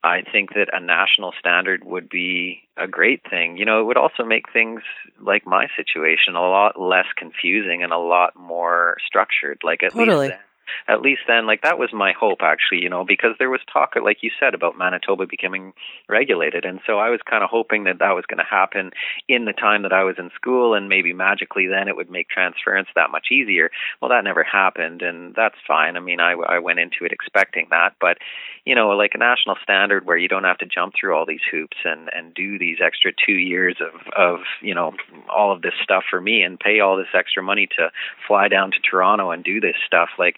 I 0.03 0.21
think 0.21 0.53
that 0.53 0.69
a 0.71 0.79
national 0.79 1.33
standard 1.39 1.83
would 1.83 2.07
be 2.07 2.61
a 2.77 2.87
great 2.87 3.21
thing. 3.29 3.57
You 3.57 3.65
know, 3.65 3.81
it 3.81 3.85
would 3.85 3.97
also 3.97 4.23
make 4.23 4.51
things 4.53 4.81
like 5.19 5.45
my 5.45 5.67
situation 5.75 6.35
a 6.35 6.41
lot 6.41 6.79
less 6.79 7.07
confusing 7.17 7.83
and 7.83 7.91
a 7.91 7.97
lot 7.97 8.35
more 8.35 8.97
structured. 9.05 9.59
Like 9.63 9.83
at 9.83 9.93
totally. 9.93 10.27
least 10.27 10.39
at 10.87 11.01
least 11.01 11.21
then 11.27 11.45
like 11.45 11.61
that 11.61 11.79
was 11.79 11.89
my 11.93 12.13
hope 12.17 12.39
actually 12.41 12.81
you 12.81 12.89
know 12.89 13.03
because 13.05 13.31
there 13.39 13.49
was 13.49 13.61
talk 13.71 13.93
like 14.01 14.17
you 14.21 14.31
said 14.39 14.53
about 14.53 14.77
manitoba 14.77 15.25
becoming 15.25 15.73
regulated. 16.09 16.65
And 16.65 16.79
so 16.85 16.99
i 16.99 17.09
was 17.09 17.19
kind 17.29 17.43
of 17.43 17.49
hoping 17.49 17.85
that 17.85 17.99
that 17.99 18.15
was 18.15 18.25
going 18.27 18.37
to 18.37 18.43
happen 18.43 18.91
in 19.27 19.45
the 19.45 19.53
time 19.53 19.83
that 19.83 19.93
i 19.93 20.03
was 20.03 20.15
in 20.17 20.29
school 20.35 20.73
and 20.73 20.89
maybe 20.89 21.13
magically 21.13 21.67
then 21.67 21.87
it 21.87 21.95
would 21.95 22.09
make 22.09 22.29
transference 22.29 22.87
that 22.95 23.11
much 23.11 23.27
easier. 23.31 23.69
Well 24.01 24.09
that 24.09 24.23
never 24.23 24.43
happened 24.43 25.01
and 25.01 25.33
that's 25.35 25.55
fine. 25.67 25.97
I 25.97 25.99
mean 25.99 26.19
i 26.19 26.33
i 26.33 26.59
went 26.59 26.79
into 26.79 27.05
it 27.05 27.11
expecting 27.11 27.67
that. 27.69 27.93
But 27.99 28.17
you 28.65 28.75
know 28.75 28.89
like 28.89 29.11
a 29.13 29.17
national 29.17 29.55
standard 29.63 30.05
where 30.05 30.17
you 30.17 30.27
don't 30.27 30.43
have 30.43 30.57
to 30.59 30.65
jump 30.65 30.93
through 30.99 31.15
all 31.15 31.25
these 31.25 31.45
hoops 31.51 31.77
and 31.83 32.09
and 32.13 32.33
do 32.33 32.59
these 32.59 32.77
extra 32.83 33.11
2 33.25 33.33
years 33.33 33.77
of 33.81 34.01
of 34.15 34.39
you 34.61 34.73
know 34.73 34.93
all 35.29 35.51
of 35.51 35.61
this 35.61 35.73
stuff 35.83 36.03
for 36.09 36.19
me 36.19 36.41
and 36.41 36.59
pay 36.59 36.79
all 36.79 36.97
this 36.97 37.13
extra 37.13 37.41
money 37.43 37.67
to 37.77 37.89
fly 38.27 38.47
down 38.47 38.71
to 38.71 38.77
Toronto 38.79 39.31
and 39.31 39.43
do 39.43 39.59
this 39.59 39.75
stuff 39.85 40.09
like 40.17 40.37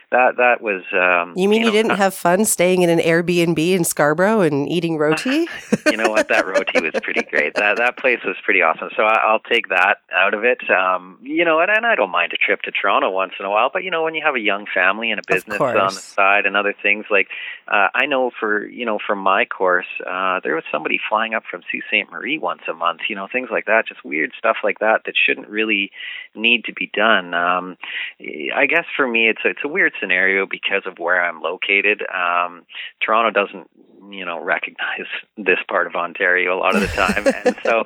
that 0.11 0.37
that 0.37 0.61
was. 0.61 0.83
Um, 0.93 1.33
you 1.37 1.47
mean 1.47 1.61
you, 1.61 1.67
know, 1.67 1.71
didn't 1.71 1.97
have 1.97 2.13
fun 2.13 2.45
staying 2.45 2.81
in 2.81 2.89
an 2.89 2.99
Airbnb 2.99 3.57
in 3.57 3.83
Scarborough 3.83 4.41
and 4.41 4.69
eating 4.69 4.97
roti? 4.97 5.47
you 5.85 5.97
know 5.97 6.09
what? 6.09 6.27
That 6.27 6.45
roti 6.45 6.81
was 6.81 6.93
pretty 7.01 7.23
great. 7.23 7.55
That 7.55 7.77
that 7.77 7.97
place 7.97 8.19
was 8.25 8.35
pretty 8.43 8.61
awesome. 8.61 8.89
So 8.95 9.03
I, 9.03 9.19
I'll 9.23 9.39
take 9.39 9.69
that 9.69 9.99
out 10.13 10.33
of 10.33 10.43
it. 10.43 10.69
Um, 10.69 11.17
you 11.21 11.45
know, 11.45 11.59
and, 11.59 11.71
and 11.71 11.85
I 11.85 11.95
don't 11.95 12.11
mind 12.11 12.33
a 12.33 12.37
trip 12.37 12.61
to 12.63 12.71
Toronto 12.71 13.09
once 13.09 13.33
in 13.39 13.45
a 13.45 13.49
while. 13.49 13.69
But 13.71 13.83
you 13.83 13.91
know, 13.91 14.03
when 14.03 14.13
you 14.13 14.21
have 14.25 14.35
a 14.35 14.39
young 14.39 14.65
family 14.73 15.11
and 15.11 15.19
a 15.19 15.23
business 15.25 15.59
on 15.59 15.75
the 15.75 15.91
side 15.91 16.45
and 16.45 16.57
other 16.57 16.73
things 16.81 17.05
like, 17.09 17.27
uh, 17.67 17.87
I 17.93 18.05
know 18.05 18.31
for 18.37 18.67
you 18.67 18.85
know 18.85 18.99
from 19.05 19.19
my 19.19 19.45
course, 19.45 19.87
uh, 20.05 20.41
there 20.43 20.55
was 20.55 20.65
somebody 20.71 20.99
flying 21.09 21.33
up 21.33 21.43
from 21.49 21.61
Sault 21.71 21.83
Ste. 21.87 22.11
Marie 22.11 22.37
once 22.37 22.61
a 22.69 22.73
month. 22.73 23.01
You 23.07 23.15
know, 23.15 23.27
things 23.31 23.49
like 23.49 23.65
that, 23.65 23.87
just 23.87 24.03
weird 24.03 24.33
stuff 24.37 24.57
like 24.63 24.79
that 24.79 25.03
that 25.05 25.15
shouldn't 25.15 25.47
really 25.47 25.91
need 26.35 26.65
to 26.65 26.73
be 26.73 26.91
done. 26.93 27.33
Um, 27.33 27.77
I 28.19 28.65
guess 28.65 28.85
for 28.95 29.07
me, 29.07 29.29
it's 29.29 29.41
a, 29.45 29.49
it's 29.49 29.63
a 29.63 29.67
weird 29.67 29.93
scenario 30.01 30.45
because 30.45 30.83
of 30.85 30.99
where 30.99 31.23
I'm 31.23 31.41
located. 31.41 32.01
Um, 32.01 32.63
Toronto 33.05 33.31
doesn't 33.31 33.69
you 34.09 34.25
know 34.25 34.43
recognize 34.43 35.05
this 35.37 35.59
part 35.69 35.87
of 35.87 35.95
Ontario 35.95 36.57
a 36.57 36.59
lot 36.59 36.75
of 36.75 36.81
the 36.81 36.87
time, 36.87 37.25
and 37.45 37.55
so 37.63 37.83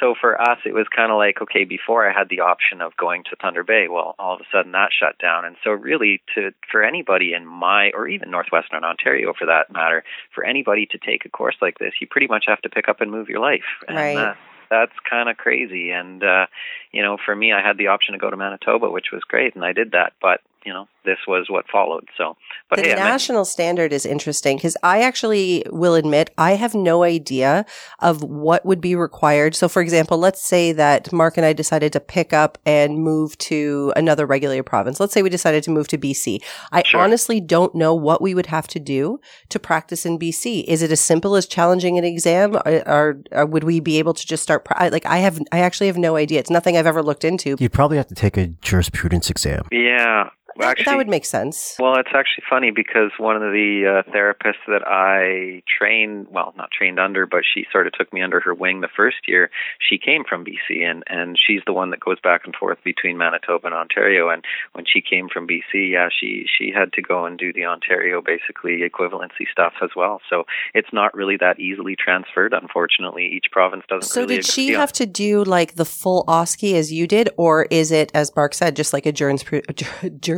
so 0.00 0.14
for 0.18 0.40
us 0.40 0.58
it 0.64 0.72
was 0.72 0.86
kind 0.94 1.12
of 1.12 1.18
like 1.18 1.40
okay 1.42 1.64
before 1.64 2.08
I 2.08 2.12
had 2.12 2.28
the 2.28 2.40
option 2.40 2.80
of 2.80 2.96
going 2.96 3.24
to 3.24 3.36
Thunder 3.36 3.62
Bay, 3.62 3.86
well 3.88 4.14
all 4.18 4.34
of 4.34 4.40
a 4.40 4.44
sudden 4.50 4.72
that 4.72 4.90
shut 4.98 5.18
down, 5.18 5.44
and 5.44 5.56
so 5.62 5.70
really 5.70 6.22
to 6.34 6.52
for 6.70 6.82
anybody 6.82 7.34
in 7.34 7.46
my 7.46 7.90
or 7.94 8.08
even 8.08 8.30
northwestern 8.30 8.84
Ontario 8.84 9.34
for 9.38 9.46
that 9.46 9.72
matter, 9.72 10.02
for 10.34 10.44
anybody 10.44 10.86
to 10.86 10.98
take 10.98 11.24
a 11.24 11.28
course 11.28 11.56
like 11.60 11.78
this, 11.78 11.92
you 12.00 12.06
pretty 12.06 12.26
much 12.26 12.44
have 12.48 12.62
to 12.62 12.70
pick 12.70 12.88
up 12.88 13.00
and 13.00 13.10
move 13.10 13.28
your 13.28 13.40
life, 13.40 13.68
and 13.86 13.96
right. 13.96 14.16
uh, 14.16 14.34
that's 14.70 14.92
kind 15.08 15.28
of 15.28 15.36
crazy. 15.36 15.90
And 15.90 16.22
uh, 16.22 16.46
you 16.92 17.02
know, 17.02 17.18
for 17.22 17.34
me, 17.34 17.52
I 17.52 17.60
had 17.60 17.76
the 17.76 17.88
option 17.88 18.12
to 18.12 18.18
go 18.18 18.30
to 18.30 18.36
Manitoba, 18.36 18.88
which 18.88 19.08
was 19.12 19.22
great, 19.24 19.54
and 19.54 19.64
I 19.64 19.72
did 19.72 19.92
that. 19.92 20.14
But 20.22 20.40
you 20.64 20.72
know, 20.72 20.86
this 21.04 21.16
was 21.26 21.46
what 21.48 21.64
followed. 21.70 22.08
So, 22.18 22.36
but 22.68 22.76
the 22.78 22.88
hey, 22.90 22.94
national 22.94 23.44
standard 23.46 23.92
is 23.92 24.04
interesting 24.04 24.56
because 24.58 24.76
I 24.82 25.02
actually 25.02 25.64
will 25.70 25.94
admit 25.94 26.30
I 26.36 26.52
have 26.52 26.74
no 26.74 27.02
idea 27.02 27.64
of 28.00 28.22
what 28.22 28.66
would 28.66 28.80
be 28.80 28.94
required. 28.94 29.54
So, 29.56 29.68
for 29.68 29.80
example, 29.80 30.18
let's 30.18 30.42
say 30.46 30.72
that 30.72 31.12
Mark 31.12 31.36
and 31.38 31.46
I 31.46 31.52
decided 31.54 31.92
to 31.94 32.00
pick 32.00 32.32
up 32.32 32.58
and 32.66 32.98
move 32.98 33.38
to 33.38 33.92
another 33.96 34.26
regulated 34.26 34.66
province. 34.66 35.00
Let's 35.00 35.14
say 35.14 35.22
we 35.22 35.30
decided 35.30 35.62
to 35.64 35.70
move 35.70 35.88
to 35.88 35.98
BC. 35.98 36.40
I 36.72 36.82
Sure. 36.82 37.00
honestly 37.00 37.40
don't 37.40 37.74
know 37.74 37.94
what 37.94 38.20
we 38.20 38.34
would 38.34 38.46
have 38.46 38.68
to 38.68 38.78
do 38.80 39.18
to 39.48 39.58
practice 39.58 40.04
in 40.04 40.18
BC. 40.18 40.64
Is 40.64 40.82
it 40.82 40.90
as 40.92 41.00
simple 41.00 41.36
as 41.36 41.46
challenging 41.46 41.96
an 41.98 42.04
exam, 42.04 42.56
or, 42.66 42.88
or, 42.88 43.22
or 43.32 43.46
would 43.46 43.64
we 43.64 43.80
be 43.80 43.98
able 43.98 44.12
to 44.14 44.26
just 44.26 44.42
start? 44.42 44.64
Pra- 44.66 44.82
I- 44.82 44.88
like, 44.90 45.06
I 45.06 45.18
have, 45.18 45.40
I 45.52 45.60
actually 45.60 45.86
have 45.86 45.96
no 45.96 46.16
idea. 46.16 46.38
It's 46.40 46.50
nothing 46.50 46.76
I've 46.76 46.86
ever 46.86 47.02
looked 47.02 47.24
into. 47.24 47.56
You'd 47.58 47.72
probably 47.72 47.96
have 47.96 48.08
to 48.08 48.14
take 48.14 48.36
a 48.36 48.48
jurisprudence 48.48 49.30
exam. 49.30 49.62
yeah. 49.72 50.28
Well, 50.56 50.66
That- 50.66 50.70
actually, 50.72 50.84
that 50.84 50.96
would 50.96 51.08
make 51.08 51.24
sense. 51.24 51.76
Well, 51.78 51.96
it's 51.96 52.10
actually 52.14 52.44
funny 52.48 52.70
because 52.70 53.10
one 53.18 53.36
of 53.36 53.42
the 53.52 54.02
uh, 54.06 54.10
therapists 54.10 54.64
that 54.66 54.82
I 54.86 55.62
trained, 55.66 56.28
well, 56.30 56.54
not 56.56 56.70
trained 56.70 56.98
under, 56.98 57.26
but 57.26 57.42
she 57.44 57.66
sort 57.70 57.86
of 57.86 57.92
took 57.92 58.12
me 58.12 58.22
under 58.22 58.40
her 58.40 58.54
wing 58.54 58.80
the 58.80 58.88
first 58.94 59.28
year. 59.28 59.50
She 59.78 59.98
came 59.98 60.24
from 60.28 60.44
BC, 60.44 60.82
and 60.82 61.04
and 61.06 61.38
she's 61.38 61.60
the 61.66 61.72
one 61.72 61.90
that 61.90 62.00
goes 62.00 62.18
back 62.20 62.42
and 62.44 62.54
forth 62.54 62.78
between 62.84 63.16
Manitoba 63.16 63.66
and 63.66 63.74
Ontario. 63.74 64.28
And 64.28 64.44
when 64.72 64.84
she 64.86 65.00
came 65.00 65.28
from 65.28 65.46
BC, 65.46 65.92
yeah, 65.92 66.08
she 66.10 66.46
she 66.58 66.72
had 66.74 66.92
to 66.94 67.02
go 67.02 67.24
and 67.24 67.38
do 67.38 67.52
the 67.52 67.64
Ontario 67.64 68.20
basically 68.20 68.80
equivalency 68.80 69.46
stuff 69.50 69.74
as 69.82 69.90
well. 69.96 70.20
So 70.28 70.44
it's 70.74 70.92
not 70.92 71.14
really 71.14 71.36
that 71.38 71.60
easily 71.60 71.96
transferred. 71.96 72.52
Unfortunately, 72.52 73.26
each 73.26 73.46
province 73.50 73.84
doesn't. 73.88 74.10
So 74.10 74.22
really 74.22 74.36
did 74.36 74.46
she 74.46 74.70
have 74.72 74.92
to 74.94 75.06
do 75.06 75.44
like 75.44 75.74
the 75.76 75.84
full 75.84 76.24
OSCE 76.26 76.74
as 76.74 76.92
you 76.92 77.06
did, 77.06 77.30
or 77.36 77.66
is 77.70 77.92
it, 77.92 78.10
as 78.14 78.34
Mark 78.34 78.54
said, 78.54 78.76
just 78.76 78.92
like 78.92 79.06
a 79.06 79.12
jurispru- 79.12 79.64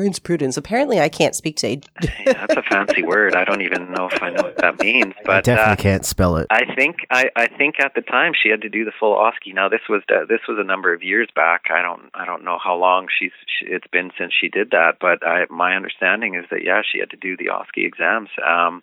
jurisprudence? 0.02 0.56
Apparently, 0.56 1.00
I 1.00 1.08
can't 1.08 1.34
speak 1.34 1.56
to. 1.56 1.68
Yeah, 1.68 2.46
that's 2.46 2.56
a 2.56 2.62
fancy 2.62 3.02
word. 3.06 3.34
I 3.34 3.44
don't 3.44 3.62
even 3.62 3.90
know 3.92 4.08
if 4.10 4.22
I 4.22 4.30
know 4.30 4.42
what 4.42 4.56
that 4.58 4.80
means. 4.80 5.14
But 5.24 5.36
I 5.36 5.40
definitely 5.40 5.72
uh, 5.72 5.76
can't 5.76 6.04
spell 6.04 6.36
it. 6.36 6.46
I 6.50 6.74
think 6.74 6.96
I, 7.10 7.26
I 7.36 7.48
think 7.48 7.76
at 7.80 7.94
the 7.94 8.00
time 8.02 8.32
she 8.40 8.48
had 8.48 8.62
to 8.62 8.68
do 8.68 8.84
the 8.84 8.92
full 8.98 9.16
OSCE. 9.16 9.54
Now 9.54 9.68
this 9.68 9.80
was 9.88 10.02
uh, 10.10 10.24
this 10.28 10.40
was 10.48 10.58
a 10.60 10.64
number 10.64 10.92
of 10.92 11.02
years 11.02 11.28
back. 11.34 11.64
I 11.70 11.82
don't 11.82 12.10
I 12.14 12.24
don't 12.24 12.44
know 12.44 12.58
how 12.62 12.76
long 12.76 13.06
she's 13.18 13.32
she, 13.46 13.66
it's 13.66 13.86
been 13.86 14.10
since 14.18 14.32
she 14.38 14.48
did 14.48 14.70
that, 14.70 14.96
but 15.00 15.26
I, 15.26 15.46
my 15.50 15.74
understanding 15.74 16.34
is 16.34 16.44
that 16.50 16.64
yeah 16.64 16.82
she 16.90 16.98
had 16.98 17.10
to 17.10 17.16
do 17.16 17.36
the 17.36 17.50
OSCE 17.50 17.86
exams. 17.86 18.28
Um, 18.46 18.82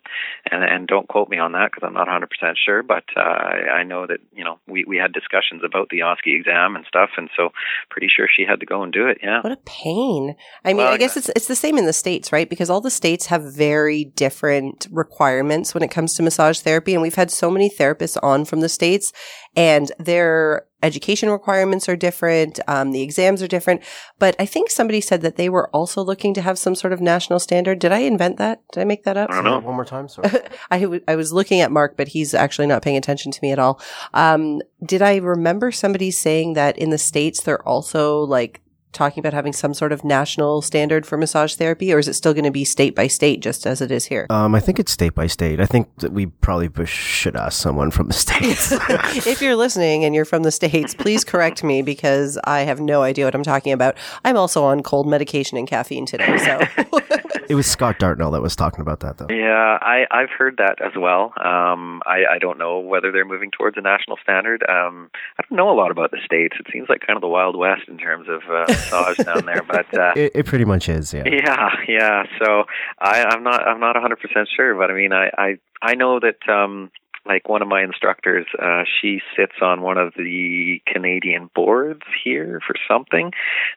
and 0.50 0.64
and 0.64 0.86
don't 0.86 1.08
quote 1.08 1.28
me 1.28 1.38
on 1.38 1.52
that 1.52 1.70
because 1.72 1.86
I'm 1.86 1.94
not 1.94 2.06
100 2.06 2.30
percent 2.30 2.58
sure, 2.64 2.82
but 2.82 3.04
uh, 3.16 3.20
I, 3.20 3.80
I 3.80 3.82
know 3.82 4.06
that 4.06 4.20
you 4.32 4.44
know 4.44 4.58
we 4.66 4.84
we 4.84 4.96
had 4.96 5.12
discussions 5.12 5.62
about 5.64 5.88
the 5.90 6.00
OSCE 6.00 6.38
exam 6.38 6.76
and 6.76 6.84
stuff, 6.86 7.10
and 7.16 7.28
so 7.36 7.50
pretty 7.90 8.08
sure 8.14 8.26
she 8.28 8.44
had 8.48 8.60
to 8.60 8.66
go 8.66 8.82
and 8.82 8.92
do 8.92 9.06
it. 9.06 9.18
Yeah. 9.22 9.40
What 9.40 9.52
a 9.52 9.58
pain! 9.64 10.36
I 10.64 10.68
mean, 10.68 10.78
Well, 10.78 10.92
I 10.92 10.96
guess 10.96 11.09
it's 11.16 11.30
it's 11.36 11.46
the 11.46 11.56
same 11.56 11.78
in 11.78 11.86
the 11.86 11.92
states, 11.92 12.32
right? 12.32 12.48
Because 12.48 12.70
all 12.70 12.80
the 12.80 12.90
states 12.90 13.26
have 13.26 13.54
very 13.54 14.04
different 14.04 14.86
requirements 14.90 15.74
when 15.74 15.82
it 15.82 15.90
comes 15.90 16.14
to 16.14 16.22
massage 16.22 16.60
therapy, 16.60 16.94
and 16.94 17.02
we've 17.02 17.14
had 17.14 17.30
so 17.30 17.50
many 17.50 17.70
therapists 17.70 18.16
on 18.22 18.44
from 18.44 18.60
the 18.60 18.68
states, 18.68 19.12
and 19.56 19.92
their 19.98 20.66
education 20.82 21.30
requirements 21.30 21.88
are 21.88 21.96
different. 21.96 22.58
Um, 22.66 22.92
the 22.92 23.02
exams 23.02 23.42
are 23.42 23.46
different, 23.46 23.82
but 24.18 24.34
I 24.38 24.46
think 24.46 24.70
somebody 24.70 25.00
said 25.00 25.20
that 25.22 25.36
they 25.36 25.48
were 25.48 25.68
also 25.70 26.02
looking 26.02 26.34
to 26.34 26.42
have 26.42 26.58
some 26.58 26.74
sort 26.74 26.92
of 26.92 27.00
national 27.00 27.38
standard. 27.38 27.78
Did 27.78 27.92
I 27.92 27.98
invent 27.98 28.38
that? 28.38 28.62
Did 28.72 28.80
I 28.80 28.84
make 28.84 29.04
that 29.04 29.16
up? 29.16 29.30
I 29.30 29.34
don't 29.36 29.44
know. 29.44 29.58
One 29.58 29.74
more 29.74 29.84
time, 29.84 30.08
sorry. 30.08 30.30
I, 30.70 30.80
w- 30.80 31.04
I 31.06 31.16
was 31.16 31.32
looking 31.32 31.60
at 31.60 31.70
Mark, 31.70 31.96
but 31.96 32.08
he's 32.08 32.34
actually 32.34 32.66
not 32.66 32.82
paying 32.82 32.96
attention 32.96 33.32
to 33.32 33.38
me 33.42 33.52
at 33.52 33.58
all. 33.58 33.80
Um, 34.14 34.60
did 34.84 35.02
I 35.02 35.16
remember 35.16 35.70
somebody 35.72 36.10
saying 36.10 36.54
that 36.54 36.78
in 36.78 36.90
the 36.90 36.98
States 36.98 37.42
they're 37.42 37.66
also 37.66 38.20
like 38.20 38.62
talking 38.92 39.20
about 39.20 39.32
having 39.32 39.52
some 39.52 39.74
sort 39.74 39.92
of 39.92 40.04
national 40.04 40.62
standard 40.62 41.06
for 41.06 41.16
massage 41.16 41.54
therapy, 41.54 41.92
or 41.92 41.98
is 41.98 42.08
it 42.08 42.14
still 42.14 42.34
going 42.34 42.44
to 42.44 42.50
be 42.50 42.64
state 42.64 42.94
by 42.94 43.06
state 43.06 43.40
just 43.40 43.66
as 43.66 43.80
it 43.80 43.90
is 43.90 44.06
here? 44.06 44.26
Um, 44.30 44.54
I 44.54 44.60
think 44.60 44.78
it's 44.78 44.92
state 44.92 45.14
by 45.14 45.26
state. 45.26 45.60
I 45.60 45.66
think 45.66 45.88
that 45.98 46.12
we 46.12 46.26
probably 46.26 46.86
should 46.86 47.36
ask 47.36 47.60
someone 47.60 47.90
from 47.90 48.08
the 48.08 48.14
states. 48.14 48.72
if 49.26 49.40
you're 49.40 49.56
listening 49.56 50.04
and 50.04 50.14
you're 50.14 50.24
from 50.24 50.42
the 50.42 50.50
States, 50.50 50.94
please 50.94 51.24
correct 51.24 51.62
me 51.62 51.82
because 51.82 52.38
I 52.44 52.60
have 52.60 52.80
no 52.80 53.02
idea 53.02 53.24
what 53.24 53.34
I'm 53.34 53.42
talking 53.42 53.72
about. 53.72 53.96
I'm 54.24 54.36
also 54.36 54.64
on 54.64 54.82
cold 54.82 55.08
medication 55.08 55.56
and 55.56 55.66
caffeine 55.66 56.06
today, 56.06 56.38
so. 56.38 56.60
it 57.48 57.54
was 57.54 57.66
Scott 57.66 57.98
Dartnell 57.98 58.30
that 58.32 58.42
was 58.42 58.54
talking 58.54 58.80
about 58.80 59.00
that, 59.00 59.18
though. 59.18 59.26
Yeah, 59.28 59.78
I, 59.80 60.06
I've 60.10 60.30
heard 60.30 60.56
that 60.58 60.80
as 60.80 60.92
well. 60.96 61.32
Um, 61.36 62.00
I, 62.06 62.24
I 62.34 62.38
don't 62.38 62.58
know 62.58 62.78
whether 62.78 63.10
they're 63.10 63.24
moving 63.24 63.50
towards 63.50 63.76
a 63.76 63.80
national 63.80 64.18
standard. 64.22 64.62
Um, 64.68 65.10
I 65.38 65.42
don't 65.48 65.56
know 65.56 65.70
a 65.70 65.74
lot 65.74 65.90
about 65.90 66.10
the 66.10 66.18
states. 66.24 66.56
It 66.60 66.66
seems 66.72 66.88
like 66.88 67.00
kind 67.06 67.16
of 67.16 67.20
the 67.20 67.28
Wild 67.28 67.56
West 67.56 67.82
in 67.88 67.98
terms 67.98 68.28
of 68.28 68.42
uh, 68.50 68.72
massage 68.80 69.16
down 69.18 69.46
there. 69.46 69.62
But 69.62 69.92
uh, 69.96 70.12
It, 70.16 70.32
it 70.34 70.46
pretty 70.46 70.64
much 70.64 70.88
is, 70.88 71.14
yeah. 71.14 71.24
yeah, 71.26 71.68
yeah. 71.88 72.22
So 72.38 72.64
I, 72.98 73.24
I'm 73.24 73.42
not 73.42 73.66
I'm 73.66 73.80
not 73.80 73.94
100 73.94 74.20
percent 74.20 74.48
sure, 74.54 74.74
but 74.74 74.90
I 74.90 74.94
mean 74.94 75.12
I 75.12 75.30
I 75.36 75.58
I 75.82 75.94
know 75.94 76.20
that 76.20 76.52
um, 76.52 76.90
like 77.26 77.48
one 77.48 77.62
of 77.62 77.68
my 77.68 77.82
instructors, 77.82 78.46
uh, 78.60 78.82
she 79.00 79.20
sits 79.36 79.54
on 79.60 79.82
one 79.82 79.98
of 79.98 80.14
the 80.16 80.80
Canadian 80.86 81.50
boards 81.54 82.02
here 82.24 82.60
for 82.66 82.74
something, 82.88 83.32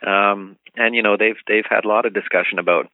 um, 0.05 0.57
and 0.75 0.95
you 0.95 1.01
know 1.01 1.17
they've 1.17 1.37
they've 1.47 1.65
had 1.69 1.85
a 1.85 1.87
lot 1.87 2.05
of 2.05 2.13
discussion 2.13 2.59
about 2.59 2.89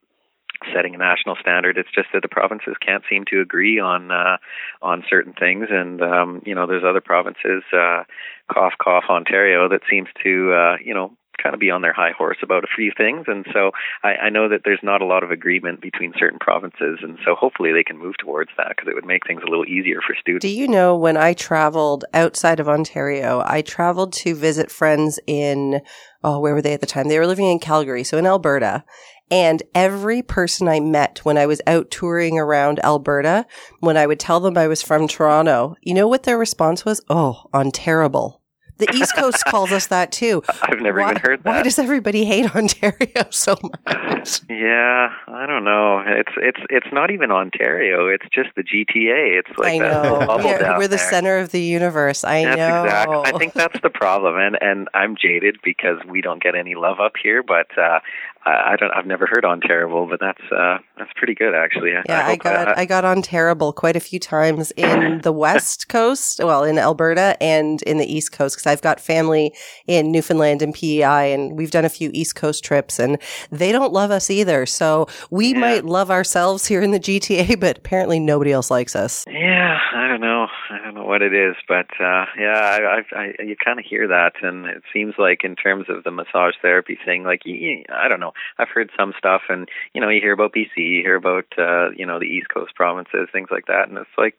setting 0.74 0.95
a 0.95 0.97
national 0.97 1.38
standard. 1.39 1.78
It's 1.78 1.91
just 1.93 2.10
that 2.14 2.22
the 2.22 2.28
provinces 2.28 2.76
can't 2.86 3.03
seem 3.10 3.26
to 3.32 3.41
agree 3.41 3.80
on 3.80 4.12
uh, 4.12 4.38
on 4.82 5.03
certain 5.10 5.34
things, 5.34 5.68
and 5.70 6.01
um, 6.01 6.41
you 6.45 6.55
know 6.55 6.68
there's 6.68 6.84
other 6.84 7.01
provinces, 7.01 7.64
uh, 7.74 8.03
cough 8.51 8.74
cough 8.82 9.05
Ontario, 9.10 9.70
that 9.70 9.82
seems 9.89 10.07
to 10.24 10.53
uh, 10.53 10.78
you 10.84 10.93
know 10.93 11.14
kind 11.41 11.53
of 11.53 11.59
be 11.59 11.71
on 11.71 11.81
their 11.81 11.93
high 11.93 12.11
horse 12.17 12.37
about 12.43 12.63
a 12.63 12.75
few 12.75 12.91
things, 12.95 13.25
and 13.27 13.45
so 13.53 13.71
I, 14.03 14.27
I 14.27 14.29
know 14.29 14.49
that 14.49 14.61
there's 14.65 14.79
not 14.83 15.01
a 15.01 15.05
lot 15.05 15.23
of 15.23 15.31
agreement 15.31 15.81
between 15.81 16.13
certain 16.17 16.39
provinces, 16.39 16.99
and 17.01 17.17
so 17.25 17.35
hopefully 17.35 17.71
they 17.71 17.83
can 17.83 17.97
move 17.97 18.15
towards 18.17 18.51
that 18.57 18.69
because 18.69 18.87
it 18.89 18.95
would 18.95 19.05
make 19.05 19.25
things 19.25 19.41
a 19.45 19.49
little 19.49 19.65
easier 19.65 19.99
for 20.05 20.15
students. 20.19 20.43
Do 20.43 20.51
you 20.51 20.67
know 20.67 20.95
when 20.95 21.17
I 21.17 21.33
traveled 21.33 22.05
outside 22.13 22.59
of 22.59 22.69
Ontario, 22.69 23.43
I 23.45 23.61
traveled 23.61 24.13
to 24.13 24.35
visit 24.35 24.71
friends 24.71 25.19
in, 25.27 25.81
oh, 26.23 26.39
where 26.39 26.53
were 26.53 26.61
they 26.61 26.73
at 26.73 26.81
the 26.81 26.85
time? 26.85 27.07
They 27.07 27.19
were 27.19 27.27
living 27.27 27.49
in 27.49 27.59
Calgary, 27.59 28.03
so 28.03 28.17
in 28.17 28.25
Alberta. 28.25 28.83
And 29.31 29.61
every 29.75 30.23
person 30.23 30.67
I 30.67 30.79
met 30.79 31.19
when 31.23 31.37
I 31.37 31.45
was 31.45 31.61
out 31.67 31.91
touring 31.91 32.39
around 32.39 32.79
Alberta, 32.83 33.45
when 33.79 33.95
I 33.95 34.07
would 34.07 34.19
tell 34.19 34.39
them 34.39 34.57
I 34.57 34.67
was 34.67 34.81
from 34.81 35.07
Toronto, 35.07 35.75
you 35.81 35.93
know 35.93 36.07
what 36.07 36.23
their 36.23 36.37
response 36.37 36.83
was? 36.83 37.01
Oh, 37.09 37.43
on 37.53 37.69
terrible. 37.71 38.38
The 38.80 38.89
East 38.95 39.13
Coast 39.15 39.43
calls 39.45 39.71
us 39.73 39.88
that 39.88 40.11
too. 40.11 40.41
I've 40.63 40.80
never 40.80 41.01
why, 41.01 41.11
even 41.11 41.21
heard 41.21 41.43
that. 41.43 41.49
Why 41.49 41.63
does 41.63 41.77
everybody 41.77 42.23
hate 42.23 42.55
Ontario 42.55 43.25
so 43.30 43.57
much? 43.61 44.41
Yeah, 44.49 45.13
I 45.27 45.45
don't 45.45 45.63
know. 45.63 46.03
It's 46.05 46.34
it's 46.38 46.59
it's 46.69 46.88
not 46.91 47.09
even 47.09 47.32
Ontario. 47.32 48.07
It's 48.07 48.25
just 48.34 48.49
the 48.55 48.63
GTA. 48.63 49.39
It's 49.39 49.57
like 49.57 49.75
I 49.75 49.77
know. 49.77 50.25
We're, 50.43 50.59
down 50.59 50.77
we're 50.77 50.89
the 50.89 50.97
center 50.97 51.38
of 51.38 51.51
the 51.51 51.61
universe. 51.61 52.25
I 52.25 52.43
That's 52.43 52.57
know. 52.57 53.23
I 53.23 53.32
think 53.38 53.53
that's 53.53 53.80
the 53.82 53.89
problem, 53.89 54.36
and 54.38 54.57
and 54.61 54.89
I'm 54.93 55.15
jaded 55.15 55.59
because 55.63 55.99
we 56.05 56.21
don't 56.21 56.43
get 56.43 56.53
any 56.53 56.75
love 56.75 56.99
up 56.99 57.13
here. 57.21 57.41
But 57.41 57.75
uh, 57.77 58.01
I, 58.45 58.73
I 58.73 58.75
don't. 58.77 58.91
I've 58.91 59.05
never 59.05 59.27
heard 59.27 59.43
on 59.43 59.59
terrible, 59.59 60.07
but 60.07 60.19
that's 60.19 60.41
uh, 60.51 60.77
that's 60.97 61.11
pretty 61.15 61.35
good 61.35 61.53
actually. 61.53 61.91
Yeah, 61.91 62.27
I, 62.27 62.31
I 62.31 62.35
got 62.37 62.67
I, 62.69 62.81
I 62.81 62.85
got 62.85 63.05
on 63.05 63.21
terrible 63.21 63.73
quite 63.73 63.95
a 63.95 63.99
few 63.99 64.19
times 64.19 64.71
in 64.71 65.21
the 65.23 65.31
West 65.31 65.89
Coast, 65.89 66.39
well, 66.43 66.63
in 66.63 66.77
Alberta 66.77 67.41
and 67.41 67.81
in 67.83 67.97
the 67.97 68.05
East 68.05 68.31
Coast 68.31 68.55
because 68.55 68.67
I've 68.67 68.81
got 68.81 68.99
family 68.99 69.53
in 69.87 70.11
Newfoundland 70.11 70.61
and 70.61 70.73
PEI, 70.73 71.33
and 71.33 71.57
we've 71.57 71.71
done 71.71 71.85
a 71.85 71.89
few 71.89 72.11
East 72.13 72.35
Coast 72.35 72.63
trips, 72.63 72.97
and 72.99 73.17
they 73.51 73.71
don't 73.71 73.91
love 73.91 74.11
us 74.11 74.29
either. 74.29 74.65
So 74.65 75.07
we 75.29 75.53
yeah. 75.53 75.59
might 75.59 75.85
love 75.85 76.09
ourselves 76.09 76.65
here 76.65 76.81
in 76.81 76.91
the 76.91 76.99
GTA, 76.99 77.59
but 77.59 77.79
apparently 77.79 78.19
nobody 78.19 78.51
else 78.51 78.71
likes 78.71 78.95
us. 78.95 79.25
Yeah, 79.27 79.77
I 79.93 80.07
don't 80.07 80.21
know. 80.21 80.47
I 80.69 80.77
don't 80.83 80.95
know 80.95 81.05
what 81.05 81.21
it 81.21 81.33
is, 81.33 81.55
but 81.67 81.87
uh, 81.99 82.25
yeah, 82.37 82.55
I, 82.55 83.01
I, 83.15 83.21
I 83.21 83.43
you 83.43 83.55
kind 83.63 83.79
of 83.79 83.85
hear 83.85 84.07
that, 84.07 84.33
and 84.41 84.65
it 84.65 84.83
seems 84.93 85.15
like 85.17 85.43
in 85.43 85.55
terms 85.55 85.87
of 85.89 86.03
the 86.03 86.11
massage 86.11 86.53
therapy 86.61 86.97
thing, 87.05 87.23
like 87.23 87.41
I 87.45 88.07
don't 88.07 88.19
know. 88.19 88.28
I've 88.57 88.69
heard 88.69 88.89
some 88.97 89.13
stuff, 89.17 89.41
and 89.49 89.67
you 89.93 90.01
know, 90.01 90.09
you 90.09 90.21
hear 90.21 90.34
about 90.34 90.53
BC, 90.53 90.77
you 90.77 91.01
hear 91.01 91.15
about 91.15 91.45
uh, 91.57 91.89
you 91.95 92.05
know 92.05 92.19
the 92.19 92.25
East 92.25 92.47
Coast 92.53 92.75
provinces, 92.75 93.30
things 93.32 93.49
like 93.51 93.67
that, 93.67 93.89
and 93.89 93.97
it's 93.97 94.09
like 94.17 94.36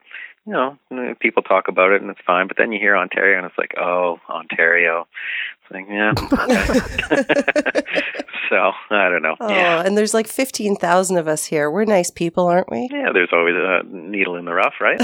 you 0.46 0.52
know, 0.52 0.78
people 1.20 1.42
talk 1.42 1.68
about 1.68 1.92
it 1.92 2.02
and 2.02 2.10
it's 2.10 2.20
fine, 2.26 2.48
but 2.48 2.56
then 2.56 2.72
you 2.72 2.78
hear 2.78 2.96
Ontario 2.96 3.36
and 3.38 3.46
it's 3.46 3.58
like, 3.58 3.74
oh, 3.78 4.18
Ontario. 4.28 5.06
It's 5.62 5.70
like, 5.70 5.86
yeah. 5.88 6.12
so 8.50 8.72
I 8.90 9.08
don't 9.08 9.22
know. 9.22 9.36
Oh, 9.38 9.48
yeah. 9.48 9.84
and 9.84 9.96
there's 9.96 10.12
like 10.14 10.26
15,000 10.26 11.18
of 11.18 11.28
us 11.28 11.44
here. 11.44 11.70
We're 11.70 11.84
nice 11.84 12.10
people, 12.10 12.46
aren't 12.46 12.70
we? 12.70 12.88
Yeah, 12.90 13.12
there's 13.12 13.28
always 13.32 13.54
a 13.56 13.82
needle 13.84 14.34
in 14.36 14.44
the 14.44 14.52
rough, 14.52 14.74
right? 14.80 15.00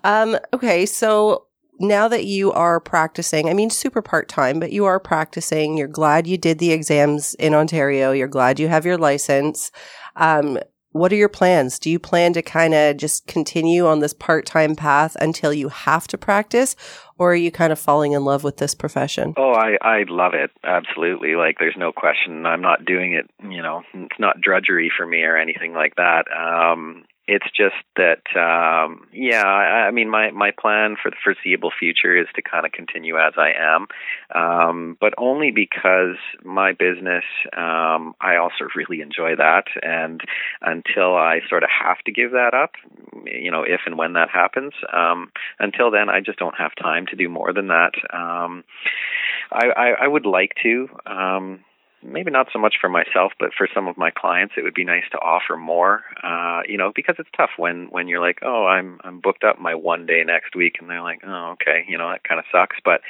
um, 0.04 0.36
okay, 0.52 0.84
so 0.86 1.46
now 1.78 2.08
that 2.08 2.24
you 2.24 2.52
are 2.52 2.80
practicing, 2.80 3.48
I 3.48 3.54
mean, 3.54 3.70
super 3.70 4.02
part 4.02 4.28
time, 4.28 4.60
but 4.60 4.72
you 4.72 4.84
are 4.84 5.00
practicing. 5.00 5.76
You're 5.76 5.88
glad 5.88 6.26
you 6.26 6.38
did 6.38 6.58
the 6.58 6.72
exams 6.72 7.34
in 7.34 7.54
Ontario. 7.54 8.12
You're 8.12 8.28
glad 8.28 8.58
you 8.58 8.68
have 8.68 8.86
your 8.86 8.98
license. 8.98 9.70
Um, 10.16 10.58
what 10.92 11.12
are 11.12 11.16
your 11.16 11.28
plans? 11.28 11.78
Do 11.78 11.90
you 11.90 11.98
plan 11.98 12.32
to 12.32 12.42
kind 12.42 12.72
of 12.72 12.96
just 12.96 13.26
continue 13.26 13.86
on 13.86 14.00
this 14.00 14.14
part 14.14 14.46
time 14.46 14.74
path 14.74 15.14
until 15.20 15.52
you 15.52 15.68
have 15.68 16.06
to 16.08 16.18
practice? 16.18 16.74
Or 17.18 17.32
are 17.32 17.36
you 17.36 17.50
kind 17.50 17.72
of 17.72 17.78
falling 17.78 18.12
in 18.12 18.24
love 18.24 18.44
with 18.44 18.56
this 18.56 18.74
profession? 18.74 19.34
Oh, 19.36 19.52
I, 19.52 19.76
I 19.80 20.04
love 20.08 20.32
it. 20.34 20.50
Absolutely. 20.64 21.34
Like, 21.34 21.56
there's 21.58 21.76
no 21.76 21.92
question. 21.92 22.46
I'm 22.46 22.62
not 22.62 22.84
doing 22.84 23.12
it, 23.12 23.30
you 23.42 23.62
know, 23.62 23.82
it's 23.94 24.18
not 24.18 24.40
drudgery 24.40 24.90
for 24.96 25.06
me 25.06 25.22
or 25.22 25.36
anything 25.36 25.72
like 25.72 25.96
that. 25.96 26.24
Um, 26.30 27.04
it's 27.28 27.46
just 27.56 27.74
that 27.96 28.22
um 28.36 29.06
yeah 29.12 29.42
I, 29.42 29.88
I 29.88 29.90
mean 29.90 30.08
my 30.08 30.30
my 30.30 30.52
plan 30.52 30.96
for 31.00 31.10
the 31.10 31.16
foreseeable 31.22 31.72
future 31.76 32.16
is 32.16 32.26
to 32.36 32.42
kind 32.42 32.64
of 32.64 32.72
continue 32.72 33.18
as 33.18 33.34
i 33.36 33.50
am 33.58 33.86
um 34.34 34.96
but 35.00 35.14
only 35.18 35.50
because 35.50 36.16
my 36.44 36.72
business 36.72 37.24
um 37.56 38.14
i 38.20 38.36
also 38.36 38.66
really 38.74 39.00
enjoy 39.00 39.34
that. 39.36 39.64
And 39.82 40.20
until 40.62 41.16
i 41.16 41.40
sort 41.48 41.62
of 41.62 41.70
have 41.70 41.98
to 42.06 42.12
give 42.12 42.30
that 42.32 42.54
up 42.54 42.72
you 43.24 43.50
know 43.50 43.62
if 43.62 43.80
and 43.86 43.98
when 43.98 44.12
that 44.12 44.30
happens 44.30 44.72
um 44.92 45.30
until 45.58 45.90
then 45.90 46.08
i 46.08 46.20
just 46.20 46.38
don't 46.38 46.56
have 46.56 46.74
time 46.80 47.06
to 47.06 47.16
do 47.16 47.28
more 47.28 47.52
than 47.52 47.68
that. 47.68 47.92
Um 48.12 48.64
i 49.52 49.66
i, 49.76 49.88
I 50.04 50.08
would 50.08 50.26
like 50.26 50.52
to 50.62 50.88
um 51.06 51.60
maybe 52.02 52.30
not 52.30 52.48
so 52.52 52.58
much 52.58 52.76
for 52.80 52.88
myself, 52.88 53.32
but 53.38 53.50
for 53.56 53.68
some 53.74 53.88
of 53.88 53.96
my 53.96 54.10
clients, 54.10 54.54
it 54.56 54.62
would 54.62 54.74
be 54.74 54.84
nice 54.84 55.04
to 55.12 55.18
offer 55.18 55.56
more. 55.56 56.04
Uh, 56.22 56.60
you 56.68 56.78
know, 56.78 56.92
because 56.94 57.16
it's 57.18 57.28
tough 57.36 57.50
when 57.56 57.86
when 57.90 58.08
you're 58.08 58.20
like, 58.20 58.38
oh, 58.42 58.66
I'm 58.66 59.00
I'm 59.04 59.20
booked 59.20 59.44
up 59.44 59.58
my 59.58 59.74
one 59.74 60.06
day 60.06 60.22
next 60.24 60.54
week, 60.54 60.76
and 60.80 60.88
they're 60.88 61.02
like, 61.02 61.20
oh, 61.26 61.52
okay, 61.52 61.84
you 61.88 61.98
know, 61.98 62.10
that 62.10 62.24
kind 62.24 62.38
of 62.38 62.44
sucks. 62.52 62.76
But 62.84 63.00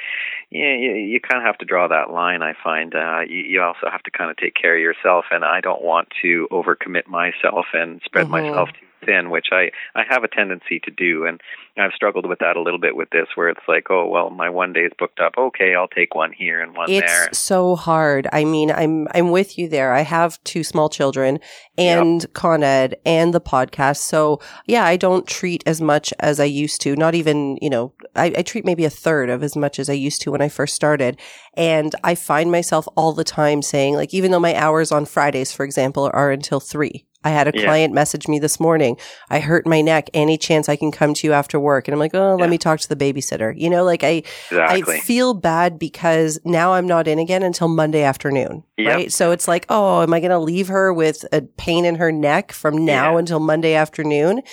yeah, 0.49 0.75
you, 0.75 0.93
you 0.93 1.19
kind 1.19 1.41
of 1.41 1.45
have 1.45 1.57
to 1.59 1.65
draw 1.65 1.87
that 1.87 2.11
line. 2.11 2.41
I 2.41 2.53
find 2.63 2.93
uh, 2.95 3.21
you, 3.27 3.39
you 3.39 3.61
also 3.61 3.89
have 3.91 4.03
to 4.03 4.11
kind 4.11 4.31
of 4.31 4.37
take 4.37 4.55
care 4.55 4.75
of 4.75 4.81
yourself, 4.81 5.25
and 5.31 5.43
I 5.43 5.61
don't 5.61 5.83
want 5.83 6.09
to 6.21 6.47
overcommit 6.51 7.07
myself 7.07 7.67
and 7.73 8.01
spread 8.03 8.27
mm-hmm. 8.27 8.47
myself 8.47 8.69
too 8.69 8.86
which 9.29 9.47
I 9.51 9.71
I 9.95 10.03
have 10.07 10.23
a 10.23 10.27
tendency 10.27 10.79
to 10.83 10.91
do, 10.91 11.25
and 11.25 11.41
I've 11.77 11.93
struggled 11.93 12.27
with 12.27 12.39
that 12.39 12.55
a 12.57 12.61
little 12.61 12.79
bit 12.79 12.95
with 12.95 13.09
this, 13.11 13.27
where 13.35 13.49
it's 13.49 13.67
like, 13.67 13.87
oh 13.89 14.07
well, 14.07 14.29
my 14.29 14.49
one 14.49 14.73
day 14.73 14.81
is 14.81 14.91
booked 14.97 15.19
up. 15.19 15.33
Okay, 15.37 15.75
I'll 15.75 15.87
take 15.87 16.15
one 16.15 16.33
here 16.33 16.61
and 16.61 16.75
one 16.75 16.89
it's 16.89 17.11
there. 17.11 17.25
It's 17.25 17.39
so 17.39 17.75
hard. 17.75 18.27
I 18.31 18.45
mean, 18.45 18.71
I'm 18.71 19.07
I'm 19.13 19.31
with 19.31 19.57
you 19.57 19.67
there. 19.67 19.93
I 19.93 20.01
have 20.01 20.43
two 20.43 20.63
small 20.63 20.89
children 20.89 21.39
and 21.77 22.23
yep. 22.23 22.33
Con 22.33 22.63
Ed 22.63 22.95
and 23.05 23.33
the 23.33 23.41
podcast, 23.41 23.97
so 23.97 24.39
yeah, 24.65 24.85
I 24.85 24.97
don't 24.97 25.27
treat 25.27 25.63
as 25.65 25.81
much 25.81 26.13
as 26.19 26.39
I 26.39 26.45
used 26.45 26.81
to. 26.81 26.95
Not 26.95 27.15
even 27.15 27.57
you 27.61 27.69
know, 27.69 27.93
I, 28.15 28.33
I 28.37 28.41
treat 28.41 28.65
maybe 28.65 28.85
a 28.85 28.89
third 28.89 29.29
of 29.29 29.43
as 29.43 29.55
much 29.55 29.79
as 29.79 29.89
I 29.89 29.93
used 29.93 30.21
to 30.21 30.31
when 30.31 30.41
I 30.41 30.49
first 30.49 30.75
started, 30.75 31.19
and 31.53 31.95
I 32.03 32.15
find 32.15 32.51
myself 32.51 32.87
all 32.95 33.13
the 33.13 33.23
time 33.23 33.61
saying, 33.61 33.95
like, 33.95 34.13
even 34.13 34.31
though 34.31 34.39
my 34.39 34.55
hours 34.55 34.91
on 34.91 35.05
Fridays, 35.05 35.51
for 35.51 35.63
example, 35.63 36.09
are 36.13 36.31
until 36.31 36.59
three 36.59 37.06
I 37.23 37.29
had 37.29 37.47
a 37.47 37.51
yeah. 37.57 37.65
client 37.65 37.93
message 37.93 38.27
me 38.27 38.39
this 38.39 38.59
morning. 38.59 38.97
I 39.29 39.39
hurt 39.39 39.65
my 39.65 39.81
neck. 39.81 40.09
Any 40.13 40.37
chance 40.37 40.69
I 40.69 40.75
can 40.75 40.91
come 40.91 41.13
to 41.15 41.27
you 41.27 41.33
after 41.33 41.59
work? 41.59 41.87
And 41.87 41.93
I'm 41.93 41.99
like, 41.99 42.13
oh, 42.13 42.35
let 42.35 42.45
yeah. 42.45 42.51
me 42.51 42.57
talk 42.57 42.79
to 42.79 42.89
the 42.89 42.95
babysitter. 42.95 43.53
You 43.57 43.69
know, 43.69 43.83
like 43.83 44.03
I, 44.03 44.23
exactly. 44.51 44.95
I 44.95 44.99
feel 44.99 45.33
bad 45.33 45.79
because 45.79 46.39
now 46.45 46.73
I'm 46.73 46.87
not 46.87 47.07
in 47.07 47.19
again 47.19 47.43
until 47.43 47.67
Monday 47.67 48.03
afternoon. 48.03 48.63
Yep. 48.77 48.95
Right. 48.95 49.11
So 49.11 49.31
it's 49.31 49.47
like, 49.47 49.65
oh, 49.69 50.03
am 50.03 50.13
I 50.13 50.19
going 50.19 50.31
to 50.31 50.39
leave 50.39 50.67
her 50.67 50.93
with 50.93 51.25
a 51.31 51.41
pain 51.41 51.85
in 51.85 51.95
her 51.95 52.11
neck 52.11 52.51
from 52.51 52.85
now 52.85 53.13
yeah. 53.13 53.19
until 53.19 53.39
Monday 53.39 53.73
afternoon? 53.73 54.43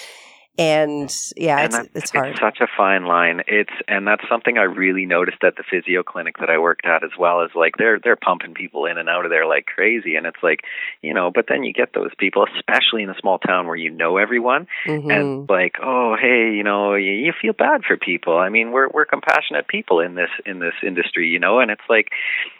And 0.57 1.13
yeah, 1.37 1.59
and 1.59 1.75
it's, 1.75 1.89
it's 1.95 2.11
hard. 2.13 2.31
It's 2.31 2.41
such 2.41 2.59
a 2.61 2.69
fine 2.77 3.07
line. 3.07 3.43
It's 3.49 3.73
and 3.89 4.07
that's 4.07 4.23
something 4.29 4.57
I 4.57 4.63
really 4.63 5.05
noticed 5.05 5.43
at 5.43 5.57
the 5.57 5.65
physio 5.69 6.05
clinic 6.05 6.39
that 6.39 6.49
I 6.49 6.59
worked 6.59 6.87
at 6.87 7.03
as 7.03 7.11
well. 7.19 7.43
Is 7.43 7.51
like 7.57 7.77
they're 7.77 7.99
they're 7.99 8.17
pumping 8.17 8.55
people 8.55 8.87
in 8.87 8.97
and 8.97 9.09
out 9.09 9.25
of 9.25 9.31
there 9.31 9.47
like 9.47 9.67
crazy, 9.67 10.15
and 10.15 10.27
it's 10.27 10.43
like 10.43 10.61
you 11.03 11.13
know. 11.13 11.33
But 11.35 11.47
then 11.49 11.65
you 11.65 11.73
get 11.73 11.93
those 11.93 12.13
people, 12.19 12.47
especially 12.57 13.03
in 13.03 13.11
a 13.11 13.19
small 13.21 13.41
town 13.41 13.67
where 13.67 13.75
you 13.75 13.91
know 13.91 14.17
everyone, 14.17 14.69
mm-hmm. 14.87 15.11
and 15.11 15.49
like 15.49 15.77
oh 15.83 16.17
hey, 16.21 16.53
you 16.55 16.63
know, 16.63 16.95
you, 16.95 17.13
you 17.13 17.33
feel 17.41 17.53
bad 17.53 17.83
for 17.85 17.97
people. 17.97 18.39
I 18.39 18.49
mean, 18.49 18.71
we're 18.71 18.89
we're 18.89 19.07
compassionate 19.07 19.67
people 19.67 19.99
in 19.99 20.15
this 20.15 20.31
in 20.47 20.61
this 20.61 20.75
industry, 20.87 21.29
you 21.29 21.41
know, 21.41 21.59
and 21.59 21.73
it's 21.73 21.89
like 21.89 22.11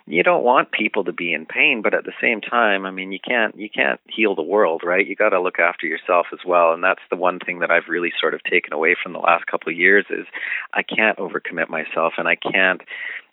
you 0.07 0.23
don't 0.23 0.45
want 0.45 0.71
people 0.71 1.05
to 1.05 1.13
be 1.13 1.33
in 1.33 1.47
pain, 1.47 1.81
but 1.83 1.95
at 1.95 2.05
the 2.05 2.13
same 2.21 2.43
time, 2.43 2.85
I 2.85 2.91
mean, 2.91 3.11
you 3.11 3.19
can't 3.19 3.57
you 3.59 3.71
can't 3.71 4.01
heal 4.07 4.35
the 4.35 4.43
world, 4.43 4.83
right? 4.85 5.07
You 5.07 5.17
got 5.17 5.31
to 5.31 5.41
look 5.41 5.59
after 5.59 5.87
yourself 5.87 6.27
as 6.33 6.41
well, 6.47 6.73
and 6.73 6.85
that's 6.85 7.01
the 7.11 7.17
one 7.17 7.39
thing 7.39 7.61
that 7.61 7.71
I've 7.71 7.89
really 7.89 8.13
sort 8.21 8.35
of 8.35 8.43
taken 8.45 8.75
away 8.75 8.97
from 9.03 9.15
the 9.15 9.19
last 9.19 9.47
couple 9.47 9.73
of 9.73 9.79
years 9.79 10.05
is 10.11 10.27
I 10.75 10.83
can't 10.83 11.19
overcommit 11.19 11.71
myself, 11.71 12.15
and 12.19 12.29
I 12.29 12.37
can't 12.37 12.83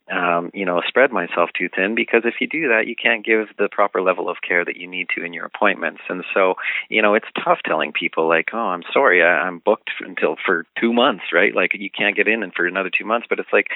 um, 0.10 0.52
you 0.54 0.66
know, 0.66 0.82
spread 0.88 1.12
myself 1.12 1.50
too 1.58 1.70
thin 1.74 1.96
because 1.96 2.24
if 2.26 2.36
you 2.42 2.48
do 2.48 2.70
that, 2.70 2.88
you 2.88 2.96
can't 2.96 3.26
give 3.26 3.48
the 3.58 3.70
proper 3.72 4.02
level 4.02 4.30
of 4.30 4.38
care 4.46 4.66
that 4.66 4.76
you 4.76 4.88
need 4.88 5.08
to 5.16 5.24
in 5.24 5.34
your 5.34 5.46
appointments. 5.46 6.02
And 6.10 6.24
so, 6.34 6.56
you 6.90 7.02
know, 7.02 7.14
it's 7.14 7.28
tough 7.44 7.60
telling 7.66 7.94
people 7.94 8.28
like, 8.28 8.50
oh, 8.54 8.58
I'm 8.58 8.84
sorry, 8.94 9.24
I, 9.24 9.48
I'm 9.48 9.60
booked 9.60 9.92
until 10.00 10.36
for 10.46 10.66
two 10.80 10.92
months, 10.92 11.26
right? 11.34 11.56
Like 11.56 11.72
you 11.74 11.90
can't 11.90 12.16
get 12.16 12.28
in 12.28 12.44
and 12.44 12.54
for 12.54 12.66
another 12.66 12.90
two 12.96 13.06
months. 13.06 13.28
But 13.30 13.40
it's 13.40 13.54
like 13.54 13.68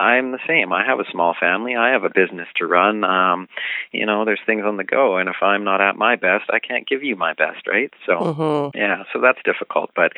I'm 0.00 0.32
the 0.32 0.38
same. 0.48 0.72
I 0.72 0.84
have 0.86 0.98
a 0.98 1.10
small 1.12 1.34
family. 1.38 1.76
I 1.76 1.90
have 1.90 2.04
a 2.04 2.08
business 2.08 2.48
to 2.56 2.66
run. 2.66 3.04
Um, 3.04 3.48
you 3.92 4.06
know, 4.06 4.24
there's 4.24 4.40
things 4.46 4.62
on 4.64 4.78
the 4.78 4.84
go, 4.84 5.18
and 5.18 5.28
if 5.28 5.36
I'm 5.42 5.62
not 5.62 5.82
at 5.82 5.94
my 5.94 6.16
best, 6.16 6.44
I 6.50 6.58
can't 6.58 6.88
give 6.88 7.02
you 7.02 7.16
my 7.16 7.34
best, 7.34 7.66
right? 7.66 7.90
So, 8.06 8.12
mm-hmm. 8.12 8.78
yeah, 8.78 9.02
so 9.12 9.20
that's 9.20 9.38
difficult. 9.44 9.90
But 9.94 10.12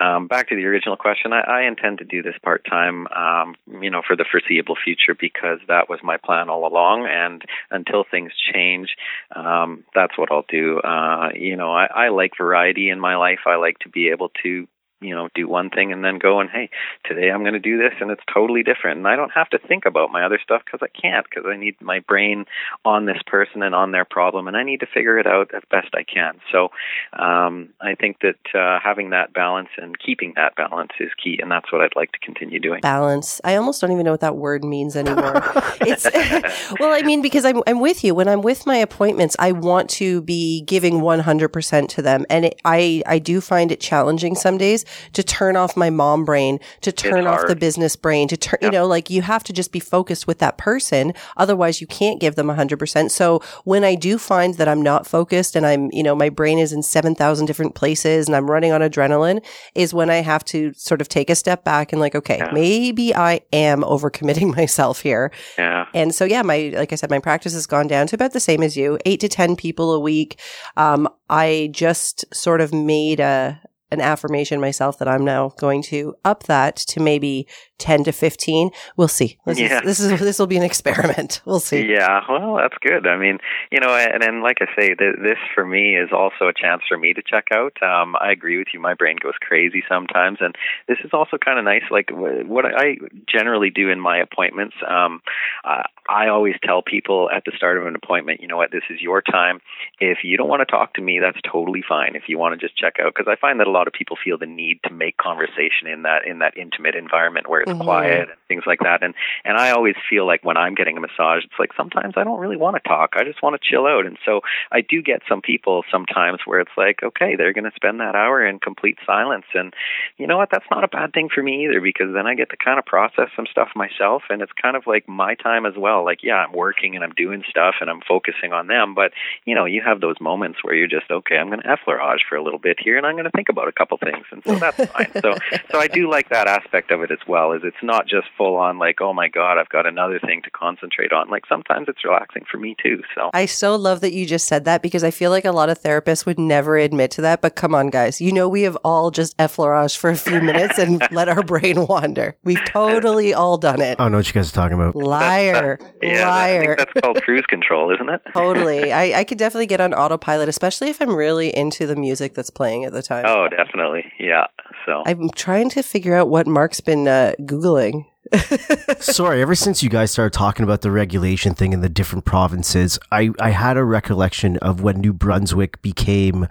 um, 0.00 0.26
back 0.26 0.48
to 0.48 0.56
the 0.56 0.64
original 0.64 0.96
question, 0.96 1.32
I, 1.32 1.42
I 1.42 1.62
intend 1.68 1.98
to 1.98 2.04
do 2.04 2.22
this 2.22 2.34
part 2.42 2.64
time, 2.68 3.06
um, 3.08 3.54
you 3.80 3.90
know, 3.90 4.02
for 4.04 4.16
the 4.16 4.24
foreseeable 4.28 4.76
future 4.82 5.09
future 5.10 5.18
because 5.18 5.58
that 5.68 5.88
was 5.88 6.00
my 6.02 6.16
plan 6.16 6.48
all 6.48 6.66
along. 6.66 7.06
And 7.06 7.42
until 7.70 8.04
things 8.08 8.32
change, 8.52 8.88
um, 9.34 9.84
that's 9.94 10.16
what 10.18 10.30
I'll 10.30 10.44
do. 10.48 10.78
Uh, 10.78 11.30
you 11.34 11.56
know, 11.56 11.72
I, 11.72 11.86
I 11.86 12.08
like 12.08 12.32
variety 12.38 12.90
in 12.90 13.00
my 13.00 13.16
life. 13.16 13.40
I 13.46 13.56
like 13.56 13.78
to 13.80 13.88
be 13.88 14.08
able 14.08 14.30
to 14.42 14.66
you 15.00 15.14
know 15.14 15.28
do 15.34 15.48
one 15.48 15.70
thing 15.70 15.92
and 15.92 16.04
then 16.04 16.18
go 16.18 16.40
and 16.40 16.50
hey 16.50 16.68
today 17.04 17.30
i'm 17.30 17.40
going 17.42 17.54
to 17.54 17.58
do 17.58 17.78
this 17.78 17.92
and 18.00 18.10
it's 18.10 18.22
totally 18.32 18.62
different. 18.62 18.98
And 18.98 19.08
i 19.08 19.16
don't 19.16 19.32
have 19.32 19.48
to 19.50 19.58
think 19.58 19.84
about 19.86 20.10
my 20.10 20.24
other 20.24 20.38
stuff 20.42 20.62
because 20.64 20.80
i 20.82 21.00
can't 21.00 21.26
because 21.28 21.44
i 21.48 21.56
need 21.56 21.80
my 21.80 22.00
brain 22.00 22.44
on 22.84 23.06
this 23.06 23.20
person 23.26 23.62
and 23.62 23.74
on 23.74 23.92
their 23.92 24.04
problem 24.04 24.46
and 24.48 24.56
i 24.56 24.62
need 24.62 24.80
to 24.80 24.86
figure 24.86 25.18
it 25.18 25.26
out 25.26 25.52
as 25.54 25.62
best 25.70 25.88
i 25.94 26.02
can. 26.02 26.34
So 26.52 26.68
um, 27.12 27.70
i 27.80 27.94
think 27.94 28.18
that 28.20 28.38
uh, 28.54 28.78
having 28.82 29.10
that 29.10 29.32
balance 29.32 29.70
and 29.78 29.98
keeping 29.98 30.34
that 30.36 30.54
balance 30.56 30.92
is 31.00 31.10
key 31.22 31.38
and 31.40 31.50
that's 31.50 31.72
what 31.72 31.80
i'd 31.80 31.96
like 31.96 32.12
to 32.12 32.18
continue 32.18 32.58
doing. 32.58 32.80
Balance. 32.80 33.40
I 33.44 33.56
almost 33.56 33.80
don't 33.80 33.92
even 33.92 34.04
know 34.04 34.12
what 34.12 34.20
that 34.20 34.36
word 34.36 34.64
means 34.64 34.96
anymore. 34.96 35.42
It's 35.82 36.04
well 36.80 36.92
i 36.92 37.02
mean 37.02 37.22
because 37.22 37.44
I'm, 37.44 37.62
I'm 37.66 37.80
with 37.80 38.04
you. 38.04 38.14
When 38.14 38.28
i'm 38.28 38.42
with 38.42 38.66
my 38.66 38.76
appointments 38.76 39.34
i 39.38 39.52
want 39.52 39.88
to 39.90 40.20
be 40.22 40.62
giving 40.62 41.00
100% 41.00 41.88
to 41.88 42.02
them 42.02 42.26
and 42.28 42.44
it, 42.46 42.60
i 42.64 43.02
i 43.06 43.18
do 43.18 43.40
find 43.40 43.72
it 43.72 43.80
challenging 43.80 44.34
some 44.34 44.58
days 44.58 44.84
to 45.12 45.22
turn 45.22 45.56
off 45.56 45.76
my 45.76 45.90
mom 45.90 46.24
brain, 46.24 46.58
to 46.82 46.92
turn 46.92 47.26
off 47.26 47.38
hard. 47.40 47.48
the 47.50 47.56
business 47.56 47.96
brain, 47.96 48.28
to 48.28 48.36
turn, 48.36 48.58
you 48.62 48.70
know, 48.70 48.86
like 48.86 49.10
you 49.10 49.22
have 49.22 49.44
to 49.44 49.52
just 49.52 49.72
be 49.72 49.80
focused 49.80 50.26
with 50.26 50.38
that 50.38 50.58
person. 50.58 51.12
Otherwise 51.36 51.80
you 51.80 51.86
can't 51.86 52.20
give 52.20 52.34
them 52.34 52.46
100%. 52.48 53.10
So 53.10 53.40
when 53.64 53.84
I 53.84 53.94
do 53.94 54.18
find 54.18 54.54
that 54.54 54.68
I'm 54.68 54.82
not 54.82 55.06
focused 55.06 55.56
and 55.56 55.66
I'm, 55.66 55.90
you 55.92 56.02
know, 56.02 56.14
my 56.14 56.28
brain 56.28 56.58
is 56.58 56.72
in 56.72 56.82
7,000 56.82 57.46
different 57.46 57.74
places 57.74 58.26
and 58.26 58.36
I'm 58.36 58.50
running 58.50 58.72
on 58.72 58.80
adrenaline 58.80 59.44
is 59.74 59.92
when 59.94 60.10
I 60.10 60.16
have 60.16 60.44
to 60.46 60.72
sort 60.74 61.00
of 61.00 61.08
take 61.08 61.30
a 61.30 61.34
step 61.34 61.64
back 61.64 61.92
and 61.92 62.00
like, 62.00 62.14
okay, 62.14 62.38
Yeah. 62.38 62.50
maybe 62.52 63.14
I 63.14 63.40
am 63.52 63.82
overcommitting 63.82 64.54
myself 64.56 65.00
here. 65.00 65.30
Yeah. 65.58 65.86
And 65.94 66.14
so, 66.14 66.24
yeah, 66.24 66.42
my, 66.42 66.72
like 66.74 66.92
I 66.92 66.96
said, 66.96 67.10
my 67.10 67.18
practice 67.18 67.52
has 67.54 67.66
gone 67.66 67.86
down 67.86 68.06
to 68.08 68.16
about 68.16 68.32
the 68.32 68.40
same 68.40 68.62
as 68.62 68.76
you, 68.76 68.98
eight 69.06 69.20
to 69.20 69.28
10 69.28 69.56
people 69.56 69.92
a 69.92 70.00
week. 70.00 70.38
Um, 70.76 71.08
I 71.28 71.70
just 71.72 72.24
sort 72.34 72.60
of 72.60 72.72
made 72.72 73.20
a, 73.20 73.60
an 73.90 74.00
affirmation 74.00 74.60
myself 74.60 74.98
that 74.98 75.08
I'm 75.08 75.24
now 75.24 75.50
going 75.58 75.82
to 75.84 76.14
up 76.24 76.44
that 76.44 76.76
to 76.76 77.00
maybe 77.00 77.46
10 77.80 78.04
to 78.04 78.12
15. 78.12 78.70
We'll 78.96 79.08
see. 79.08 79.38
This 79.46 79.58
Yeah. 79.58 79.78
is, 79.78 79.82
this 79.82 80.00
is, 80.00 80.20
this 80.20 80.38
will 80.38 80.46
be 80.46 80.56
an 80.56 80.62
experiment. 80.62 81.40
We'll 81.50 81.58
see. 81.58 81.84
Yeah, 81.90 82.20
well, 82.28 82.56
that's 82.56 82.76
good. 82.80 83.06
I 83.06 83.16
mean, 83.16 83.38
you 83.72 83.80
know, 83.80 83.92
and, 83.94 84.22
and 84.22 84.42
like 84.42 84.58
I 84.60 84.66
say, 84.78 84.94
th- 84.94 85.16
this 85.22 85.38
for 85.54 85.64
me 85.66 85.96
is 85.96 86.10
also 86.12 86.46
a 86.48 86.52
chance 86.54 86.82
for 86.88 86.96
me 86.96 87.12
to 87.14 87.22
check 87.26 87.46
out. 87.52 87.72
Um, 87.82 88.14
I 88.20 88.30
agree 88.30 88.58
with 88.58 88.68
you. 88.72 88.78
My 88.80 88.94
brain 88.94 89.16
goes 89.20 89.34
crazy 89.40 89.82
sometimes, 89.88 90.38
and 90.40 90.54
this 90.86 90.98
is 91.02 91.10
also 91.12 91.38
kind 91.38 91.58
of 91.58 91.64
nice. 91.64 91.82
Like 91.90 92.10
wh- 92.10 92.48
what 92.48 92.64
I 92.66 92.96
generally 93.28 93.70
do 93.70 93.88
in 93.90 93.98
my 93.98 94.18
appointments, 94.18 94.76
um, 94.88 95.22
uh, 95.64 95.82
I 96.08 96.28
always 96.28 96.54
tell 96.64 96.82
people 96.82 97.30
at 97.34 97.44
the 97.44 97.52
start 97.56 97.78
of 97.78 97.86
an 97.86 97.96
appointment, 97.96 98.40
you 98.40 98.48
know 98.48 98.56
what, 98.56 98.70
this 98.70 98.82
is 98.90 99.00
your 99.00 99.22
time. 99.22 99.60
If 99.98 100.18
you 100.22 100.36
don't 100.36 100.48
want 100.48 100.60
to 100.60 100.66
talk 100.70 100.94
to 100.94 101.02
me, 101.02 101.18
that's 101.20 101.38
totally 101.50 101.82
fine. 101.88 102.14
If 102.16 102.24
you 102.28 102.38
want 102.38 102.58
to 102.58 102.64
just 102.64 102.76
check 102.78 102.94
out, 103.00 103.12
because 103.14 103.30
I 103.30 103.36
find 103.40 103.58
that 103.60 103.66
a 103.66 103.70
lot 103.70 103.86
of 103.86 103.92
people 103.92 104.16
feel 104.22 104.38
the 104.38 104.46
need 104.46 104.80
to 104.84 104.92
make 104.92 105.16
conversation 105.16 105.86
in 105.92 106.02
that 106.02 106.26
in 106.26 106.38
that 106.40 106.56
intimate 106.56 106.94
environment 106.94 107.48
where 107.48 107.62
Mhm. 107.74 107.84
quiet 107.84 108.28
and 108.28 108.38
things 108.48 108.64
like 108.66 108.80
that. 108.80 109.02
And 109.02 109.14
and 109.44 109.56
I 109.56 109.70
always 109.70 109.96
feel 110.08 110.26
like 110.26 110.44
when 110.44 110.56
I'm 110.56 110.74
getting 110.74 110.96
a 110.96 111.00
massage, 111.00 111.44
it's 111.44 111.58
like 111.58 111.72
sometimes 111.76 112.14
I 112.16 112.24
don't 112.24 112.40
really 112.40 112.56
want 112.56 112.76
to 112.76 112.88
talk. 112.88 113.14
I 113.16 113.24
just 113.24 113.42
want 113.42 113.60
to 113.60 113.68
chill 113.68 113.86
out. 113.86 114.06
And 114.06 114.18
so 114.24 114.40
I 114.72 114.80
do 114.80 115.02
get 115.02 115.22
some 115.28 115.40
people 115.40 115.84
sometimes 115.90 116.40
where 116.44 116.60
it's 116.60 116.76
like, 116.76 117.02
okay, 117.02 117.36
they're 117.36 117.52
going 117.52 117.64
to 117.64 117.74
spend 117.74 118.00
that 118.00 118.14
hour 118.14 118.44
in 118.44 118.58
complete 118.58 118.98
silence. 119.06 119.46
And 119.54 119.72
you 120.18 120.26
know 120.26 120.36
what? 120.36 120.50
That's 120.50 120.66
not 120.70 120.84
a 120.84 120.88
bad 120.88 121.12
thing 121.12 121.28
for 121.32 121.42
me 121.42 121.64
either 121.64 121.80
because 121.80 122.12
then 122.12 122.26
I 122.26 122.34
get 122.34 122.50
to 122.50 122.56
kind 122.56 122.78
of 122.78 122.84
process 122.86 123.28
some 123.36 123.46
stuff 123.50 123.70
myself. 123.74 124.22
And 124.30 124.42
it's 124.42 124.52
kind 124.60 124.76
of 124.76 124.86
like 124.86 125.08
my 125.08 125.34
time 125.34 125.66
as 125.66 125.74
well. 125.76 126.04
Like, 126.04 126.22
yeah, 126.22 126.36
I'm 126.44 126.52
working 126.52 126.94
and 126.94 127.04
I'm 127.04 127.12
doing 127.16 127.42
stuff 127.48 127.76
and 127.80 127.88
I'm 127.88 128.00
focusing 128.06 128.52
on 128.52 128.66
them. 128.66 128.94
But, 128.94 129.12
you 129.44 129.54
know, 129.54 129.64
you 129.64 129.82
have 129.84 130.00
those 130.00 130.16
moments 130.20 130.58
where 130.62 130.74
you're 130.74 130.88
just, 130.88 131.10
okay, 131.10 131.36
I'm 131.36 131.48
going 131.48 131.60
to 131.60 131.68
effleurage 131.68 132.20
for 132.28 132.36
a 132.36 132.42
little 132.42 132.58
bit 132.58 132.78
here 132.80 132.96
and 132.96 133.06
I'm 133.06 133.14
going 133.14 133.24
to 133.24 133.30
think 133.30 133.48
about 133.48 133.68
a 133.68 133.72
couple 133.72 133.96
things. 133.98 134.26
And 134.30 134.42
so 134.44 134.56
that's 134.56 134.84
fine. 134.90 135.10
So, 135.22 135.34
so 135.70 135.78
I 135.78 135.86
do 135.86 136.10
like 136.10 136.28
that 136.30 136.46
aspect 136.48 136.90
of 136.90 137.02
it 137.02 137.10
as 137.10 137.18
well. 137.26 137.52
Is 137.52 137.59
it's 137.64 137.82
not 137.82 138.06
just 138.06 138.26
full 138.36 138.56
on 138.56 138.78
like, 138.78 139.00
oh 139.00 139.12
my 139.12 139.28
god, 139.28 139.58
I've 139.58 139.68
got 139.68 139.86
another 139.86 140.18
thing 140.18 140.42
to 140.44 140.50
concentrate 140.50 141.12
on. 141.12 141.28
Like 141.28 141.44
sometimes 141.48 141.86
it's 141.88 142.04
relaxing 142.04 142.44
for 142.50 142.58
me 142.58 142.76
too. 142.82 143.02
So 143.14 143.30
I 143.34 143.46
so 143.46 143.76
love 143.76 144.00
that 144.00 144.12
you 144.12 144.26
just 144.26 144.46
said 144.48 144.64
that 144.64 144.82
because 144.82 145.04
I 145.04 145.10
feel 145.10 145.30
like 145.30 145.44
a 145.44 145.52
lot 145.52 145.68
of 145.70 145.80
therapists 145.80 146.26
would 146.26 146.38
never 146.38 146.76
admit 146.76 147.10
to 147.12 147.22
that. 147.22 147.40
But 147.40 147.56
come 147.56 147.74
on, 147.74 147.88
guys. 147.90 148.20
You 148.20 148.32
know, 148.32 148.48
we 148.48 148.62
have 148.62 148.76
all 148.84 149.10
just 149.10 149.36
effleurage 149.38 149.96
for 149.96 150.10
a 150.10 150.16
few 150.16 150.40
minutes 150.50 150.78
and 150.78 151.02
let 151.10 151.28
our 151.28 151.42
brain 151.42 151.86
wander. 151.86 152.36
We've 152.44 152.64
totally 152.64 153.34
all 153.34 153.58
done 153.58 153.80
it. 153.80 153.98
I 154.00 154.04
don't 154.04 154.12
know 154.12 154.18
what 154.18 154.26
you 154.26 154.32
guys 154.32 154.50
are 154.50 154.54
talking 154.54 154.74
about. 154.78 154.96
Liar. 154.96 155.78
yeah, 156.02 156.18
that- 156.18 156.26
I 156.26 156.30
Liar. 156.58 156.76
think 156.76 156.78
that's 156.78 157.00
called 157.04 157.22
cruise 157.22 157.46
control, 157.46 157.92
isn't 157.94 158.08
it? 158.08 158.20
totally. 158.34 158.92
I, 158.92 159.20
I 159.20 159.24
could 159.24 159.38
definitely 159.38 159.66
get 159.66 159.80
on 159.80 159.92
autopilot, 159.94 160.48
especially 160.48 160.88
if 160.90 161.00
I'm 161.00 161.14
really 161.14 161.54
into 161.56 161.86
the 161.86 161.96
music 161.96 162.34
that's 162.34 162.50
playing 162.50 162.84
at 162.84 162.92
the 162.92 163.02
time. 163.02 163.24
Oh, 163.26 163.48
definitely. 163.48 164.04
Yeah. 164.18 164.46
So 164.86 165.02
I'm 165.06 165.30
trying 165.30 165.68
to 165.70 165.82
figure 165.82 166.14
out 166.14 166.28
what 166.28 166.46
Mark's 166.46 166.80
been 166.80 167.06
uh, 167.06 167.34
Googling. 167.50 168.06
Sorry, 169.02 169.42
ever 169.42 169.54
since 169.54 169.82
you 169.82 169.90
guys 169.90 170.10
started 170.10 170.32
talking 170.32 170.62
about 170.62 170.82
the 170.82 170.90
regulation 170.90 171.54
thing 171.54 171.72
in 171.72 171.80
the 171.80 171.88
different 171.88 172.24
provinces, 172.24 172.98
I, 173.10 173.30
I 173.40 173.50
had 173.50 173.76
a 173.76 173.84
recollection 173.84 174.56
of 174.58 174.82
when 174.82 175.00
New 175.00 175.12
Brunswick 175.12 175.82
became 175.82 176.46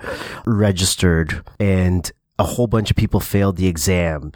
registered 0.45 1.41
and 1.59 2.11
a 2.37 2.43
whole 2.43 2.67
bunch 2.67 2.91
of 2.91 2.97
people 2.97 3.19
failed 3.19 3.55
the 3.55 3.67
exam. 3.67 4.33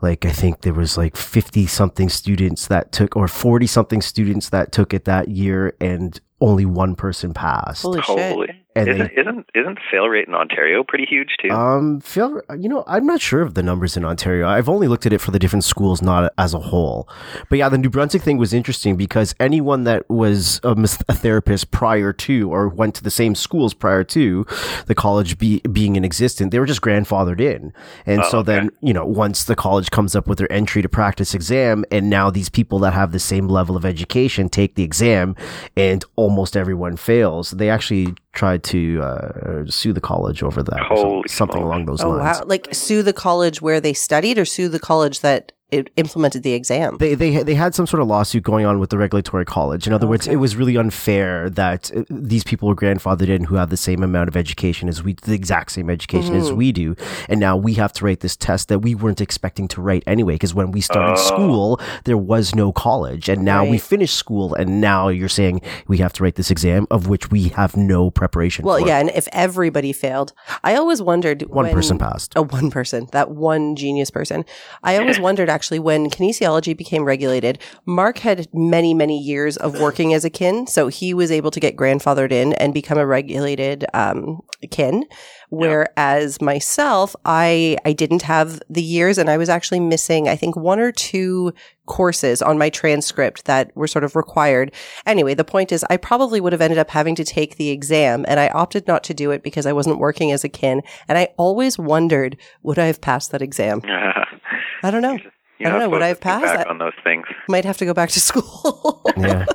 Like, 0.00 0.24
I 0.26 0.30
think 0.30 0.62
there 0.62 0.74
was 0.74 0.98
like 0.98 1.16
50 1.16 1.66
something 1.68 2.08
students 2.08 2.66
that 2.66 2.90
took, 2.90 3.14
or 3.14 3.28
40 3.28 3.68
something 3.68 4.02
students 4.02 4.48
that 4.48 4.72
took 4.72 4.92
it 4.92 5.04
that 5.04 5.28
year 5.28 5.76
and 5.80 6.20
only 6.42 6.66
one 6.66 6.94
person 6.94 7.32
passed. 7.32 7.82
Holy 7.82 8.02
shit. 8.02 8.50
And 8.74 8.88
isn't, 8.88 9.14
they- 9.14 9.20
isn't 9.20 9.46
isn't 9.54 9.78
fail 9.90 10.08
rate 10.08 10.26
in 10.26 10.32
Ontario 10.34 10.82
pretty 10.82 11.04
huge 11.04 11.28
too? 11.42 11.50
Um, 11.50 12.00
Phil, 12.00 12.40
you 12.58 12.70
know, 12.70 12.84
I'm 12.86 13.04
not 13.04 13.20
sure 13.20 13.42
of 13.42 13.52
the 13.52 13.62
numbers 13.62 13.98
in 13.98 14.04
Ontario. 14.04 14.48
I've 14.48 14.66
only 14.66 14.88
looked 14.88 15.04
at 15.04 15.12
it 15.12 15.18
for 15.20 15.30
the 15.30 15.38
different 15.38 15.62
schools, 15.64 16.00
not 16.00 16.32
as 16.38 16.54
a 16.54 16.58
whole. 16.58 17.06
But 17.50 17.58
yeah, 17.58 17.68
the 17.68 17.76
New 17.76 17.90
Brunswick 17.90 18.22
thing 18.22 18.38
was 18.38 18.54
interesting 18.54 18.96
because 18.96 19.34
anyone 19.38 19.84
that 19.84 20.08
was 20.08 20.58
a, 20.64 20.70
a 20.70 21.14
therapist 21.14 21.70
prior 21.70 22.14
to 22.14 22.50
or 22.50 22.66
went 22.70 22.94
to 22.94 23.02
the 23.02 23.10
same 23.10 23.34
schools 23.34 23.74
prior 23.74 24.04
to 24.04 24.46
the 24.86 24.94
college 24.94 25.36
be, 25.36 25.60
being 25.70 25.96
in 25.96 26.02
existence, 26.04 26.50
they 26.50 26.58
were 26.58 26.64
just 26.64 26.80
grandfathered 26.80 27.42
in. 27.42 27.74
And 28.06 28.22
Oh, 28.22 28.30
so 28.30 28.38
okay. 28.38 28.52
then, 28.52 28.70
you 28.80 28.94
know, 28.94 29.04
once 29.04 29.44
the 29.44 29.54
college 29.54 29.90
comes 29.90 30.16
up 30.16 30.26
with 30.26 30.38
their 30.38 30.50
entry 30.50 30.80
to 30.80 30.88
practice 30.88 31.34
exam, 31.34 31.84
and 31.90 32.08
now 32.08 32.30
these 32.30 32.48
people 32.48 32.78
that 32.78 32.94
have 32.94 33.12
the 33.12 33.18
same 33.20 33.48
level 33.48 33.76
of 33.76 33.84
education 33.84 34.48
take 34.48 34.76
the 34.76 34.82
exam, 34.82 35.36
and 35.76 36.06
almost 36.16 36.31
everyone 36.56 36.96
fails. 36.96 37.50
They 37.52 37.68
actually 37.70 38.14
tried 38.32 38.62
to 38.64 39.00
uh, 39.02 39.64
sue 39.66 39.92
the 39.92 40.00
college 40.00 40.42
over 40.42 40.62
that, 40.62 40.80
Holy 40.88 41.28
something 41.28 41.56
smokes. 41.60 41.64
along 41.64 41.86
those 41.86 42.02
Oh, 42.02 42.10
lines. 42.10 42.38
wow. 42.40 42.44
Like 42.46 42.68
sue 42.74 43.02
the 43.02 43.12
college 43.12 43.60
where 43.62 43.80
they 43.80 43.92
studied 43.92 44.38
or 44.38 44.44
sue 44.44 44.68
the 44.68 44.80
college 44.80 45.20
that 45.20 45.52
it 45.72 45.90
implemented 45.96 46.42
the 46.44 46.52
exam? 46.52 46.98
They, 46.98 47.14
they 47.14 47.42
they 47.42 47.54
had 47.54 47.74
some 47.74 47.86
sort 47.86 48.00
of 48.02 48.08
lawsuit 48.08 48.42
going 48.44 48.66
on 48.66 48.78
with 48.78 48.90
the 48.90 48.98
regulatory 48.98 49.44
college. 49.44 49.86
In 49.86 49.92
other 49.92 50.06
words, 50.06 50.28
it 50.28 50.36
was 50.36 50.54
really 50.54 50.76
unfair 50.76 51.50
that 51.50 51.90
uh, 51.96 52.04
these 52.10 52.44
people 52.44 52.68
were 52.68 52.76
grandfathered 52.76 53.28
in 53.28 53.44
who 53.44 53.56
have 53.56 53.70
the 53.70 53.76
same 53.76 54.02
amount 54.02 54.28
of 54.28 54.36
education 54.36 54.88
as 54.88 55.02
we, 55.02 55.14
the 55.14 55.32
exact 55.34 55.72
same 55.72 55.88
education 55.90 56.36
as 56.36 56.50
Mhm. 56.50 56.56
we 56.56 56.72
do, 56.72 56.94
and 57.28 57.40
now 57.40 57.56
we 57.56 57.74
have 57.74 57.92
to 57.94 58.04
write 58.04 58.20
this 58.20 58.36
test 58.36 58.68
that 58.68 58.80
we 58.80 58.94
weren't 58.94 59.20
expecting 59.20 59.66
to 59.68 59.80
write 59.80 60.02
anyway. 60.06 60.34
Because 60.34 60.54
when 60.54 60.70
we 60.72 60.80
started 60.80 61.12
Oh. 61.18 61.22
school, 61.32 61.80
there 62.04 62.18
was 62.18 62.54
no 62.54 62.72
college, 62.72 63.28
and 63.28 63.42
now 63.42 63.64
we 63.64 63.70
Right. 63.72 63.80
finished 63.82 64.14
school, 64.16 64.54
and 64.54 64.80
now 64.80 65.08
you're 65.08 65.28
saying 65.28 65.62
we 65.88 65.98
have 65.98 66.12
to 66.14 66.22
write 66.22 66.34
this 66.36 66.50
exam 66.50 66.86
of 66.90 67.08
which 67.08 67.30
we 67.30 67.48
have 67.50 67.76
no 67.76 68.10
preparation. 68.10 68.64
well, 68.64 68.78
for. 68.78 68.86
yeah. 68.86 68.98
And 68.98 69.10
if 69.14 69.26
everybody 69.32 69.92
failed, 69.92 70.32
I 70.62 70.74
always 70.74 71.00
wondered 71.00 71.42
one 71.48 71.64
when- 71.66 71.74
person 71.74 71.98
passed. 71.98 72.32
Oh, 72.36 72.44
one 72.44 72.70
person, 72.70 73.08
that 73.12 73.30
one 73.30 73.74
genius 73.76 74.10
person. 74.10 74.44
I 74.82 74.98
always 74.98 75.18
wondered 75.26 75.48
actually 75.48 75.61
when 75.78 76.10
kinesiology 76.10 76.76
became 76.76 77.04
regulated, 77.04 77.58
Mark 77.86 78.18
had 78.18 78.48
many, 78.52 78.94
many 78.94 79.18
years 79.18 79.56
of 79.56 79.80
working 79.80 80.14
as 80.14 80.24
a 80.24 80.30
kin. 80.30 80.66
So 80.66 80.88
he 80.88 81.14
was 81.14 81.30
able 81.30 81.50
to 81.50 81.60
get 81.60 81.76
grandfathered 81.76 82.32
in 82.32 82.52
and 82.54 82.74
become 82.74 82.98
a 82.98 83.06
regulated 83.06 83.84
um, 83.94 84.40
kin. 84.70 85.04
Whereas 85.50 86.40
myself, 86.40 87.14
I, 87.24 87.76
I 87.84 87.92
didn't 87.92 88.22
have 88.22 88.62
the 88.70 88.82
years 88.82 89.18
and 89.18 89.28
I 89.28 89.36
was 89.36 89.50
actually 89.50 89.80
missing, 89.80 90.28
I 90.28 90.34
think, 90.36 90.56
one 90.56 90.80
or 90.80 90.92
two 90.92 91.52
courses 91.86 92.40
on 92.40 92.56
my 92.56 92.70
transcript 92.70 93.44
that 93.44 93.74
were 93.76 93.86
sort 93.86 94.04
of 94.04 94.16
required. 94.16 94.72
Anyway, 95.04 95.34
the 95.34 95.44
point 95.44 95.72
is 95.72 95.84
I 95.90 95.98
probably 95.98 96.40
would 96.40 96.52
have 96.52 96.62
ended 96.62 96.78
up 96.78 96.90
having 96.90 97.14
to 97.16 97.24
take 97.24 97.56
the 97.56 97.70
exam 97.70 98.24
and 98.28 98.40
I 98.40 98.48
opted 98.48 98.86
not 98.86 99.04
to 99.04 99.14
do 99.14 99.30
it 99.30 99.42
because 99.42 99.66
I 99.66 99.72
wasn't 99.72 99.98
working 99.98 100.32
as 100.32 100.42
a 100.42 100.48
kin. 100.48 100.82
And 101.06 101.18
I 101.18 101.28
always 101.36 101.78
wondered, 101.78 102.36
would 102.62 102.78
I 102.78 102.86
have 102.86 103.00
passed 103.00 103.30
that 103.32 103.42
exam? 103.42 103.82
I 104.82 104.90
don't 104.90 105.02
know. 105.02 105.18
You're 105.62 105.70
I 105.70 105.72
don't 105.72 105.80
know, 105.80 105.88
would 105.90 106.02
I 106.02 106.08
have 106.08 106.20
passed 106.20 106.44
back 106.44 106.58
that? 106.58 106.66
on 106.68 106.78
those 106.78 106.92
things? 107.04 107.24
Might 107.48 107.64
have 107.64 107.76
to 107.78 107.84
go 107.84 107.94
back 107.94 108.10
to 108.10 108.20
school 108.28 109.02
Yeah. 109.16 109.46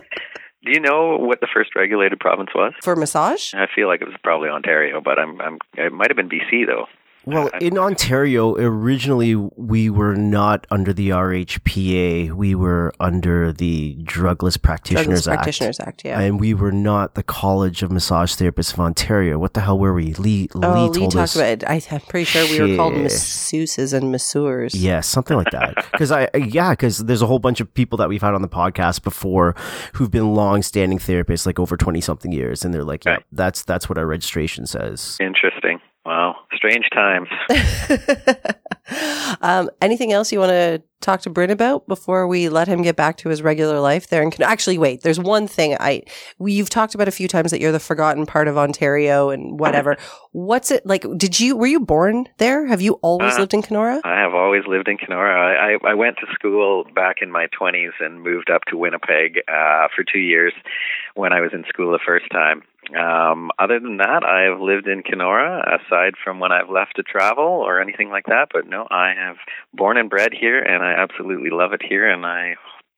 Do 0.66 0.74
you 0.74 0.82
know 0.82 1.16
what 1.18 1.40
the 1.40 1.48
first 1.54 1.76
regulated 1.76 2.20
province 2.20 2.50
was? 2.54 2.74
for 2.84 2.94
massage. 2.96 3.54
I 3.54 3.68
feel 3.74 3.88
like 3.88 4.02
it 4.02 4.06
was 4.08 4.18
probably 4.22 4.50
Ontario, 4.50 5.00
but 5.00 5.18
I'm 5.18 5.40
I'm 5.40 5.60
it 5.78 5.94
might 5.94 6.10
have 6.10 6.18
been 6.18 6.28
BC 6.30 6.66
though. 6.68 6.88
Well, 7.28 7.50
in 7.60 7.78
Ontario, 7.78 8.56
originally 8.56 9.36
we 9.36 9.90
were 9.90 10.16
not 10.16 10.66
under 10.72 10.94
the 10.94 11.10
RHPA. 11.10 12.32
We 12.32 12.56
were 12.56 12.94
under 13.02 13.52
the 13.52 13.98
Drugless 14.04 14.62
Practitioners 14.62 15.24
Drugless 15.24 15.28
Act. 15.32 15.38
Practitioners 15.44 15.80
Act, 15.82 16.06
yeah. 16.06 16.20
And 16.22 16.40
we 16.40 16.54
were 16.54 16.72
not 16.72 17.16
the 17.16 17.24
College 17.24 17.84
of 17.84 17.92
Massage 17.92 18.34
Therapists 18.34 18.72
of 18.74 18.80
Ontario. 18.80 19.38
What 19.38 19.54
the 19.56 19.60
hell 19.60 19.78
were 19.78 19.94
we? 19.94 20.14
Lee, 20.14 20.48
oh, 20.56 20.60
Lee 20.60 20.90
Lee 20.90 21.00
told 21.00 21.12
talked 21.12 21.24
us. 21.24 21.36
about 21.36 21.50
it. 21.50 21.64
I, 21.66 21.82
I'm 21.92 22.00
pretty 22.00 22.24
sure 22.24 22.46
we 22.46 22.72
were 22.72 22.78
called 22.78 22.94
masseuses 22.94 23.94
and 23.94 24.10
masseurs. 24.12 24.74
Yeah, 24.74 25.02
something 25.02 25.36
like 25.36 25.52
that. 25.52 25.86
Because 25.98 26.12
I, 26.12 26.30
yeah, 26.36 26.72
because 26.72 27.00
there's 27.06 27.24
a 27.24 27.26
whole 27.26 27.40
bunch 27.40 27.60
of 27.60 27.74
people 27.74 27.98
that 27.98 28.08
we've 28.08 28.22
had 28.22 28.36
on 28.36 28.44
the 28.44 28.48
podcast 28.48 29.02
before 29.04 29.56
who've 29.94 30.12
been 30.12 30.36
long-standing 30.36 31.00
therapists, 31.00 31.46
like 31.48 31.60
over 31.60 31.76
twenty 31.76 32.02
something 32.02 32.32
years, 32.32 32.64
and 32.64 32.72
they're 32.72 32.84
like, 32.84 33.04
"Yeah, 33.04 33.14
Right. 33.14 33.24
that's 33.32 33.64
that's 33.64 33.90
what 33.90 33.98
our 33.98 34.06
registration 34.06 34.68
says." 34.68 35.18
Interesting. 35.20 35.80
Wow, 36.08 36.38
strange 36.56 36.86
times. 36.94 37.28
Um, 39.42 39.70
anything 39.82 40.14
else 40.14 40.32
you 40.32 40.40
want 40.40 40.52
to 40.52 40.82
talk 41.02 41.20
to 41.22 41.30
Bryn 41.30 41.50
about 41.50 41.86
before 41.90 42.26
we 42.26 42.48
let 42.48 42.70
him 42.70 42.82
get 42.82 42.96
back 42.96 43.18
to 43.18 43.28
his 43.30 43.42
regular 43.42 43.82
life 43.82 44.08
there? 44.08 44.24
And 44.24 44.42
actually, 44.42 44.78
wait, 44.78 45.02
there's 45.02 45.20
one 45.20 45.46
thing 45.46 45.76
I 45.78 46.04
we, 46.40 46.54
you've 46.54 46.70
talked 46.70 46.96
about 46.96 47.10
a 47.10 47.12
few 47.12 47.28
times 47.28 47.52
that 47.52 47.60
you're 47.60 47.74
the 47.74 47.82
forgotten 47.82 48.26
part 48.26 48.48
of 48.48 48.58
Ontario 48.58 49.30
and 49.30 49.60
whatever. 49.60 49.98
What's 50.32 50.72
it 50.72 50.86
like? 50.86 51.06
Did 51.18 51.38
you 51.38 51.58
were 51.58 51.68
you 51.68 51.82
born 51.82 52.28
there? 52.38 52.66
Have 52.66 52.82
you 52.82 52.94
always 53.02 53.36
Uh, 53.36 53.40
lived 53.42 53.54
in 53.54 53.62
Kenora? 53.62 54.00
I 54.06 54.20
have 54.22 54.34
always 54.34 54.64
lived 54.68 54.88
in 54.88 54.98
Kenora. 54.98 55.36
I, 55.38 55.74
I, 55.74 55.92
I 55.92 55.94
went 55.94 56.16
to 56.22 56.28
school 56.34 56.86
back 56.96 57.18
in 57.22 57.30
my 57.30 57.48
20s 57.60 57.92
and 58.00 58.22
moved 58.22 58.50
up 58.50 58.62
to 58.70 58.78
Winnipeg 58.78 59.40
uh, 59.50 59.90
for 59.94 60.06
two 60.06 60.20
years 60.20 60.54
when 61.16 61.34
I 61.34 61.42
was 61.42 61.52
in 61.54 61.66
school 61.68 61.92
the 61.92 62.00
first 62.06 62.26
time. 62.32 62.64
Um, 62.96 63.52
other 63.60 63.80
than 63.80 63.98
that, 63.98 64.24
I 64.24 64.44
have 64.50 64.62
lived 64.62 64.88
in 64.88 65.04
Kenora 65.04 65.80
aside 65.80 66.14
from 66.24 66.40
when 66.40 66.52
I've 66.52 66.70
left 66.70 66.96
to 66.98 67.04
travel 67.04 67.44
or 67.44 67.82
anything 67.82 68.10
like 68.10 68.26
that. 68.28 68.48
But 68.54 68.68
no, 68.68 68.88
I 68.90 69.14
have 69.18 69.38
born 69.74 69.98
and 69.98 70.10
bred 70.10 70.32
here, 70.34 70.60
and 70.62 70.84
I 70.84 70.94
absolutely 70.94 71.50
love 71.50 71.74
it 71.74 71.82
here, 71.88 72.08
and 72.10 72.26
I 72.26 72.56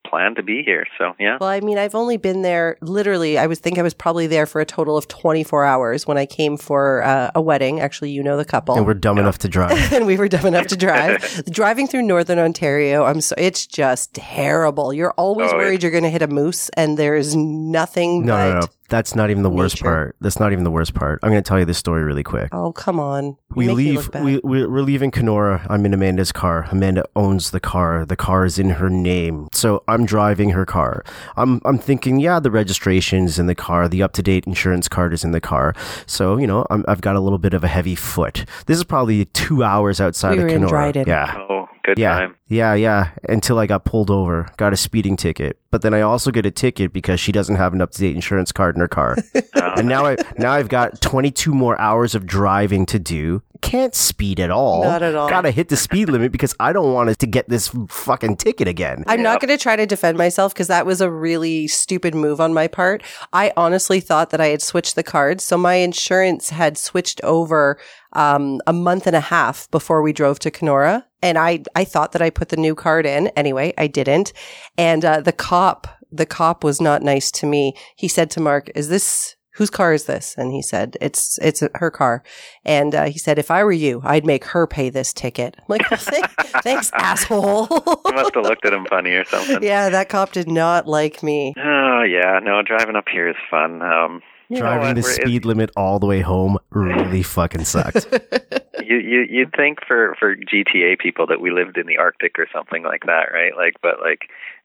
plan 0.07 0.33
to 0.33 0.41
be 0.41 0.63
here. 0.63 0.85
So 0.97 1.13
yeah. 1.19 1.37
Well, 1.39 1.49
I 1.49 1.59
mean, 1.59 1.77
I've 1.77 1.93
only 1.93 2.17
been 2.17 2.41
there 2.41 2.77
literally. 2.81 3.37
I 3.37 3.47
was 3.47 3.59
think 3.59 3.77
I 3.77 3.81
was 3.83 3.93
probably 3.93 4.27
there 4.27 4.45
for 4.45 4.59
a 4.61 4.65
total 4.65 4.97
of 4.97 5.07
24 5.07 5.65
hours 5.65 6.07
when 6.07 6.17
I 6.17 6.25
came 6.25 6.57
for 6.57 7.03
uh, 7.03 7.31
a 7.35 7.41
wedding. 7.41 7.79
Actually, 7.79 8.11
you 8.11 8.23
know 8.23 8.37
the 8.37 8.45
couple. 8.45 8.75
And 8.75 8.87
we're 8.87 8.93
dumb 8.95 9.17
enough 9.17 9.37
to 9.39 9.47
drive. 9.49 9.91
and 9.93 10.05
we 10.07 10.17
were 10.17 10.27
dumb 10.27 10.45
enough 10.45 10.67
to 10.67 10.77
drive. 10.77 11.43
Driving 11.51 11.87
through 11.87 12.03
northern 12.03 12.39
Ontario, 12.39 13.03
I'm 13.05 13.21
so 13.21 13.35
it's 13.37 13.67
just 13.67 14.13
terrible. 14.15 14.93
You're 14.93 15.11
always 15.11 15.51
Oh, 15.51 15.57
worried 15.57 15.83
you're 15.83 15.91
going 15.91 16.03
to 16.03 16.09
hit 16.09 16.21
a 16.21 16.27
moose, 16.27 16.69
and 16.69 16.97
there's 16.97 17.35
nothing. 17.35 18.25
No, 18.25 18.33
but, 18.33 18.49
no, 18.53 18.59
no. 18.61 18.67
That's 18.89 19.15
not 19.15 19.29
even 19.29 19.43
the 19.43 19.49
worst 19.49 19.75
nature. 19.75 19.85
part. 19.85 20.15
That's 20.21 20.39
not 20.39 20.51
even 20.51 20.63
the 20.63 20.71
worst 20.71 20.93
part. 20.93 21.19
I'm 21.23 21.29
going 21.31 21.41
to 21.43 21.47
tell 21.47 21.59
you 21.59 21.65
this 21.65 21.77
story 21.77 22.03
really 22.03 22.23
quick. 22.23 22.49
Oh 22.51 22.71
come 22.71 22.99
on! 22.99 23.37
We 23.55 23.67
make 23.67 23.75
leave. 23.77 24.09
We, 24.15 24.39
we 24.43 24.65
we're 24.65 24.81
leaving 24.81 25.11
Kenora. 25.11 25.65
I'm 25.69 25.85
in 25.85 25.93
Amanda's 25.93 26.31
car. 26.31 26.67
Amanda 26.71 27.03
owns 27.15 27.51
the 27.51 27.59
car. 27.59 28.05
The 28.05 28.15
car 28.15 28.45
is 28.45 28.59
in 28.59 28.69
her 28.71 28.89
name. 28.89 29.47
So 29.53 29.83
I'm 29.87 30.05
driving 30.05 30.49
her 30.51 30.65
car. 30.65 31.03
I'm 31.37 31.61
I'm 31.65 31.77
thinking, 31.77 32.19
yeah, 32.19 32.39
the 32.39 32.51
registration's 32.51 33.39
in 33.39 33.45
the 33.47 33.55
car. 33.55 33.87
The 33.87 34.03
up 34.03 34.13
to 34.13 34.23
date 34.23 34.45
insurance 34.45 34.87
card 34.87 35.13
is 35.13 35.23
in 35.23 35.31
the 35.31 35.41
car. 35.41 35.73
So 36.05 36.37
you 36.37 36.47
know, 36.47 36.65
I'm, 36.69 36.83
I've 36.87 37.01
got 37.01 37.15
a 37.15 37.19
little 37.19 37.39
bit 37.39 37.53
of 37.53 37.63
a 37.63 37.67
heavy 37.67 37.95
foot. 37.95 38.45
This 38.65 38.77
is 38.77 38.83
probably 38.83 39.25
two 39.25 39.63
hours 39.63 40.01
outside 40.01 40.31
We 40.31 40.37
of 40.37 40.43
were 40.43 40.47
in 40.49 40.53
Kenora. 40.55 40.69
Dryden. 40.69 41.03
Yeah. 41.07 41.35
Oh, 41.49 41.67
good 41.83 41.97
Yeah, 41.97 42.19
time. 42.19 42.35
yeah, 42.47 42.73
yeah. 42.73 43.11
Until 43.27 43.59
I 43.59 43.65
got 43.67 43.85
pulled 43.85 44.09
over, 44.09 44.47
got 44.57 44.73
a 44.73 44.77
speeding 44.77 45.15
ticket. 45.17 45.57
But 45.71 45.81
then 45.83 45.93
I 45.93 46.01
also 46.01 46.31
get 46.31 46.45
a 46.47 46.51
ticket 46.51 46.91
because 46.93 47.19
she 47.19 47.31
doesn't 47.31 47.57
have 47.57 47.73
an 47.73 47.81
up 47.81 47.91
to 47.91 47.99
date 47.99 48.15
insurance 48.15 48.51
card 48.51 48.75
her 48.79 48.87
car. 48.87 49.17
and 49.53 49.87
now 49.87 50.05
I 50.05 50.17
now 50.37 50.51
I've 50.51 50.69
got 50.69 51.01
22 51.01 51.53
more 51.53 51.79
hours 51.79 52.15
of 52.15 52.25
driving 52.25 52.85
to 52.87 52.99
do. 52.99 53.41
Can't 53.61 53.93
speed 53.93 54.39
at 54.39 54.51
all. 54.51 54.83
Not 54.83 55.01
at 55.01 55.15
all. 55.15 55.29
Gotta 55.29 55.51
hit 55.51 55.67
the 55.67 55.75
speed 55.75 56.07
limit 56.09 56.31
because 56.31 56.55
I 56.59 56.71
don't 56.71 56.93
want 56.93 57.09
us 57.09 57.17
to 57.17 57.27
get 57.27 57.49
this 57.49 57.69
fucking 57.89 58.37
ticket 58.37 58.67
again. 58.67 59.03
I'm 59.05 59.21
not 59.21 59.41
going 59.41 59.49
to 59.49 59.61
try 59.61 59.75
to 59.75 59.85
defend 59.85 60.17
myself 60.17 60.53
because 60.53 60.67
that 60.67 60.85
was 60.85 61.01
a 61.01 61.11
really 61.11 61.67
stupid 61.67 62.15
move 62.15 62.39
on 62.39 62.53
my 62.53 62.67
part. 62.67 63.03
I 63.33 63.51
honestly 63.57 63.99
thought 63.99 64.29
that 64.29 64.39
I 64.39 64.47
had 64.47 64.61
switched 64.61 64.95
the 64.95 65.03
cards. 65.03 65.43
So 65.43 65.57
my 65.57 65.75
insurance 65.75 66.49
had 66.49 66.77
switched 66.77 67.19
over 67.23 67.77
um, 68.13 68.61
a 68.65 68.73
month 68.73 69.07
and 69.07 69.15
a 69.15 69.21
half 69.21 69.69
before 69.71 70.01
we 70.01 70.13
drove 70.13 70.39
to 70.39 70.51
Kenora. 70.51 71.05
And 71.21 71.37
I, 71.37 71.63
I 71.75 71.83
thought 71.83 72.13
that 72.13 72.21
I 72.21 72.29
put 72.29 72.49
the 72.49 72.57
new 72.57 72.75
card 72.75 73.05
in. 73.05 73.27
Anyway, 73.29 73.73
I 73.77 73.87
didn't. 73.87 74.31
And 74.77 75.03
uh, 75.03 75.21
the 75.21 75.33
cop, 75.33 75.87
the 76.11 76.25
cop 76.25 76.63
was 76.63 76.81
not 76.81 77.01
nice 77.01 77.31
to 77.31 77.45
me. 77.45 77.73
He 77.95 78.07
said 78.07 78.29
to 78.31 78.39
Mark, 78.39 78.69
is 78.75 78.89
this, 78.89 79.35
whose 79.53 79.69
car 79.69 79.93
is 79.93 80.05
this? 80.05 80.35
And 80.37 80.51
he 80.51 80.61
said, 80.61 80.97
it's, 81.01 81.37
it's 81.41 81.63
her 81.75 81.91
car. 81.91 82.23
And 82.65 82.95
uh, 82.95 83.05
he 83.05 83.17
said, 83.17 83.37
if 83.37 83.51
I 83.51 83.63
were 83.63 83.71
you, 83.71 84.01
I'd 84.03 84.25
make 84.25 84.45
her 84.45 84.65
pay 84.67 84.89
this 84.89 85.13
ticket. 85.13 85.55
I'm 85.59 85.65
like, 85.67 85.87
"Thank- 85.89 86.31
thanks, 86.63 86.91
asshole. 86.95 87.67
You 88.05 88.13
must 88.13 88.35
have 88.35 88.43
looked 88.43 88.65
at 88.65 88.73
him 88.73 88.85
funny 88.89 89.11
or 89.11 89.25
something. 89.25 89.61
Yeah, 89.61 89.89
that 89.89 90.09
cop 90.09 90.31
did 90.31 90.47
not 90.47 90.87
like 90.87 91.21
me. 91.23 91.53
Oh 91.57 92.03
yeah, 92.03 92.39
no, 92.41 92.61
driving 92.61 92.95
up 92.95 93.07
here 93.11 93.27
is 93.29 93.35
fun. 93.49 93.81
Um, 93.81 94.21
you 94.49 94.57
Driving 94.57 94.95
the 94.95 95.03
speed 95.03 95.45
limit 95.45 95.69
all 95.77 95.99
the 95.99 96.07
way 96.07 96.21
home 96.21 96.57
really 96.71 97.21
fucking 97.21 97.65
sucked. 97.65 98.07
you 98.83 98.97
you 98.97 99.25
you'd 99.29 99.53
think 99.55 99.77
for 99.87 100.15
for 100.17 100.35
GTA 100.35 100.97
people 100.97 101.27
that 101.27 101.39
we 101.39 101.51
lived 101.51 101.77
in 101.77 101.85
the 101.85 101.97
Arctic 101.97 102.39
or 102.39 102.47
something 102.51 102.81
like 102.83 103.03
that, 103.05 103.27
right? 103.31 103.55
Like, 103.55 103.75
but 103.83 103.99
like, 104.01 104.21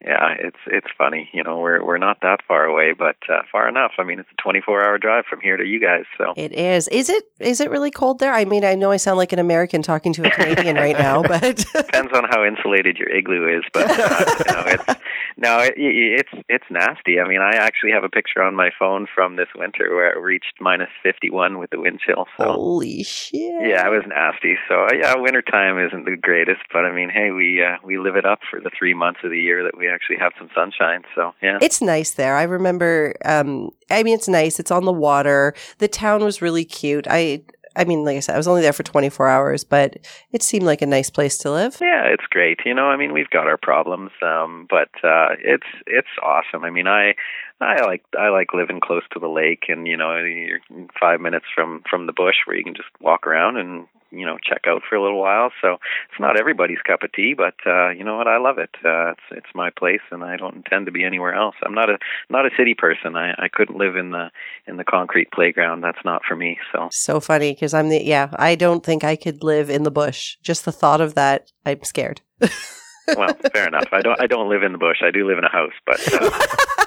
yeah, 0.07 0.35
it's 0.39 0.59
it's 0.67 0.87
funny. 0.99 1.31
You 1.33 1.43
know, 1.43 1.59
we're 1.59 1.85
we're 1.85 1.99
not 1.99 2.19
that 2.21 2.41
far 2.47 2.65
away, 2.65 2.93
but 2.93 3.17
uh, 3.29 3.43
far 3.51 3.69
enough. 3.69 3.93
I 3.99 4.05
mean, 4.05 4.19
it's 4.19 4.29
a 4.31 4.43
24 4.43 4.85
hour 4.85 4.99
drive 4.99 5.25
from 5.29 5.41
here 5.41 5.57
to 5.57 5.65
you 5.65 5.81
guys. 5.81 6.05
So 6.19 6.35
It 6.37 6.53
is. 6.53 6.89
Is 6.89 7.09
it? 7.09 7.25
Is 7.41 7.61
it 7.61 7.71
really 7.71 7.91
cold 7.91 8.19
there? 8.19 8.33
I 8.33 8.45
mean, 8.45 8.65
I 8.65 8.75
know 8.75 8.91
I 8.91 8.99
sound 8.99 9.17
like 9.17 9.33
an 9.33 9.39
American 9.39 9.83
talking 9.83 10.13
to 10.15 10.27
a 10.27 10.31
Canadian 10.31 10.77
right 10.77 10.99
now, 10.99 11.23
but 11.29 11.57
depends 11.75 12.13
on 12.13 12.25
how 12.31 12.45
insulated 12.45 12.99
your 12.99 13.09
igloo 13.09 13.59
is, 13.59 13.65
but 13.73 13.91
uh, 13.91 14.35
you 14.39 14.55
know, 14.55 14.63
it's 14.67 15.01
no, 15.37 15.59
it, 15.61 15.75
it's 15.77 16.45
it's 16.49 16.65
nasty. 16.71 17.19
I 17.19 17.27
mean, 17.27 17.41
I 17.41 17.57
actually 17.57 17.93
have 17.93 18.05
a 18.05 18.11
picture 18.11 18.43
on 18.43 18.55
my 18.55 18.71
phone 18.79 19.07
from 19.13 19.37
this 19.37 19.49
winter 19.57 19.95
where 19.95 20.13
it 20.13 20.21
reached 20.21 20.55
minus 20.61 20.91
51 21.03 21.59
with 21.59 21.71
the 21.71 21.81
wind 21.81 22.01
chill. 22.05 22.27
So. 22.37 22.53
holy 22.53 23.03
shit! 23.05 23.41
Yeah, 23.41 23.87
it 23.87 23.91
was 23.91 24.05
nasty. 24.07 24.57
So 24.69 24.85
uh, 24.85 24.93
yeah, 24.93 25.15
wintertime 25.17 25.79
isn't 25.79 26.05
the 26.05 26.17
greatest, 26.17 26.61
but 26.73 26.85
I 26.85 26.93
mean, 26.95 27.09
hey, 27.09 27.31
we 27.31 27.63
uh, 27.63 27.79
we 27.83 27.99
live 27.99 28.17
it 28.17 28.27
up 28.27 28.41
for 28.51 28.61
the 28.61 28.71
three 28.79 28.93
months 28.93 29.21
of 29.25 29.31
the 29.31 29.41
year 29.41 29.65
that 29.65 29.79
we 29.79 29.87
actually 29.95 30.17
have 30.19 30.33
some 30.39 30.51
sunshine. 30.55 31.03
So 31.15 31.33
yeah, 31.43 31.59
It's 31.63 31.81
nice 31.81 32.13
there. 32.13 32.37
I 32.37 32.43
remember. 32.43 33.15
Um, 33.25 33.71
I 33.91 34.03
mean, 34.03 34.15
it's 34.15 34.29
nice. 34.29 34.59
It's 34.59 34.71
on 34.71 34.85
the 34.85 34.93
water. 34.93 35.55
The 35.79 35.89
town 35.89 36.25
was 36.25 36.43
really 36.43 36.65
cute. 36.65 37.07
I. 37.09 37.43
I 37.77 37.83
mean, 37.83 38.05
like 38.05 38.17
I 38.17 38.21
said, 38.21 38.37
I 38.37 38.39
was 38.39 38.47
only 38.47 38.63
there 38.63 38.73
for 38.73 38.85
24 38.85 39.27
hours, 39.27 39.65
but 39.65 39.97
it 40.31 40.45
seemed 40.45 40.63
like 40.65 40.81
a 40.81 40.87
nice 40.87 41.11
place 41.11 41.37
to 41.39 41.51
live. 41.51 41.79
yeah, 41.81 42.05
it's 42.05 42.23
great. 42.31 42.61
You 42.65 42.73
know, 42.73 42.87
I 42.87 42.97
mean, 42.97 43.13
we've 43.13 43.31
got 43.31 43.49
our 43.49 43.57
problems, 43.57 44.13
um, 44.23 44.69
but 44.71 44.91
uh, 45.03 45.31
it's 45.41 45.67
it's 45.85 46.07
awesome. 46.23 46.63
I 46.63 46.71
mean, 46.71 46.87
I 46.87 47.15
I 47.61 47.81
like 47.85 48.05
I 48.17 48.29
like 48.29 48.55
living 48.55 48.79
close 48.81 49.03
to 49.13 49.19
the 49.19 49.27
lake, 49.27 49.65
and 49.69 49.89
you 49.89 49.97
know, 49.97 50.17
you're 50.19 50.61
five 51.01 51.21
minutes 51.21 51.47
from 51.53 51.83
from 51.91 52.07
the 52.07 52.13
bush 52.13 52.37
where 52.45 52.57
you 52.57 52.63
can 52.63 52.77
just 52.77 52.91
walk 53.01 53.27
around 53.27 53.57
and 53.57 53.89
you 54.19 54.27
know 54.27 54.39
check 54.43 54.63
out 54.67 54.83
for 54.89 54.97
a 54.97 55.03
little 55.03 55.21
while. 55.21 55.51
So 55.61 55.75
it's 56.11 56.21
not 56.21 56.39
everybody's 56.39 56.79
cup 56.87 57.03
of 57.03 57.13
tea, 57.13 57.35
but 57.37 57.55
uh, 57.67 57.91
you 57.91 58.05
know 58.05 58.17
what? 58.17 58.29
I 58.29 58.39
love 58.39 58.59
it. 58.59 58.71
Uh, 58.85 59.13
it's 59.13 59.27
it's 59.31 59.55
my 59.55 59.71
place, 59.71 60.01
and 60.11 60.25
I 60.25 60.37
don't 60.37 60.57
intend 60.57 60.87
to 60.87 60.93
be 60.93 61.05
anywhere 61.05 61.35
else. 61.35 61.55
I'm 61.65 61.75
not 61.75 61.91
a 61.91 61.99
not 62.31 62.47
a 62.47 62.51
city 62.57 62.75
person. 62.75 63.17
I 63.17 63.33
I 63.39 63.49
couldn't 63.53 63.79
live 63.79 63.97
in 63.97 64.11
the 64.11 64.31
in 64.67 64.77
the 64.77 64.85
concrete 64.85 65.31
playground. 65.33 65.83
That's 65.83 66.05
not 66.05 66.23
for 66.27 66.37
me. 66.37 66.59
So 66.73 66.89
So 66.91 67.21
funny 67.21 67.53
because 67.53 67.75
I'm 67.75 67.89
the 67.89 68.03
yeah. 68.03 68.29
I 68.37 68.55
don't 68.55 68.85
think 68.85 69.05
I 69.05 69.17
could 69.17 69.43
live 69.43 69.71
in 69.71 69.83
the 69.83 69.91
bush. 69.91 70.37
Just 70.43 70.65
the 70.65 70.73
thought 70.73 71.01
of 71.01 71.15
that, 71.15 71.53
I'm 71.65 71.83
scared. 71.83 72.21
well, 73.17 73.35
fair 73.53 73.67
enough. 73.67 73.89
I 73.93 74.01
don't 74.01 74.21
I 74.21 74.27
don't 74.27 74.49
live 74.49 74.63
in 74.63 74.73
the 74.73 74.79
bush. 74.79 74.99
I 75.03 75.11
do 75.11 75.27
live 75.27 75.39
in 75.39 75.45
a 75.45 75.51
house, 75.51 75.73
but 75.87 76.01
uh, 76.15 76.31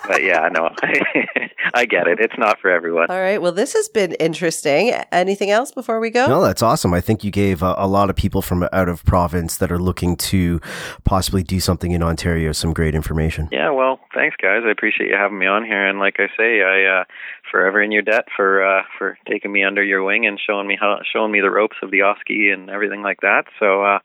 but 0.07 0.23
yeah, 0.23 0.49
no, 0.51 0.69
I 1.73 1.85
get 1.85 2.07
it. 2.07 2.19
It's 2.19 2.37
not 2.37 2.59
for 2.59 2.69
everyone. 2.69 3.07
All 3.09 3.19
right. 3.19 3.41
Well, 3.41 3.51
this 3.51 3.73
has 3.73 3.89
been 3.89 4.13
interesting. 4.13 4.91
Anything 5.11 5.51
else 5.51 5.71
before 5.71 5.99
we 5.99 6.09
go? 6.09 6.27
No, 6.27 6.41
that's 6.41 6.61
awesome. 6.61 6.93
I 6.93 7.01
think 7.01 7.23
you 7.23 7.31
gave 7.31 7.61
a, 7.61 7.75
a 7.77 7.87
lot 7.87 8.09
of 8.09 8.15
people 8.15 8.41
from 8.41 8.67
out 8.71 8.89
of 8.89 9.03
province 9.05 9.57
that 9.57 9.71
are 9.71 9.79
looking 9.79 10.15
to 10.17 10.59
possibly 11.03 11.43
do 11.43 11.59
something 11.59 11.91
in 11.91 12.01
Ontario 12.01 12.51
some 12.51 12.73
great 12.73 12.95
information. 12.95 13.49
Yeah, 13.51 13.71
well, 13.71 13.99
thanks, 14.13 14.35
guys. 14.41 14.63
I 14.65 14.71
appreciate 14.71 15.09
you 15.09 15.15
having 15.15 15.39
me 15.39 15.47
on 15.47 15.65
here. 15.65 15.87
And 15.87 15.99
like 15.99 16.15
I 16.19 16.27
say, 16.37 16.61
I 16.61 17.01
uh, 17.01 17.03
forever 17.51 17.81
in 17.81 17.91
your 17.91 18.01
debt 18.01 18.25
for 18.35 18.63
uh, 18.63 18.83
for 18.97 19.17
taking 19.27 19.51
me 19.51 19.63
under 19.63 19.83
your 19.83 20.03
wing 20.03 20.25
and 20.25 20.39
showing 20.39 20.67
me 20.67 20.77
how 20.79 20.99
showing 21.11 21.31
me 21.31 21.41
the 21.41 21.51
ropes 21.51 21.77
of 21.81 21.91
the 21.91 21.99
OSCE 21.99 22.53
and 22.53 22.69
everything 22.69 23.01
like 23.01 23.21
that. 23.21 23.45
So 23.59 23.83
uh, 23.83 23.99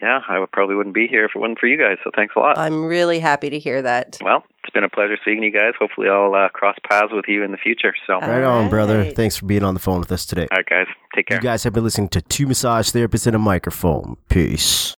yeah, 0.00 0.20
I 0.28 0.38
would 0.38 0.52
probably 0.52 0.74
wouldn't 0.74 0.94
be 0.94 1.06
here 1.06 1.24
if 1.24 1.32
it 1.34 1.38
wasn't 1.38 1.55
for 1.58 1.66
you 1.66 1.78
guys. 1.78 1.98
So 2.04 2.10
thanks 2.14 2.34
a 2.36 2.38
lot. 2.38 2.58
I'm 2.58 2.84
really 2.84 3.18
happy 3.18 3.50
to 3.50 3.58
hear 3.58 3.82
that. 3.82 4.18
well, 4.22 4.44
it's 4.62 4.72
been 4.72 4.84
a 4.84 4.88
pleasure 4.88 5.16
speaking 5.20 5.40
to 5.40 5.46
you 5.46 5.52
guys. 5.52 5.74
Hopefully, 5.78 6.08
I'll 6.08 6.34
uh, 6.34 6.48
cross 6.48 6.76
paths 6.88 7.12
with 7.12 7.26
you 7.28 7.42
in 7.42 7.52
the 7.52 7.56
future. 7.58 7.94
So, 8.06 8.14
all 8.14 8.20
Right 8.20 8.44
All 8.44 8.58
on, 8.58 8.68
brother. 8.68 9.10
Thanks 9.10 9.36
for 9.36 9.46
being 9.46 9.62
on 9.62 9.74
the 9.74 9.80
phone 9.80 10.00
with 10.00 10.12
us 10.12 10.24
today. 10.26 10.46
All 10.50 10.56
right, 10.56 10.66
guys, 10.66 10.86
take 11.14 11.26
care. 11.26 11.38
You 11.38 11.42
guys 11.42 11.64
have 11.64 11.72
been 11.72 11.84
listening 11.84 12.08
to 12.10 12.22
Two 12.22 12.46
Massage 12.46 12.90
Therapists 12.90 13.26
and 13.26 13.36
a 13.36 13.38
Microphone. 13.38 14.16
Peace. 14.28 14.94